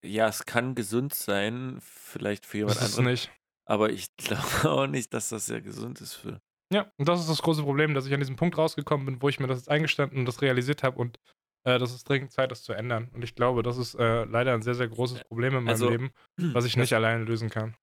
[0.05, 3.13] Ja, es kann gesund sein, vielleicht für jemand Das anderen.
[3.13, 3.31] nicht.
[3.67, 6.41] Aber ich glaube auch nicht, dass das sehr gesund ist für.
[6.73, 9.29] Ja, und das ist das große Problem, dass ich an diesem Punkt rausgekommen bin, wo
[9.29, 11.19] ich mir das jetzt eingestanden und das realisiert habe und
[11.65, 13.11] äh, das ist dringend Zeit, das zu ändern.
[13.13, 15.91] Und ich glaube, das ist äh, leider ein sehr, sehr großes Problem in meinem Also,
[15.91, 16.11] Leben,
[16.55, 17.77] was ich nicht alleine lösen kann.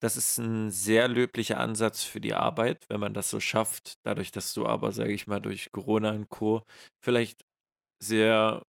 [0.00, 4.32] Das ist ein sehr löblicher Ansatz für die Arbeit, wenn man das so schafft, dadurch,
[4.32, 6.62] dass du aber, sage ich mal, durch Corona und Co.
[7.02, 7.44] vielleicht
[8.02, 8.62] sehr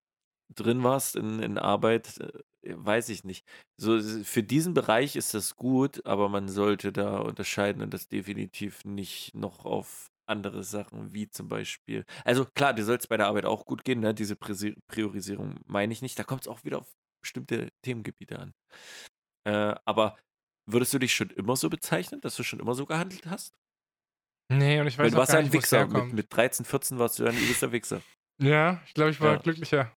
[0.54, 3.46] drin warst in, in Arbeit, äh, weiß ich nicht.
[3.78, 8.84] So, für diesen Bereich ist das gut, aber man sollte da unterscheiden und das definitiv
[8.84, 12.04] nicht noch auf andere Sachen, wie zum Beispiel.
[12.24, 14.14] Also klar, dir soll es bei der Arbeit auch gut gehen, ne?
[14.14, 16.18] Diese Priorisierung meine ich nicht.
[16.18, 18.52] Da kommt es auch wieder auf bestimmte Themengebiete an.
[19.46, 20.16] Äh, aber
[20.66, 23.54] würdest du dich schon immer so bezeichnen, dass du schon immer so gehandelt hast?
[24.50, 25.86] Nee, und ich Weil weiß du auch warst gar ein nicht, es Wichser.
[25.86, 28.02] Mit, mit 13, 14 warst du ein übelster Wichser.
[28.40, 29.42] Ja, ich glaube, ich war Ja.
[29.42, 29.92] glücklicher.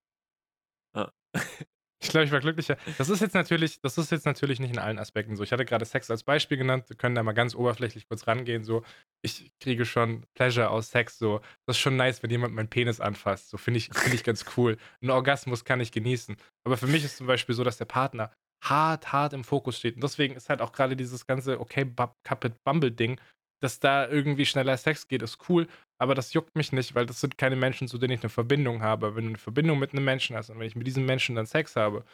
[0.96, 1.12] Ja.
[2.00, 2.78] Ich glaube, ich war glücklicher.
[2.98, 5.44] Das ist jetzt natürlich, das ist jetzt natürlich nicht in allen Aspekten so.
[5.44, 6.90] Ich hatte gerade Sex als Beispiel genannt.
[6.90, 8.64] Wir können da mal ganz oberflächlich kurz rangehen.
[8.64, 8.84] So,
[9.24, 11.18] ich kriege schon Pleasure aus Sex.
[11.18, 13.50] So, das ist schon nice, wenn jemand meinen Penis anfasst.
[13.50, 14.78] So finde ich, finde ich ganz cool.
[15.02, 16.38] Ein Orgasmus kann ich genießen.
[16.66, 18.32] Aber für mich ist zum Beispiel so, dass der Partner
[18.64, 19.96] hart, hart im Fokus steht.
[19.96, 23.20] Und deswegen ist halt auch gerade dieses ganze Okay Bub- Couple Bumble Ding,
[23.60, 25.68] dass da irgendwie schneller Sex geht, ist cool.
[26.00, 28.82] Aber das juckt mich nicht, weil das sind keine Menschen, zu denen ich eine Verbindung
[28.82, 29.16] habe.
[29.16, 31.46] Wenn du eine Verbindung mit einem Menschen hast und wenn ich mit diesem Menschen dann
[31.46, 32.06] Sex habe,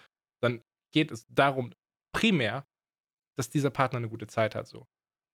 [0.41, 0.61] dann
[0.93, 1.73] geht es darum
[2.13, 2.65] primär,
[3.37, 4.67] dass dieser Partner eine gute Zeit hat.
[4.67, 4.85] So.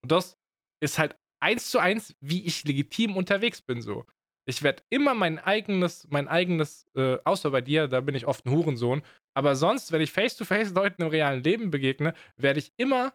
[0.02, 0.38] Und das
[0.82, 3.82] ist halt eins zu eins, wie ich legitim unterwegs bin.
[3.82, 4.06] So.
[4.48, 8.46] Ich werde immer mein eigenes, mein eigenes, äh, außer bei dir, da bin ich oft
[8.46, 9.04] ein Hurensohn.
[9.36, 13.14] Aber sonst, wenn ich face-to-face Leuten im realen Leben begegne, werde ich immer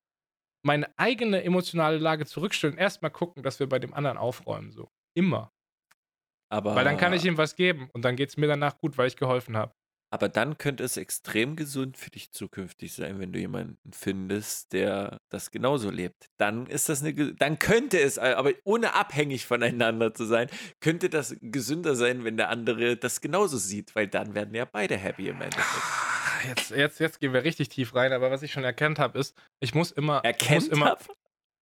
[0.64, 4.70] meine eigene emotionale Lage zurückstellen erstmal gucken, dass wir bei dem anderen aufräumen.
[4.70, 4.88] So.
[5.14, 5.52] Immer.
[6.50, 8.96] Aber, Weil dann kann ich ihm was geben und dann geht es mir danach gut,
[8.98, 9.72] weil ich geholfen habe.
[10.12, 15.18] aber dann könnte es extrem gesund für dich zukünftig sein, wenn du jemanden findest, der
[15.32, 16.28] das genauso lebt.
[16.38, 20.48] Dann ist das eine, dann könnte es, äh, aber ohne abhängig voneinander zu sein,
[20.80, 24.96] könnte das gesünder sein, wenn der andere das genauso sieht, weil dann werden ja beide
[24.96, 25.82] happy im Endeffekt.
[26.46, 29.36] Jetzt, jetzt, jetzt gehen wir richtig tief rein, aber was ich schon erkannt habe, ist,
[29.60, 30.18] ich muss immer.
[30.18, 31.08] ich Erkennt muss immer, hab?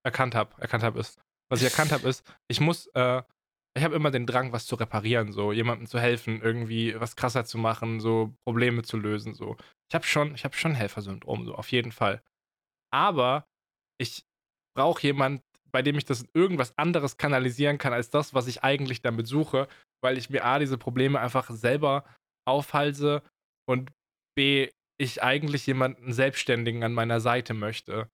[0.05, 1.19] erkannt habe, erkannt habe ist.
[1.49, 3.23] Was ich erkannt habe ist, ich muss, äh,
[3.77, 7.45] ich habe immer den Drang, was zu reparieren, so jemandem zu helfen, irgendwie was krasser
[7.45, 9.57] zu machen, so Probleme zu lösen, so.
[9.91, 12.23] Ich habe schon, ich habe schon Helfersyndrom, so auf jeden Fall.
[12.93, 13.47] Aber
[13.99, 14.25] ich
[14.77, 18.63] brauche jemand, bei dem ich das in irgendwas anderes kanalisieren kann als das, was ich
[18.63, 19.69] eigentlich damit suche,
[20.03, 22.05] weil ich mir a diese Probleme einfach selber
[22.47, 23.23] aufhalse
[23.67, 23.91] und
[24.37, 24.71] b
[25.01, 28.11] ich eigentlich jemanden Selbstständigen an meiner Seite möchte.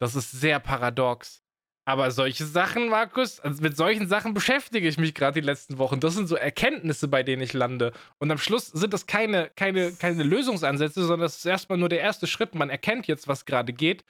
[0.00, 1.41] Das ist sehr paradox.
[1.84, 5.98] Aber solche Sachen, Markus, also mit solchen Sachen beschäftige ich mich gerade die letzten Wochen.
[5.98, 7.92] Das sind so Erkenntnisse, bei denen ich lande.
[8.18, 12.00] Und am Schluss sind das keine, keine, keine Lösungsansätze, sondern das ist erstmal nur der
[12.00, 12.54] erste Schritt.
[12.54, 14.04] Man erkennt jetzt, was gerade geht.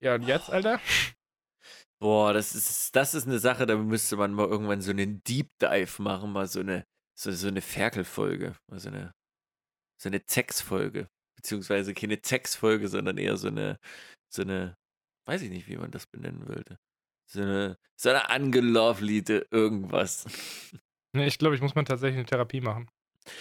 [0.00, 0.80] Ja, und jetzt, Alter?
[1.98, 5.48] Boah, das ist, das ist eine Sache, da müsste man mal irgendwann so einen Deep
[5.60, 6.84] Dive machen, mal so eine,
[7.18, 9.12] so, so eine Ferkelfolge, mal so eine,
[10.00, 11.08] so eine Zex-Folge.
[11.36, 13.78] Beziehungsweise keine Zex-Folge, sondern eher so eine,
[14.30, 14.76] so eine,
[15.26, 16.78] weiß ich nicht, wie man das benennen würde.
[17.28, 20.24] So eine, so eine angeloveliete irgendwas.
[21.12, 22.90] Nee, ich glaube, ich muss mal tatsächlich eine Therapie machen.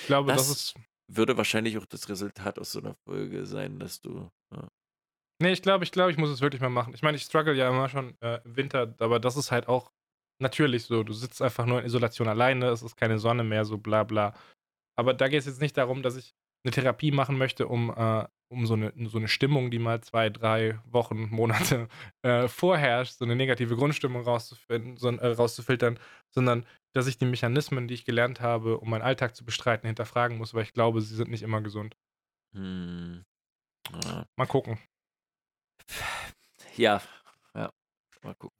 [0.01, 0.75] Ich glaube, das, Das- ist.
[1.11, 4.31] Würde wahrscheinlich auch das Resultat aus so einer Folge sein, dass du.
[4.53, 4.69] Ja.
[5.41, 6.93] Nee, ich glaube, ich glaube, ich muss es wirklich mal machen.
[6.93, 9.91] Ich meine, ich struggle ja immer schon äh, im Winter, aber das ist halt auch
[10.41, 11.03] natürlich so.
[11.03, 14.33] Du sitzt einfach nur in Isolation alleine, es ist keine Sonne mehr, so bla bla.
[14.97, 16.33] Aber da geht es jetzt nicht darum, dass ich
[16.63, 20.29] eine Therapie machen möchte, um, äh, um so, eine, so eine Stimmung, die mal zwei,
[20.29, 21.87] drei Wochen, Monate
[22.21, 27.87] äh, vorherrscht, so eine negative Grundstimmung rauszufinden, so, äh, rauszufiltern, sondern dass ich die Mechanismen,
[27.87, 31.15] die ich gelernt habe, um meinen Alltag zu bestreiten, hinterfragen muss, weil ich glaube, sie
[31.15, 31.95] sind nicht immer gesund.
[32.53, 33.23] Hm.
[34.03, 34.25] Ja.
[34.35, 34.79] Mal gucken.
[36.77, 37.01] ja,
[37.53, 37.69] ja,
[38.23, 38.57] mal gucken.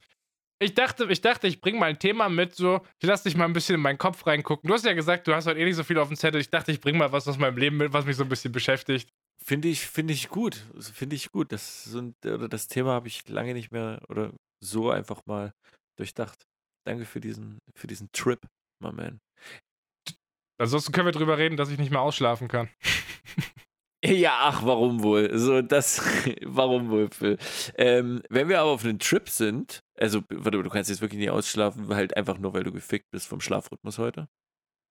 [0.60, 3.44] Ich dachte, ich dachte, ich bringe mal ein Thema mit, so, ich lass dich mal
[3.44, 4.68] ein bisschen in meinen Kopf reingucken.
[4.68, 6.40] Du hast ja gesagt, du hast heute eh nicht so viel auf dem Zettel.
[6.40, 8.54] Ich dachte, ich bringe mal was aus meinem Leben mit, was mich so ein bisschen
[8.54, 9.10] beschäftigt.
[9.44, 10.66] Finde ich, finde ich gut.
[10.74, 11.52] Also finde ich gut.
[11.52, 14.34] Das, sind, oder das Thema habe ich lange nicht mehr oder
[14.64, 15.54] so einfach mal
[15.98, 16.46] durchdacht.
[16.86, 18.40] Danke für diesen, für diesen Trip,
[18.82, 19.20] my man.
[20.58, 22.70] Ansonsten können wir drüber reden, dass ich nicht mehr ausschlafen kann.
[24.04, 25.36] Ja, ach, warum wohl?
[25.36, 26.00] So, das,
[26.44, 27.38] warum wohl, Phil?
[27.76, 31.32] Ähm, wenn wir aber auf einem Trip sind, also, warte, du kannst jetzt wirklich nicht
[31.32, 34.28] ausschlafen, halt einfach nur, weil du gefickt bist vom Schlafrhythmus heute?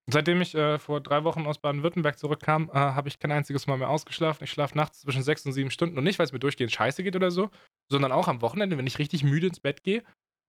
[0.06, 3.78] Seitdem ich äh, vor drei Wochen aus Baden-Württemberg zurückkam, äh, habe ich kein einziges Mal
[3.78, 4.44] mehr ausgeschlafen.
[4.44, 7.02] Ich schlafe nachts zwischen sechs und sieben Stunden und nicht, weil es mir durchgehend scheiße
[7.02, 7.50] geht oder so,
[7.90, 10.04] sondern auch am Wochenende, wenn ich richtig müde ins Bett gehe.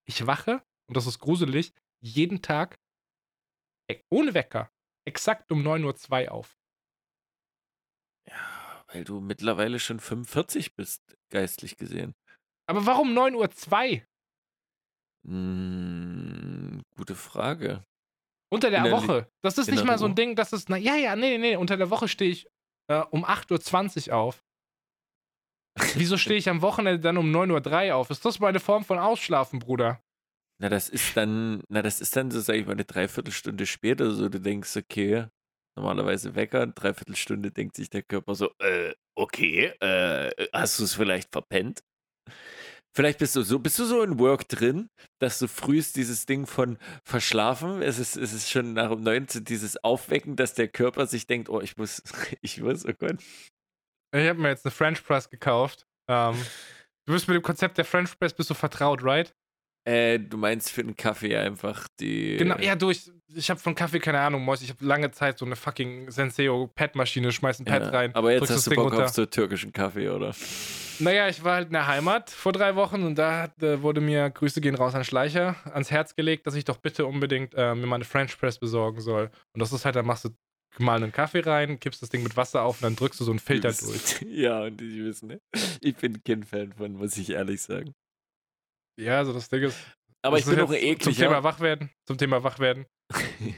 [0.06, 2.78] Ich wache, und das ist gruselig, jeden Tag
[3.90, 4.70] e, ohne Wecker
[5.08, 6.58] exakt um 9.02 Uhr auf.
[8.28, 12.14] Ja, weil du mittlerweile schon 45 bist, geistlich gesehen.
[12.68, 14.06] Aber warum 9.02 Uhr?
[15.28, 17.84] Hm, gute Frage.
[18.50, 19.28] Unter der der Woche.
[19.42, 20.16] Das ist nicht mal so ein.
[20.16, 22.48] Ding, das ist, na, ja, ja, nee, nee, nee, unter der Woche stehe ich
[22.88, 24.44] äh, um 8.20 Uhr auf.
[25.96, 28.10] Wieso stehe ich am Wochenende dann um 9.03 Uhr auf?
[28.10, 30.02] Ist das meine Form von Ausschlafen, Bruder?
[30.62, 34.12] Na, das ist dann, na, das ist dann so, sag ich mal, eine Dreiviertelstunde später,
[34.12, 35.28] so du denkst, okay,
[35.78, 40.96] normalerweise Wecker, eine Dreiviertelstunde denkt sich der Körper so, äh, okay, äh, hast du es
[40.96, 41.84] vielleicht verpennt?
[42.96, 44.90] Vielleicht bist du so, bist du so in Work drin,
[45.20, 49.44] dass du frühst dieses Ding von verschlafen, es ist, es ist schon nach um 19
[49.44, 52.02] dieses Aufwecken, dass der Körper sich denkt, oh, ich muss,
[52.42, 53.18] ich muss, oh Gott.
[54.16, 55.86] Ich habe mir jetzt eine French Press gekauft.
[56.10, 56.36] Ähm,
[57.06, 59.36] du bist mit dem Konzept der French Press bist du vertraut, right?
[59.86, 62.38] Äh, du meinst für einen Kaffee einfach die.
[62.38, 64.58] Genau, ja, du, ich, ich habe von Kaffee keine Ahnung, Mois.
[64.64, 68.16] Ich habe lange Zeit so eine fucking Senseo-Pad-Maschine, schmeiß ein Pad Ja, rein.
[68.16, 69.06] Aber jetzt hast du Bock runter.
[69.06, 70.34] auf so türkischen Kaffee, oder?
[70.98, 74.02] Naja, ich war halt in der Heimat vor drei Wochen und da hat, äh, wurde
[74.02, 77.76] mir, Grüße gehen raus an Schleicher, ans Herz gelegt, dass ich doch bitte unbedingt äh,
[77.76, 79.30] mir mal eine French Press besorgen soll.
[79.54, 80.30] Und das ist halt, da machst du
[80.78, 83.40] gemahlenen Kaffee rein, kippst das Ding mit Wasser auf und dann drückst du so einen
[83.40, 84.22] Filter Du durch.
[84.30, 85.42] Ja, und ich wissen, ne?
[85.82, 87.94] Ich bin kein Fan von, muss ich ehrlich sagen.
[88.98, 89.78] Ja, also das Ding ist.
[90.22, 91.44] Aber ich bin auch jetzt Zum Thema.
[91.44, 91.92] Wachwerden.
[92.06, 92.86] Zum Thema Wachwerden.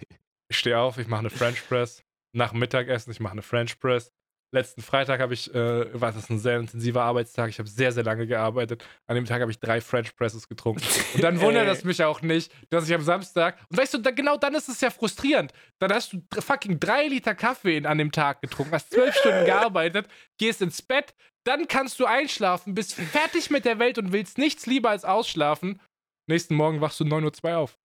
[0.49, 2.05] Ich stehe auf, ich mache eine French Press.
[2.33, 4.13] Nach dem Mittagessen, ich mache eine French Press.
[4.51, 7.49] Letzten Freitag habe ich, äh, war das ein sehr intensiver Arbeitstag.
[7.49, 8.85] Ich habe sehr, sehr lange gearbeitet.
[9.05, 10.83] An dem Tag habe ich drei French Presses getrunken.
[11.15, 13.57] Und dann wundert es mich auch nicht, dass ich am Samstag.
[13.69, 15.51] Und weißt du, da, genau dann ist es ja frustrierend.
[15.79, 20.07] Dann hast du fucking drei Liter Kaffee an dem Tag getrunken, hast zwölf Stunden gearbeitet,
[20.37, 24.65] gehst ins Bett, dann kannst du einschlafen, bist fertig mit der Welt und willst nichts
[24.65, 25.81] lieber als ausschlafen.
[26.27, 27.77] Nächsten Morgen wachst du 9.02 Uhr auf.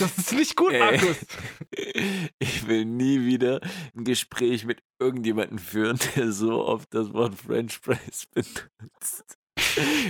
[0.00, 0.80] Das ist nicht gut, Ey.
[0.80, 1.16] Markus.
[2.38, 3.60] Ich will nie wieder
[3.94, 9.38] ein Gespräch mit irgendjemandem führen, der so oft das Wort French Fries benutzt.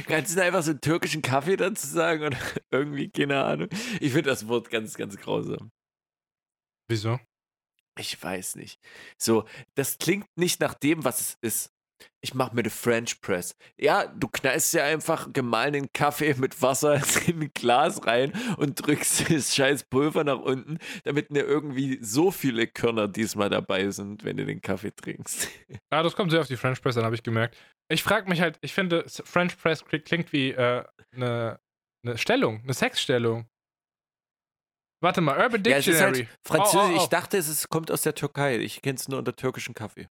[0.06, 2.38] Kannst du da einfach so einen türkischen Kaffee dazu sagen oder
[2.70, 3.68] irgendwie, keine Ahnung.
[4.00, 5.70] Ich finde das Wort ganz, ganz grausam.
[6.88, 7.18] Wieso?
[7.98, 8.80] Ich weiß nicht.
[9.18, 11.75] So, das klingt nicht nach dem, was es ist.
[12.20, 13.54] Ich mache mir eine French Press.
[13.78, 19.30] Ja, du knallst ja einfach gemahlenen Kaffee mit Wasser in ein Glas rein und drückst
[19.30, 24.36] das scheiß Pulver nach unten, damit mir irgendwie so viele Körner diesmal dabei sind, wenn
[24.36, 25.48] du den Kaffee trinkst.
[25.92, 27.56] Ja, das kommt sehr auf die French Press an, habe ich gemerkt.
[27.88, 30.84] Ich frage mich halt, ich finde, French Press kli- klingt wie äh,
[31.14, 31.60] eine
[32.04, 33.46] ne Stellung, eine Sexstellung.
[35.02, 36.24] Warte mal, Urban Ja, es ist Dictionary.
[36.24, 36.80] halt Französisch.
[36.80, 37.02] Oh, oh, oh.
[37.02, 38.58] Ich dachte, es ist, kommt aus der Türkei.
[38.58, 40.08] Ich kenne es nur unter türkischen Kaffee.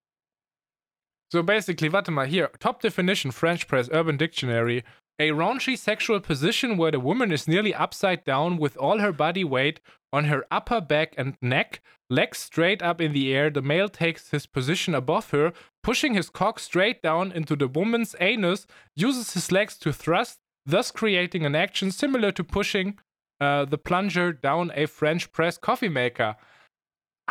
[1.33, 4.85] So basically, warte mal, here, Top definition, French Press, Urban Dictionary.
[5.19, 9.43] A raunchy sexual position where the woman is nearly upside down with all her body
[9.43, 9.81] weight
[10.13, 11.81] on her upper back and neck,
[12.11, 13.49] legs straight up in the air.
[13.49, 18.15] The male takes his position above her, pushing his cock straight down into the woman's
[18.21, 20.37] anus, uses his legs to thrust,
[20.67, 22.99] thus creating an action similar to pushing
[23.41, 26.37] uh, the plunger down a French press coffee maker.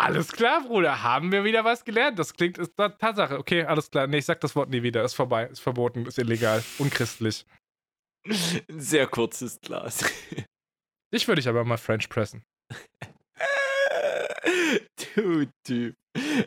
[0.04, 2.18] Alles klar, Bruder, haben wir wieder was gelernt.
[2.18, 3.38] Das klingt, ist Ta- Tatsache.
[3.38, 4.08] Okay, alles klar.
[4.08, 5.04] Nee, ich sag das Wort nie wieder.
[5.04, 7.46] Ist vorbei, ist verboten, ist illegal, unchristlich.
[8.28, 10.04] Ein sehr kurzes Glas.
[11.14, 12.42] Ich würde dich aber mal French pressen.
[15.14, 15.94] Du Typ.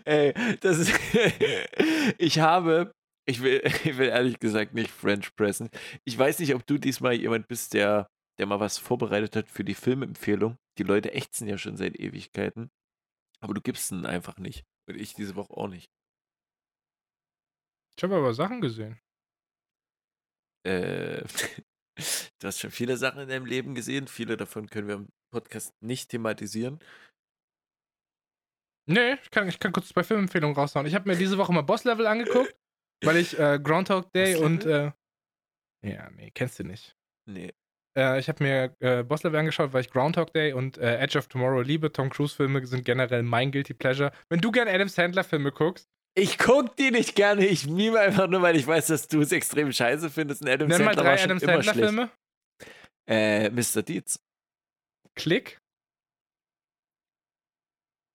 [0.06, 0.98] Ey, das ist.
[2.18, 2.90] ich habe.
[3.26, 5.68] Ich will, ich will ehrlich gesagt nicht French pressen.
[6.06, 8.06] Ich weiß nicht, ob du diesmal jemand bist, der
[8.38, 10.56] der mal was vorbereitet hat für die Filmempfehlung.
[10.78, 12.70] Die Leute ächzen ja schon seit Ewigkeiten.
[13.44, 14.64] Aber du gibst ihn einfach nicht.
[14.88, 15.90] Und ich diese Woche auch nicht.
[17.94, 18.98] Ich habe aber Sachen gesehen.
[20.66, 21.22] Äh,
[22.40, 24.08] du hast schon viele Sachen in deinem Leben gesehen.
[24.08, 26.82] Viele davon können wir im Podcast nicht thematisieren.
[28.88, 30.86] Nee, ich kann, ich kann kurz zwei Filmempfehlungen raushauen.
[30.86, 32.56] Ich habe mir diese Woche mal Boss Level angeguckt,
[33.02, 34.64] weil ich äh, Groundhog Day und.
[34.64, 34.92] Äh,
[35.84, 36.96] ja, nee, kennst du nicht.
[37.28, 37.52] Nee.
[37.96, 41.18] Äh, ich habe mir äh, Boss Level angeschaut, weil ich Groundhog Day und äh, Edge
[41.18, 41.92] of Tomorrow liebe.
[41.92, 44.10] Tom Cruise-Filme sind generell mein Guilty Pleasure.
[44.28, 47.46] Wenn du gerne Adam Sandler-Filme guckst, Ich guck die nicht gerne.
[47.46, 50.42] Ich meme einfach nur, weil ich weiß, dass du es extrem scheiße findest.
[50.42, 51.78] Und Adam nenn mal Sandler war drei schon Adam immer schlecht.
[51.78, 52.10] Sandler-Filme.
[53.08, 53.82] Äh, Mr.
[53.82, 54.20] Deeds.
[55.16, 55.58] Klick.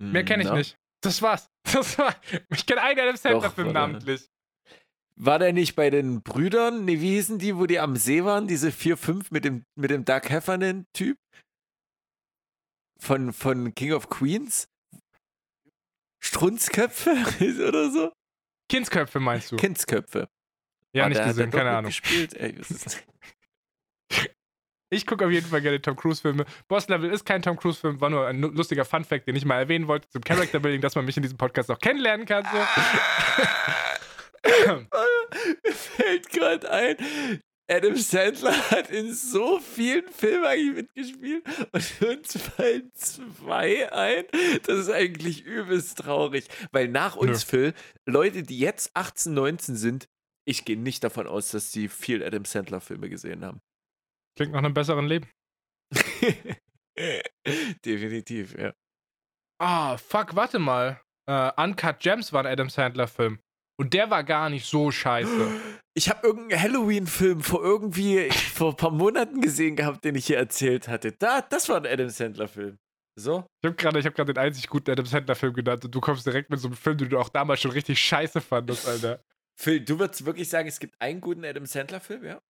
[0.02, 0.56] Mehr kenne ich Na?
[0.56, 0.78] nicht.
[1.02, 1.48] Das war's.
[1.72, 2.16] Das war.
[2.50, 3.80] Ich kenne einen Adam Sandler-Film warte.
[3.80, 4.28] namentlich.
[5.22, 6.86] War der nicht bei den Brüdern?
[6.86, 8.48] Nee, wie hießen die, wo die am See waren?
[8.48, 11.18] Diese 4, 5 mit dem, mit dem Doug Heffernan-Typ?
[13.02, 14.70] Von, von King of Queens?
[16.22, 17.12] Strunzköpfe
[17.68, 18.14] oder so?
[18.70, 19.58] Kindsköpfe meinst du?
[19.58, 20.30] Kindsköpfe.
[20.94, 21.91] ja, Ah, nicht gesehen, keine Ahnung.
[22.36, 22.56] Ey,
[24.91, 26.46] Ich gucke auf jeden Fall gerne Tom Cruise-Filme.
[26.68, 29.88] Boss Level ist kein Tom Cruise-Film, war nur ein lustiger Fun-Fact, den ich mal erwähnen
[29.88, 32.44] wollte zum Character-Building, dass man mich in diesem Podcast auch kennenlernen kann.
[32.46, 32.58] So.
[34.44, 36.98] Mir fällt gerade ein,
[37.70, 44.26] Adam Sandler hat in so vielen Filmen eigentlich mitgespielt und uns fallen zwei ein.
[44.64, 47.76] Das ist eigentlich übelst traurig, weil nach uns, Phil,
[48.07, 50.10] Leute, die jetzt 18, 19 sind,
[50.45, 53.61] ich gehe nicht davon aus, dass sie viel Adam Sandler Filme gesehen haben.
[54.36, 55.30] Klingt nach einem besseren Leben.
[57.86, 58.74] Definitiv, ja.
[59.61, 61.02] Ah, fuck, warte mal.
[61.28, 63.40] Äh, Uncut Gems war ein Adam Sandler-Film.
[63.80, 65.48] Und der war gar nicht so scheiße.
[65.94, 70.38] Ich habe irgendeinen Halloween-Film vor irgendwie vor ein paar Monaten gesehen gehabt, den ich hier
[70.38, 71.14] erzählt hatte.
[71.14, 72.78] Da, das war ein Adam Sandler-Film.
[73.18, 73.46] So?
[73.62, 76.50] Ich habe gerade hab grad den einzig guten Adam Sandler-Film genannt und du kommst direkt
[76.50, 79.24] mit so einem Film, den du auch damals schon richtig scheiße fandest, Alter.
[79.58, 82.42] Phil, du würdest wirklich sagen, es gibt einen guten Adam Sandler-Film, ja?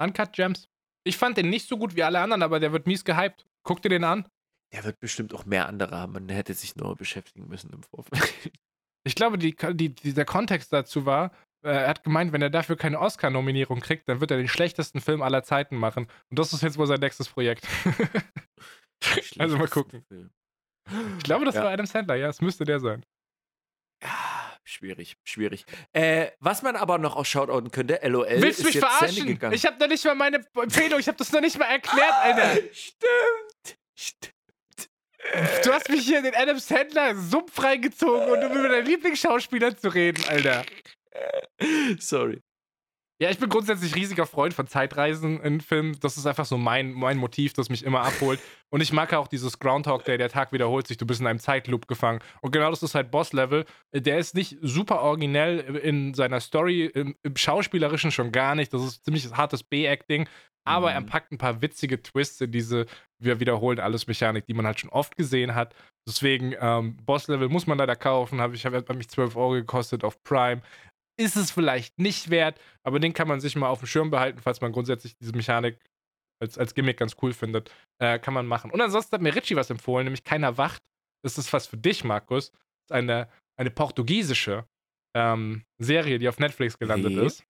[0.00, 0.68] Uncut Gems.
[1.04, 3.46] Ich fand den nicht so gut wie alle anderen, aber der wird mies gehypt.
[3.64, 4.28] Guck dir den an.
[4.72, 6.12] Der wird bestimmt auch mehr andere haben.
[6.12, 8.52] Man hätte sich nur beschäftigen müssen im Vorfeld.
[9.06, 11.30] Ich glaube, die, die, der Kontext dazu war,
[11.64, 15.00] äh, er hat gemeint, wenn er dafür keine Oscar-Nominierung kriegt, dann wird er den schlechtesten
[15.00, 16.08] Film aller Zeiten machen.
[16.28, 17.66] Und das ist jetzt wohl sein nächstes Projekt.
[19.38, 20.04] also mal gucken.
[20.08, 20.30] Film.
[21.18, 21.62] Ich glaube, das Ja.
[21.64, 23.04] war Adam Sandler, ja, es müsste der sein.
[24.02, 25.64] Ja, schwierig, schwierig.
[25.92, 29.38] Äh, was man aber noch auch shoutouten könnte, LOL Willst du mich verarschen?
[29.52, 32.56] Ich habe noch nicht mal meine Empfehlung, ich habe das noch nicht mal erklärt, Alter.
[32.72, 33.78] Stimmt.
[33.94, 34.35] Stimmt.
[35.64, 39.88] Du hast mich hier in den Adam Sandler Sumpf reingezogen um über deinen Lieblingsschauspieler zu
[39.88, 40.64] reden, Alter.
[41.98, 42.42] Sorry.
[43.18, 45.98] Ja, ich bin grundsätzlich riesiger Freund von Zeitreisen in Filmen.
[46.00, 48.40] Das ist einfach so mein, mein Motiv, das mich immer abholt.
[48.70, 51.38] Und ich mag auch dieses Groundhog Day, der Tag wiederholt sich, du bist in einem
[51.38, 52.20] Zeitloop gefangen.
[52.42, 53.64] Und genau das ist halt Boss-Level.
[53.94, 58.74] Der ist nicht super originell in seiner Story, im, im Schauspielerischen schon gar nicht.
[58.74, 60.28] Das ist ziemlich hartes B-Acting.
[60.68, 61.06] Aber er Mhm.
[61.06, 62.86] packt ein paar witzige Twists in diese,
[63.22, 65.74] wir wiederholen alles Mechanik, die man halt schon oft gesehen hat.
[66.06, 68.40] Deswegen, ähm, Boss-Level muss man leider kaufen.
[68.40, 70.60] Hab ich habe hat mich 12 Euro gekostet auf Prime.
[71.18, 74.40] Ist es vielleicht nicht wert, aber den kann man sich mal auf dem Schirm behalten,
[74.42, 75.78] falls man grundsätzlich diese Mechanik
[76.40, 77.70] als, als Gimmick ganz cool findet.
[77.98, 78.70] Äh, kann man machen.
[78.70, 80.82] Und ansonsten hat mir Richie was empfohlen, nämlich Keiner Wacht.
[81.22, 82.50] Das ist was für dich, Markus.
[82.50, 82.60] Das
[82.90, 84.66] ist eine, eine portugiesische
[85.16, 87.24] ähm, Serie, die auf Netflix gelandet Wie?
[87.24, 87.44] ist.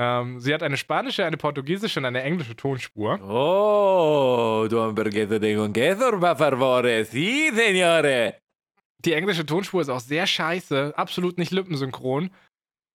[0.00, 3.20] Ähm, sie hat eine spanische, eine portugiesische und eine englische Tonspur.
[3.20, 7.04] Oh, du hamburguesa de conquistor, por favore.
[7.04, 8.34] Sí, señore.
[9.04, 12.30] Die englische Tonspur ist auch sehr scheiße, absolut nicht lippensynchron.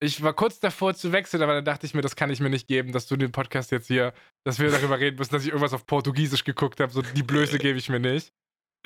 [0.03, 2.49] Ich war kurz davor zu wechseln, aber dann dachte ich mir, das kann ich mir
[2.49, 4.13] nicht geben, dass du den Podcast jetzt hier,
[4.43, 6.91] dass wir darüber reden müssen, dass ich irgendwas auf Portugiesisch geguckt habe.
[6.91, 8.33] So die Blöße gebe ich mir nicht.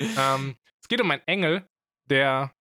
[0.00, 1.68] Ähm, es geht um einen Engel,
[2.08, 2.54] der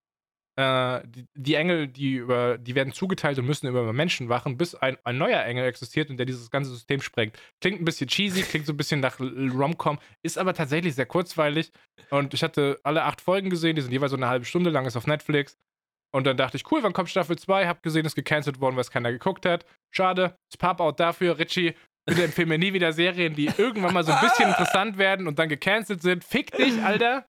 [0.57, 4.73] äh, die, die Engel, die über, die werden zugeteilt und müssen über Menschen wachen, bis
[4.73, 7.39] ein, ein neuer Engel existiert und der dieses ganze System sprengt.
[7.61, 11.71] Klingt ein bisschen cheesy, klingt so ein bisschen nach Rom-Com, ist aber tatsächlich sehr kurzweilig.
[12.09, 14.87] Und ich hatte alle acht Folgen gesehen, die sind jeweils so eine halbe Stunde lang,
[14.87, 15.59] ist auf Netflix.
[16.13, 17.67] Und dann dachte ich, cool, wann kommt Staffel 2?
[17.67, 19.65] Hab gesehen, ist gecancelt worden, weil es keiner geguckt hat.
[19.93, 20.35] Schade.
[20.57, 21.37] Pop-Out dafür.
[21.37, 21.75] Richie,
[22.05, 25.37] bitte empfehle mir nie wieder Serien, die irgendwann mal so ein bisschen interessant werden und
[25.37, 26.23] dann gecancelt sind.
[26.23, 27.25] Fick dich, Alter.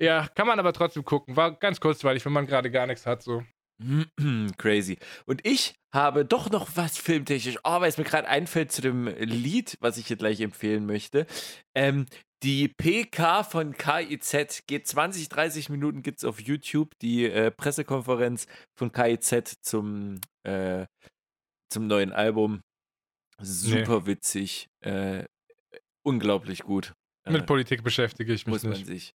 [0.00, 1.36] Ja, kann man aber trotzdem gucken.
[1.36, 3.22] War ganz kurzweilig, wenn man gerade gar nichts hat.
[3.22, 3.44] So.
[4.56, 4.98] Crazy.
[5.26, 9.06] Und ich habe doch noch was filmtechnisch, oh, weil es mir gerade einfällt zu dem
[9.06, 11.26] Lied, was ich hier gleich empfehlen möchte.
[11.74, 12.06] Ähm,
[12.42, 18.46] die PK von KIZ geht 20, 30 Minuten, gibt es auf YouTube, die äh, Pressekonferenz
[18.78, 20.86] von KIZ zum, äh,
[21.72, 22.62] zum neuen Album.
[23.40, 24.68] Super witzig.
[24.80, 25.24] Äh,
[26.04, 26.92] unglaublich gut.
[27.28, 28.86] Mit Äh, Politik beschäftige ich mich muss man nicht.
[28.86, 29.14] sich.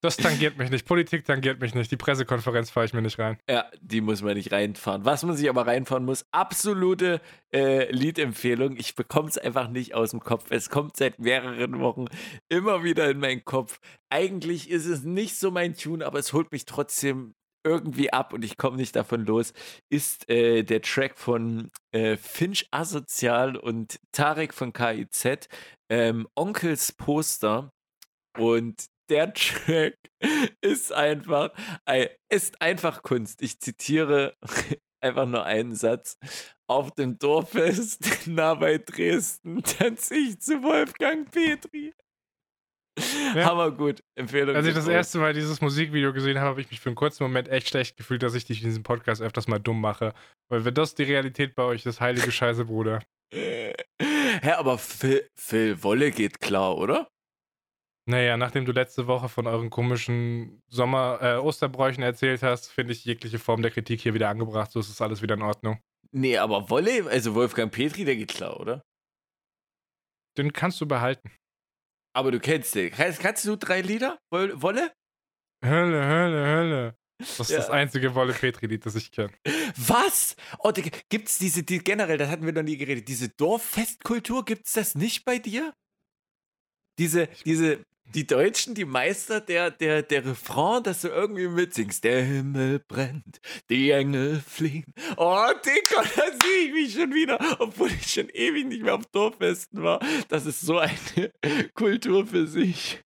[0.00, 0.86] Das tangiert mich nicht.
[0.86, 1.90] Politik tangiert mich nicht.
[1.90, 3.36] Die Pressekonferenz fahre ich mir nicht rein.
[3.48, 5.04] Ja, die muss man nicht reinfahren.
[5.04, 7.20] Was man sich aber reinfahren muss, absolute
[7.52, 8.76] äh, Liedempfehlung.
[8.76, 10.46] Ich bekomme es einfach nicht aus dem Kopf.
[10.50, 12.04] Es kommt seit mehreren Wochen
[12.48, 13.80] immer wieder in meinen Kopf.
[14.08, 17.34] Eigentlich ist es nicht so mein Tune, aber es holt mich trotzdem
[17.64, 19.52] irgendwie ab und ich komme nicht davon los,
[19.90, 25.48] ist äh, der Track von äh, Finch Asozial und Tarek von KIZ,
[25.90, 27.72] ähm, Onkels Poster.
[28.38, 29.94] Und der Track
[30.60, 31.50] ist einfach,
[31.84, 33.42] ein- ist einfach Kunst.
[33.42, 34.34] Ich zitiere
[35.02, 36.16] einfach nur einen Satz.
[36.70, 41.92] Auf dem Dorffest nah bei Dresden tanze ich zu Wolfgang Petri.
[43.34, 43.44] Ja.
[43.44, 44.00] Hammergut.
[44.18, 44.56] Empfehlung.
[44.56, 47.22] Als ich das erste Mal dieses Musikvideo gesehen habe, habe ich mich für einen kurzen
[47.22, 50.14] Moment echt schlecht gefühlt, dass ich dich in diesem Podcast öfters mal dumm mache.
[50.50, 53.00] Weil wenn das die Realität bei euch ist, heilige Scheiße, Bruder.
[53.32, 57.08] Hä, aber Phil, Phil Wolle geht klar, oder?
[58.08, 63.04] Naja, nachdem du letzte Woche von euren komischen Sommer-, äh, Osterbräuchen erzählt hast, finde ich
[63.04, 64.72] jegliche Form der Kritik hier wieder angebracht.
[64.72, 65.78] So ist es alles wieder in Ordnung.
[66.10, 68.82] Nee, aber Wolle, also Wolfgang Petri, der geht klar, oder?
[70.38, 71.30] Den kannst du behalten.
[72.16, 72.90] Aber du kennst den.
[72.92, 74.18] Kannst, kannst du drei Lieder?
[74.32, 74.90] Woll- Wolle?
[75.62, 76.96] Hölle, Hölle, Hölle.
[77.18, 77.58] Das ist Ja.
[77.58, 79.32] das einzige Wolle Petri-Lied, das ich kenne.
[79.76, 80.34] Was?
[80.60, 84.72] Oh, Digga, gibt's diese, die, generell, das hatten wir noch nie geredet, diese Dorffestkultur, gibt's
[84.72, 85.74] das nicht bei dir?
[86.98, 92.04] Diese, diese, die Deutschen, die Meister der, der, der Refrain, dass du irgendwie mitsingst.
[92.04, 94.92] Der Himmel brennt, die Engel fliegen.
[95.16, 99.06] Oh, Digga, da sehe ich mich schon wieder, obwohl ich schon ewig nicht mehr auf
[99.06, 100.00] Dorffesten war.
[100.28, 101.32] Das ist so eine
[101.74, 103.00] Kultur für sich.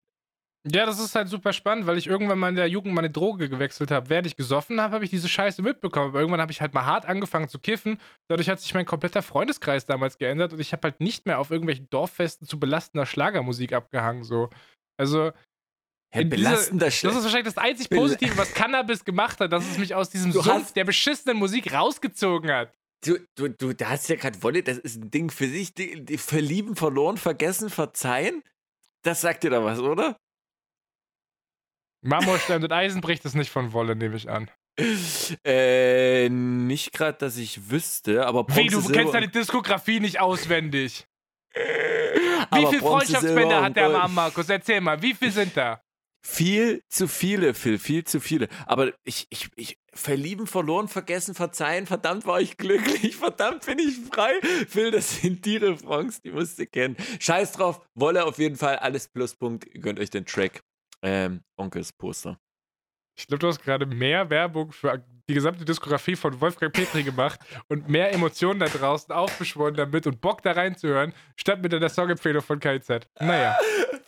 [0.65, 3.49] Ja, das ist halt super spannend, weil ich irgendwann mal in der Jugend meine Droge
[3.49, 4.09] gewechselt habe.
[4.09, 6.07] Während ich gesoffen habe, habe ich diese Scheiße mitbekommen.
[6.07, 7.97] Aber irgendwann habe ich halt mal hart angefangen zu kiffen.
[8.29, 11.51] Dadurch hat sich mein kompletter Freundeskreis damals geändert und ich habe halt nicht mehr auf
[11.51, 14.23] irgendwelchen Dorffesten zu belastender Schlagermusik abgehangen.
[14.23, 14.49] So.
[14.97, 15.31] Also,
[16.11, 19.67] Herr In dieser- belastender das ist wahrscheinlich das einzig Positive, was Cannabis gemacht hat, dass
[19.69, 22.71] es mich aus diesem Du Sumpf der beschissenen Musik rausgezogen hat.
[23.03, 25.73] Du, du, du, da hast ja gerade Wolle, das ist ein Ding für sich.
[25.73, 28.43] Die, die verlieben, verloren, vergessen, verzeihen.
[29.01, 30.17] Das sagt dir da was, oder?
[32.01, 34.49] Marmorstein und Eisen bricht es nicht von Wolle, nehme ich an.
[35.45, 40.19] Äh, nicht gerade, dass ich wüsste, aber Wie, du Bronze, kennst Silber deine Diskografie nicht
[40.19, 41.07] auswendig.
[41.53, 43.89] Wie viele Freundschaftsbänder und hat der.
[43.89, 44.49] Arm, Markus?
[44.49, 45.81] Erzähl mal, wie viel sind da?
[46.25, 48.47] Viel zu viele, Phil, viel zu viele.
[48.65, 53.97] Aber ich, ich, ich, verlieben, verloren, vergessen, verzeihen, verdammt war ich glücklich, verdammt bin ich
[54.09, 54.31] frei.
[54.69, 56.95] Phil, das sind die Refrains, die musst du kennen.
[57.19, 60.61] Scheiß drauf, Wolle auf jeden Fall, alles Pluspunkt, gönnt euch den Track.
[61.01, 62.39] Ähm, Onkels Poster.
[63.15, 67.39] Ich glaube, du hast gerade mehr Werbung für die gesamte Diskografie von Wolfgang Petri gemacht
[67.69, 72.41] und mehr Emotionen da draußen aufbeschworen damit und Bock da reinzuhören, statt mit der Songempfehlung
[72.41, 73.07] von KIZ.
[73.19, 73.57] Naja.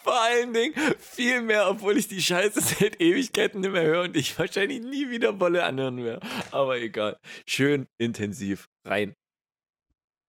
[0.04, 4.18] Vor allen Dingen viel mehr, obwohl ich die Scheiße seit Ewigkeiten nicht mehr höre und
[4.18, 6.26] ich wahrscheinlich nie wieder Wolle anhören werde.
[6.52, 7.18] Aber egal.
[7.48, 9.16] Schön intensiv rein.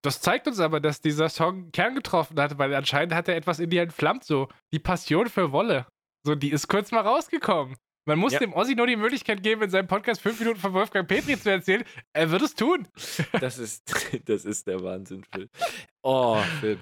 [0.02, 3.58] Das zeigt uns aber, dass dieser Song Kern getroffen hat, weil anscheinend hat er etwas
[3.58, 5.86] in dir entflammt, so die Passion für Wolle.
[6.24, 7.76] So, die ist kurz mal rausgekommen.
[8.06, 8.38] Man muss Ja.
[8.38, 11.50] dem Ossi nur die Möglichkeit geben, in seinem Podcast fünf Minuten von Wolfgang Petri zu
[11.50, 11.84] erzählen.
[12.12, 12.86] Er wird es tun.
[13.40, 13.82] Das ist,
[14.26, 15.48] das ist der Wahnsinn, Phil.
[16.02, 16.78] Oh, Phil.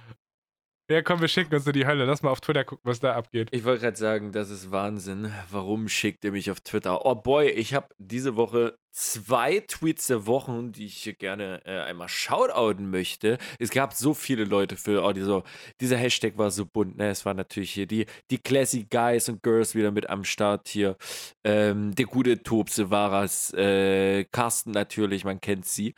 [0.90, 2.05] Ja, komm, wir schicken uns in die Hölle.
[2.05, 3.48] Lass mal auf Twitter gucken, was da abgeht.
[3.52, 5.32] Ich wollte gerade sagen, das ist Wahnsinn.
[5.51, 7.06] Warum schickt ihr mich auf Twitter?
[7.06, 11.81] Oh boy, ich habe diese Woche zwei Tweets der Woche, die ich hier gerne äh,
[11.81, 13.39] einmal shoutouten möchte.
[13.59, 15.43] Es gab so viele Leute für, oh, diese,
[15.81, 17.09] dieser Hashtag war so bunt, ne?
[17.09, 20.98] Es waren natürlich hier die, die Classy Guys und Girls wieder mit am Start hier.
[21.44, 25.94] Ähm, der gute Tobse Varas, äh, Carsten natürlich, man kennt sie.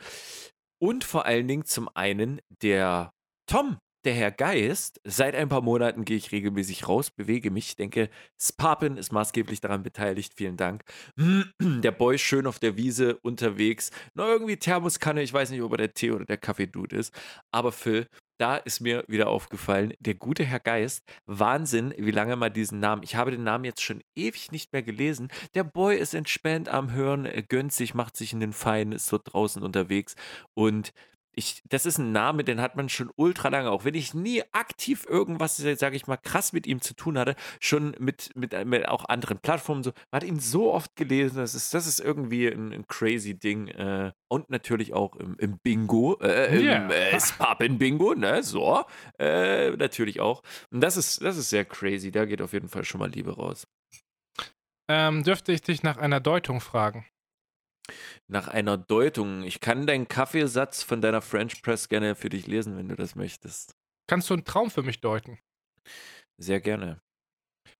[0.79, 3.11] Und vor allen Dingen zum einen der
[3.47, 5.01] Tom, der Herr Geist.
[5.03, 7.67] Seit ein paar Monaten gehe ich regelmäßig raus, bewege mich.
[7.67, 8.09] Ich denke,
[8.41, 10.33] Spapen ist maßgeblich daran beteiligt.
[10.33, 10.85] Vielen Dank.
[11.59, 13.91] Der Boy schön auf der Wiese unterwegs.
[14.13, 15.21] Noch irgendwie Thermoskanne.
[15.23, 17.13] Ich weiß nicht, ob er der Tee oder der Kaffee-Dude ist.
[17.51, 18.07] Aber Phil,
[18.39, 23.03] da ist mir wieder aufgefallen, der gute Herr Geist, Wahnsinn, wie lange man diesen Namen,
[23.03, 25.27] ich habe den Namen jetzt schon ewig nicht mehr gelesen.
[25.53, 29.19] Der Boy ist entspannt am Hören, gönnt sich, macht sich in den Fein, ist so
[29.21, 30.15] draußen unterwegs
[30.53, 30.93] und
[31.37, 34.41] ich, das ist ein Name, den hat man schon ultra lange, auch wenn ich nie
[34.53, 38.87] aktiv irgendwas, sage ich mal, krass mit ihm zu tun hatte, schon mit, mit, mit
[38.87, 42.47] auch anderen Plattformen so, man hat ihn so oft gelesen, das ist, das ist irgendwie
[42.47, 46.89] ein, ein crazy Ding äh, und natürlich auch im, im Bingo, äh, im Ja.
[46.89, 48.83] äh, Spappen-Bingo, ne, so,
[49.19, 50.41] äh, natürlich auch.
[50.71, 53.35] Und das ist, das ist sehr crazy, da geht auf jeden Fall schon mal Liebe
[53.35, 53.67] raus.
[54.89, 57.05] Ähm, dürfte ich dich nach einer Deutung fragen?
[58.27, 62.77] Nach einer Deutung, ich kann deinen Kaffeesatz von deiner French Press gerne für dich lesen,
[62.77, 63.75] wenn du das möchtest.
[64.09, 65.37] Kannst du einen Traum für mich deuten?
[66.37, 66.99] Sehr gerne.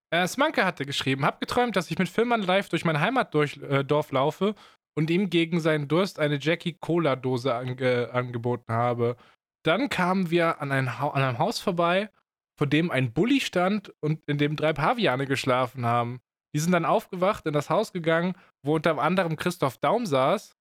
[0.09, 4.13] Äh, Smanke hatte geschrieben, hab geträumt, dass ich mit Filmern live durch mein Heimatdorf äh,
[4.13, 4.55] laufe
[4.97, 9.17] und ihm gegen seinen Durst eine Jackie Cola Dose ange angeboten habe.
[9.63, 12.09] Dann kamen wir an, ein an einem Haus vorbei,
[12.57, 16.21] vor dem ein Bulli stand und in dem drei Paviane geschlafen haben.
[16.57, 18.33] Die sind dann aufgewacht, in das Haus gegangen,
[18.65, 20.57] wo unter anderem Christoph Daum saß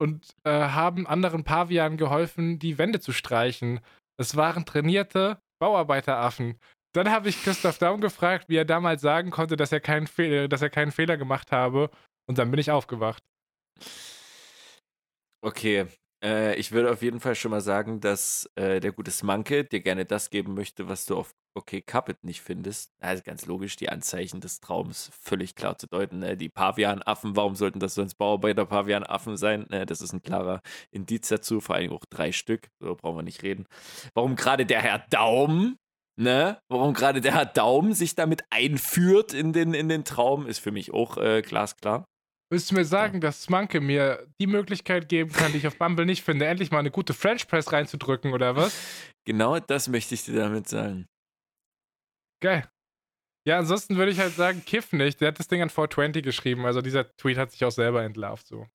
[0.00, 3.78] und äh, haben anderen Pavianen geholfen, die Wände zu streichen.
[4.20, 6.58] Es waren trainierte Bauarbeiteraffen.
[6.92, 10.48] Dann habe ich Christoph Daum gefragt, wie er damals sagen konnte, dass er keinen, Fe
[10.48, 11.92] dass er keinen Fehler gemacht habe.
[12.28, 13.22] Und dann bin ich aufgewacht.
[15.40, 15.86] Okay,
[16.22, 19.80] äh, ich würde auf jeden Fall schon mal sagen, dass äh, der gute Smanke dir
[19.80, 22.92] gerne das geben möchte, was du auf Okay Carpet nicht findest.
[23.00, 26.20] Also ganz logisch, die Anzeichen des Traums völlig klar zu deuten.
[26.20, 26.36] Ne?
[26.36, 29.66] Die Pavianaffen, warum sollten das sonst Bauarbeiter-Pavianaffen sein?
[29.68, 29.84] Ne?
[29.84, 33.42] Das ist ein klarer Indiz dazu, vor allem auch drei Stück, so brauchen wir nicht
[33.42, 33.66] reden.
[34.14, 35.76] Warum gerade der Herr Daum
[36.18, 36.58] Ne?
[36.68, 40.70] Warum gerade der Herr Daum sich damit einführt in den, in den Traum, ist für
[40.70, 42.04] mich auch äh, glasklar.
[42.52, 43.20] Willst du mir sagen, ja.
[43.20, 46.80] dass Smanke mir die Möglichkeit geben kann, die ich auf Bumble nicht finde, endlich mal
[46.80, 48.76] eine gute French Press reinzudrücken oder was?
[49.24, 51.06] Genau das möchte ich dir damit sagen.
[52.42, 52.68] Geil.
[53.44, 55.20] Ja, ansonsten würde ich halt sagen, Kiff nicht.
[55.20, 56.64] Der hat das Ding an 420 geschrieben.
[56.64, 58.66] Also dieser Tweet hat sich auch selber entlarvt so.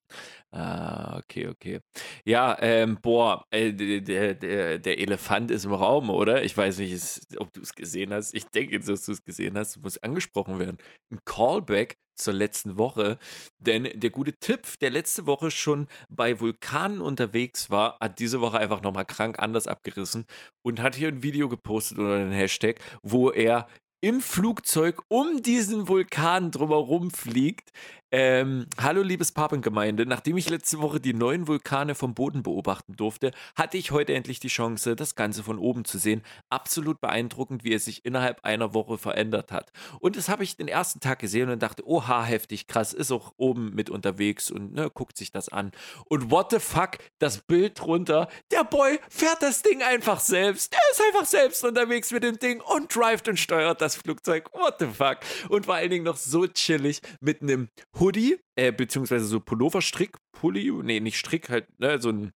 [0.51, 1.79] Ah, okay, okay.
[2.25, 6.43] Ja, ähm, boah, äh, der, der, der Elefant ist im Raum, oder?
[6.43, 8.33] Ich weiß nicht, ob du es gesehen hast.
[8.33, 9.77] Ich denke, dass du es gesehen hast.
[9.81, 10.77] Muss angesprochen werden.
[11.11, 13.19] Ein Callback zur letzten Woche.
[13.59, 18.57] Denn der gute Tipp, der letzte Woche schon bei Vulkanen unterwegs war, hat diese Woche
[18.57, 20.25] einfach nochmal krank anders abgerissen
[20.61, 23.67] und hat hier ein Video gepostet oder einen Hashtag, wo er
[24.01, 27.71] im Flugzeug um diesen Vulkan drumherum fliegt.
[28.09, 33.31] Ähm, hallo liebes Papengemeinde, nachdem ich letzte Woche die neuen Vulkane vom Boden beobachten durfte,
[33.53, 36.21] hatte ich heute endlich die Chance, das Ganze von oben zu sehen.
[36.49, 39.73] Absolut beeindruckend, wie es sich innerhalb einer Woche verändert hat.
[39.99, 43.33] Und das habe ich den ersten Tag gesehen und dachte, oha, heftig, krass, ist auch
[43.35, 45.71] oben mit unterwegs und ne, guckt sich das an.
[46.05, 50.73] Und what the fuck, das Bild drunter, der Boy fährt das Ding einfach selbst.
[50.73, 54.49] Er ist einfach selbst unterwegs mit dem Ding und drivet und steuert das Flugzeug.
[54.53, 55.17] What the fuck?
[55.49, 57.67] Und vor allen Dingen noch so chillig mit einem
[57.99, 62.31] Hoodie, äh, beziehungsweise so Pulloverstrick, Pulli, nee, nicht Strick, halt, ne, so ein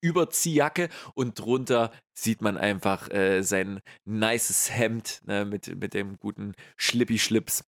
[0.00, 6.54] Überziehjacke und drunter sieht man einfach äh, sein nices Hemd ne, mit, mit dem guten
[6.76, 7.64] Schlippi-Schlips.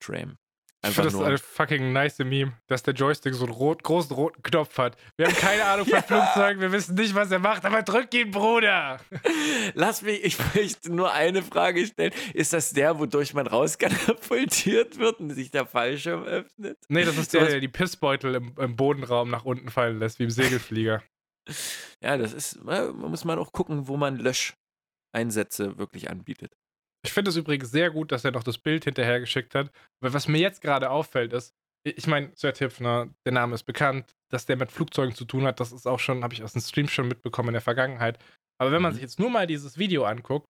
[0.00, 0.36] Tram.
[0.84, 4.14] Einfach ich finde das ein fucking nice Meme, dass der Joystick so einen rot, großen
[4.14, 4.96] roten Knopf hat.
[5.16, 6.02] Wir haben keine Ahnung von ja.
[6.02, 9.00] Flugzeugen, wir wissen nicht, was er macht, aber drück ihn, Bruder!
[9.74, 12.12] Lass mich, ich möchte nur eine Frage stellen.
[12.34, 16.78] Ist das der, wodurch man rauskatapultiert wird und sich der Fallschirm öffnet?
[16.88, 20.24] Nee, das ist der, der die Pissbeutel im, im Bodenraum nach unten fallen lässt, wie
[20.24, 21.02] im Segelflieger.
[22.02, 26.56] ja, das ist, man muss man auch gucken, wo man Löscheinsätze wirklich anbietet.
[27.04, 29.70] Ich finde es übrigens sehr gut, dass er noch das Bild hinterher geschickt hat.
[30.02, 31.54] Weil was mir jetzt gerade auffällt, ist,
[31.86, 35.44] ich meine, Sir Tiff, ne, der Name ist bekannt, dass der mit Flugzeugen zu tun
[35.44, 38.18] hat, das ist auch schon, habe ich aus dem Stream schon mitbekommen in der Vergangenheit.
[38.58, 38.94] Aber wenn man mhm.
[38.94, 40.46] sich jetzt nur mal dieses Video anguckt,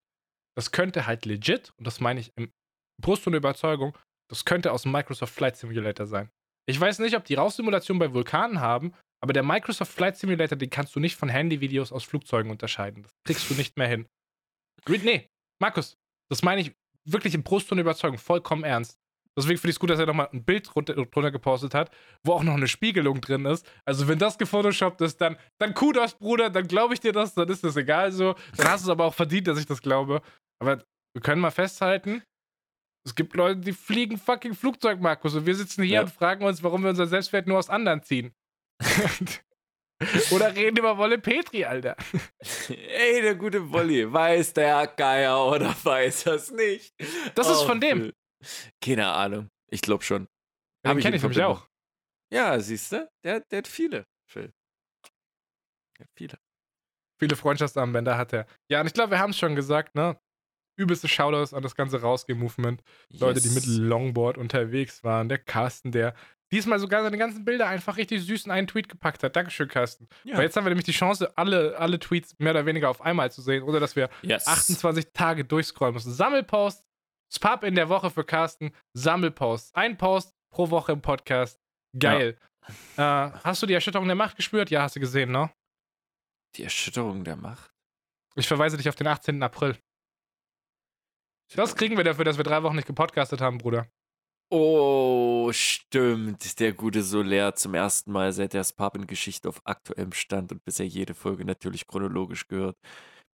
[0.57, 2.53] das könnte halt legit, und das meine ich im
[3.03, 3.99] Brust und Überzeugung,
[4.31, 6.31] das könnte aus dem Microsoft Flight Simulator sein.
[6.67, 10.71] Ich weiß nicht, ob die Raussimulation bei Vulkanen haben, aber der Microsoft Flight Simulator, den
[10.71, 13.03] kannst du nicht von Handyvideos aus Flugzeugen unterscheiden.
[13.03, 14.07] Das kriegst du nicht mehr hin.
[14.87, 15.29] Nee,
[15.61, 15.97] Markus,
[16.31, 16.75] das meine ich
[17.05, 18.99] wirklich in Brust und Überzeugung, vollkommen ernst.
[19.37, 21.91] Deswegen finde ich es gut, dass er nochmal ein Bild runter, drunter gepostet hat,
[22.23, 23.69] wo auch noch eine Spiegelung drin ist.
[23.85, 27.49] Also, wenn das gefotoshoppt ist, dann, dann Kudos, Bruder, dann glaube ich dir das, dann
[27.49, 28.37] ist das egal so.
[28.57, 30.23] Dann hast du es aber auch verdient, dass ich das glaube.
[30.61, 30.85] Aber
[31.15, 32.23] wir können mal festhalten,
[33.07, 35.35] es gibt Leute, die fliegen fucking Flugzeug, Markus.
[35.35, 36.01] Und wir sitzen hier ja.
[36.03, 38.33] und fragen uns, warum wir unser Selbstwert nur aus anderen ziehen.
[40.31, 41.97] Oder reden über Wolle Petri, Alter.
[42.69, 44.13] Ey, der gute Wolli.
[44.13, 46.95] Weiß der Geier oder weiß das nicht?
[47.35, 48.13] Das ist von dem.
[48.81, 49.51] Keine Ahnung.
[49.71, 50.29] Ich glaube schon.
[50.85, 51.69] Den kenne ich nämlich auch.
[52.33, 53.09] Ja, siehst du?
[53.23, 54.53] Der, der hat viele, Phil.
[55.99, 56.39] Der hat viele.
[57.19, 58.47] Viele Freundschaftsarmbänder hat er.
[58.69, 60.19] Ja, und ich glaube, wir haben es schon gesagt, ne?
[60.77, 62.83] Übelste Shoutouts an das ganze Rausgehen-Movement.
[63.09, 63.21] Yes.
[63.21, 65.29] Leute, die mit Longboard unterwegs waren.
[65.29, 66.15] Der Carsten, der
[66.53, 69.37] diesmal sogar seine ganzen Bilder einfach richtig süß in einen Tweet gepackt hat.
[69.37, 70.09] Dankeschön, Carsten.
[70.25, 70.37] Ja.
[70.37, 73.31] Weil jetzt haben wir nämlich die Chance, alle, alle Tweets mehr oder weniger auf einmal
[73.33, 74.47] zu sehen, oder dass wir yes.
[74.47, 76.13] 28 Tage durchscrollen müssen.
[76.13, 76.85] Sammelpost,
[77.33, 79.75] Spap in der Woche für Carsten, Sammelpost.
[79.75, 81.61] Ein Post pro Woche im Podcast.
[81.99, 82.39] Geil.
[82.97, 83.27] Ja.
[83.27, 84.71] Äh, hast du die Erschütterung der Macht gespürt?
[84.71, 85.51] Ja, hast du gesehen, ne?
[86.57, 87.73] Die Erschütterung der Macht?
[88.37, 89.43] Ich verweise dich auf den 18.
[89.43, 89.77] April.
[91.55, 93.89] Das kriegen wir dafür, dass wir drei Wochen nicht gepodcastet haben, Bruder.
[94.51, 96.61] Oh, stimmt.
[96.61, 101.15] Der gute Soler zum ersten Mal seit der Spapen-Geschichte auf aktuellem Stand und bisher jede
[101.15, 102.77] Folge natürlich chronologisch gehört.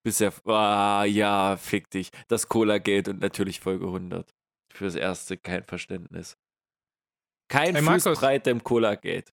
[0.03, 2.11] Bisher, ah, ja, fick dich.
[2.29, 4.33] Das Cola-Gate und natürlich Folge 100.
[4.73, 6.39] Fürs Erste kein Verständnis.
[7.51, 8.05] Kein Hey, Markus.
[8.05, 9.33] Fußbreite im Cola-Gate.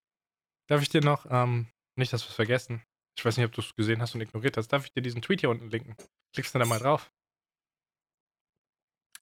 [0.67, 1.67] Darf ich dir noch, ähm,
[1.97, 2.83] nicht, dass wir es vergessen.
[3.17, 4.67] Ich weiß nicht, ob du es gesehen hast und ignoriert hast.
[4.67, 5.95] Darf ich dir diesen Tweet hier unten linken?
[6.33, 7.11] Klickst du da mal drauf?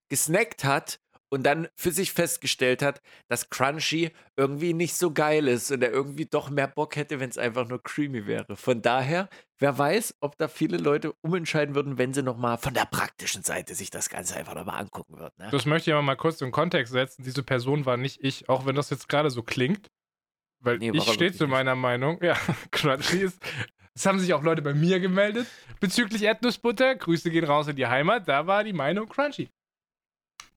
[0.09, 5.71] gesnackt hat und dann für sich festgestellt hat, dass Crunchy irgendwie nicht so geil ist
[5.71, 8.55] und er irgendwie doch mehr Bock hätte, wenn es einfach nur creamy wäre.
[8.55, 9.29] Von daher,
[9.59, 13.75] wer weiß, ob da viele Leute umentscheiden würden, wenn sie nochmal von der praktischen Seite
[13.75, 15.35] sich das Ganze einfach nochmal angucken würden.
[15.37, 15.49] Ne?
[15.51, 17.23] Das möchte ich aber mal kurz in Kontext setzen.
[17.23, 19.87] Diese Person war nicht ich, auch wenn das jetzt gerade so klingt.
[20.61, 21.51] Weil Nee, ich stehe zu nicht.
[21.51, 22.21] meiner Meinung.
[22.23, 22.35] Ja,
[22.71, 23.41] Crunchy ist.
[23.95, 25.47] Es haben sich auch Leute bei mir gemeldet
[25.79, 26.95] bezüglich Erdnussbutter.
[26.95, 28.27] Grüße gehen raus in die Heimat.
[28.27, 29.49] Da war die Meinung Crunchy.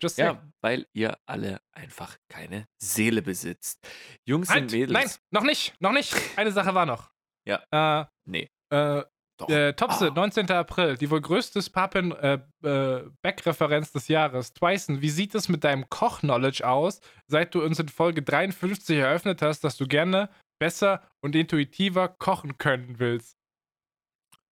[0.03, 0.35] Just saying.
[0.35, 3.79] Ja, weil ihr alle einfach keine Seele besitzt.
[4.27, 4.93] Jungs und Halt, Mädels.
[4.93, 6.13] nein, noch nicht, noch nicht.
[6.37, 7.11] Eine Sache war noch.
[7.47, 7.63] Ja.
[8.03, 8.49] Äh, Nee.
[8.73, 9.03] Äh,
[9.49, 10.15] äh, Topse, Ah.
[10.15, 10.49] 19.
[10.53, 14.53] April, die wohl größte Papen äh, äh, Back-Referenz des Jahres.
[14.53, 19.43] Twyson, wie sieht es mit deinem Koch-Knowledge aus, seit du uns in Folge 53 eröffnet
[19.43, 20.29] hast, dass du gerne
[20.61, 23.37] besser und intuitiver kochen können willst?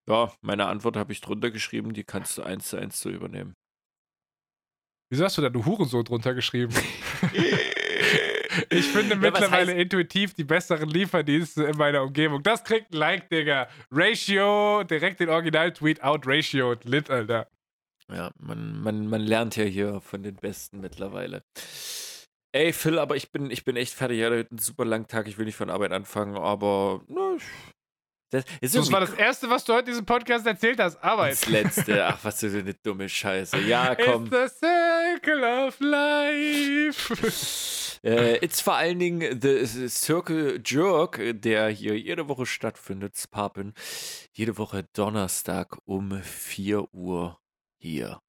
[0.09, 3.55] Ja, meine Antwort habe ich drunter geschrieben, die kannst du eins zu eins so übernehmen.
[5.11, 6.73] Wieso hast du da du Hurensohn drunter geschrieben?
[8.69, 12.43] Ich finde Ja, mittlerweile intuitiv die besseren Lieferdienste in meiner Umgebung.
[12.43, 13.69] Das kriegt ein Like, Digga.
[13.93, 17.49] Ratio, direkt den Original-Tweet out, Ratio, lit, Alter.
[18.13, 21.43] Ja, man, man, man lernt ja hier von den Besten mittlerweile.
[22.53, 24.19] Ey, Phil, aber ich bin, ich bin echt fertig.
[24.19, 25.29] Ich hatte heute einen super langen Tag.
[25.29, 27.03] Ich will nicht von Arbeit anfangen, aber.
[27.37, 27.45] Ich-
[28.31, 31.03] das, Das war das Erste, was du heute in diesem Podcast erzählt hast.
[31.03, 31.33] Arbeit.
[31.33, 32.07] das Letzte.
[32.07, 33.59] Ach, was für eine dumme Scheiße.
[33.61, 34.27] Ja, komm.
[34.33, 38.01] It's the circle of life.
[38.03, 43.75] Äh, it's vor allen Dingen The Circle Jerk, der hier jede Woche stattfindet, Papen.
[44.33, 47.39] Jede Woche Donnerstag um 4 Uhr
[47.79, 48.21] hier.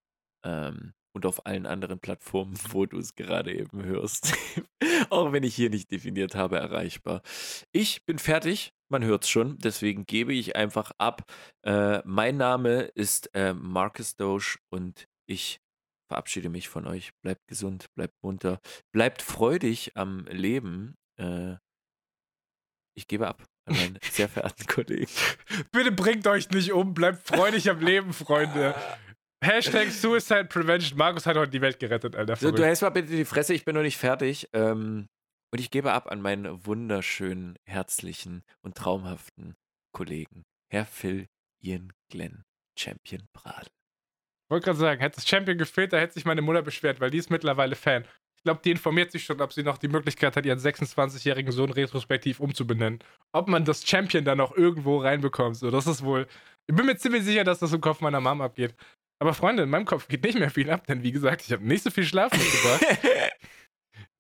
[0.44, 4.34] Ähm, und auf allen anderen Plattformen, wo du es gerade eben hörst.
[5.10, 7.22] Auch wenn ich hier nicht definiert habe, erreichbar.
[7.72, 11.24] Ich bin fertig, man hört es schon, deswegen gebe ich einfach ab.
[11.66, 15.60] Äh, mein Name ist äh, Marcus Doge und ich
[16.10, 17.12] verabschiede mich von euch.
[17.24, 18.60] Bleibt gesund, bleibt munter,
[18.94, 20.96] bleibt freudig am Leben.
[21.18, 21.56] Äh,
[22.98, 25.12] ich gebe ab an meinen sehr verehrten Kollegen.
[25.72, 26.94] Bitte bringt euch nicht um.
[26.94, 28.76] Bleibt freudig am Leben, Freunde.
[29.44, 30.98] Hashtag Suicide Prevention.
[30.98, 32.36] Markus hat heute die Welt gerettet, Alter.
[32.36, 32.68] So, du Verrückt.
[32.68, 34.48] hältst mal bitte die Fresse, ich bin noch nicht fertig.
[34.54, 35.08] Ähm,
[35.52, 39.56] und ich gebe ab an meinen wunderschönen, herzlichen und traumhaften
[39.94, 41.28] Kollegen, Herr Phil
[41.62, 42.44] Ian Glenn,
[42.78, 43.68] Champion Bradl.
[43.68, 47.12] Ich wollte gerade sagen, hätte das Champion gefehlt, da hätte sich meine Mutter beschwert, weil
[47.12, 48.06] die ist mittlerweile Fan.
[48.38, 51.72] Ich glaube, die informiert sich schon, ob sie noch die Möglichkeit hat, ihren 26-jährigen Sohn
[51.72, 53.00] retrospektiv umzubenennen.
[53.34, 55.58] Ob man das Champion da noch irgendwo reinbekommt.
[55.58, 56.28] So, das ist wohl.
[56.68, 58.76] Ich bin mir ziemlich sicher, dass das im Kopf meiner Mom abgeht.
[59.22, 61.64] Aber Freunde, in meinem Kopf geht nicht mehr viel ab, denn wie gesagt, ich habe
[61.64, 62.84] nicht so viel Schlaf mitgebracht.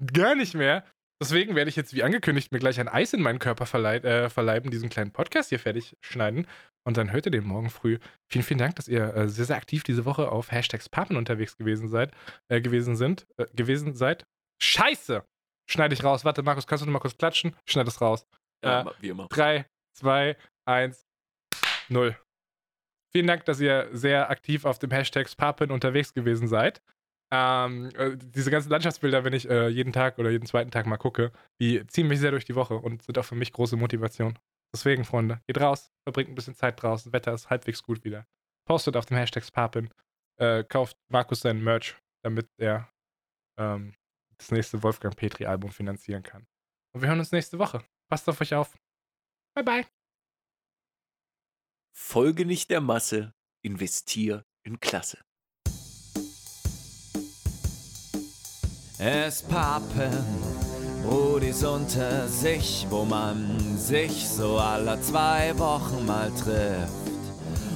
[0.14, 0.86] Gar nicht mehr.
[1.22, 4.30] Deswegen werde ich jetzt, wie angekündigt, mir gleich ein Eis in meinen Körper verlei äh,
[4.30, 6.48] verleiben, diesen kleinen Podcast hier fertig schneiden.
[6.84, 7.99] Und dann hört ihr den morgen früh.
[8.27, 11.57] Vielen, vielen Dank, dass ihr äh, sehr, sehr aktiv diese Woche auf Hashtags Papen unterwegs
[11.57, 12.11] gewesen seid,
[12.49, 14.26] äh, gewesen sind, äh, gewesen seid.
[14.64, 15.23] Scheiße!
[15.69, 16.26] Schneide ich raus.
[16.26, 17.56] Warte, Markus, kannst du noch mal kurz klatschen?
[17.65, 18.26] Ich schneide das raus.
[18.64, 19.27] Ja, Äh, wie immer.
[19.30, 19.68] 3,
[19.99, 20.35] 2,
[20.65, 21.06] 1,
[21.89, 22.18] 0.
[23.14, 26.81] Vielen Dank, dass ihr sehr aktiv auf dem Hashtag Papen unterwegs gewesen seid.
[27.34, 30.98] Ähm, äh, diese ganzen Landschaftsbilder, wenn ich äh, jeden Tag oder jeden zweiten Tag mal
[30.98, 31.32] gucke,
[31.62, 34.38] die ziehen mich sehr durch die Woche und sind auch für mich große Motivation.
[34.74, 38.26] Deswegen, Freunde, geht raus, verbringt ein bisschen Zeit draußen, Wetter ist halbwegs gut wieder.
[38.68, 39.90] Postet auf dem Hashtag Papen,
[40.40, 42.90] äh, kauft Markus seinen Merch, damit er
[43.58, 43.94] ähm,
[44.38, 46.48] das nächste Wolfgang Petri-Album finanzieren kann.
[46.94, 47.84] Und wir hören uns nächste Woche.
[48.10, 48.78] Passt auf euch auf.
[49.56, 49.86] Bye bye.
[51.94, 53.34] Folge nicht der Masse,
[53.64, 55.24] investier in Klasse.
[59.03, 60.14] Es pappen
[61.03, 66.91] Brudis unter sich, wo man sich so alle zwei Wochen mal trifft.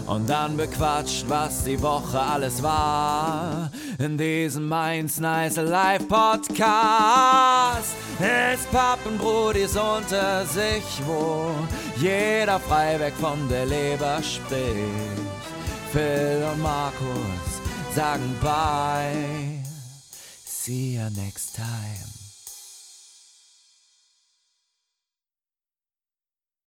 [0.06, 3.72] Und dann bequatscht, was die Woche alles war.
[3.97, 7.95] In diesem Mainz Nice Live Podcast.
[8.19, 11.49] Es pappen Brudis unter sich, wo
[11.97, 15.26] jeder frei weg von der Leber spricht.
[15.91, 19.55] Phil und Markus sagen bye.
[20.66, 22.15] See you next time.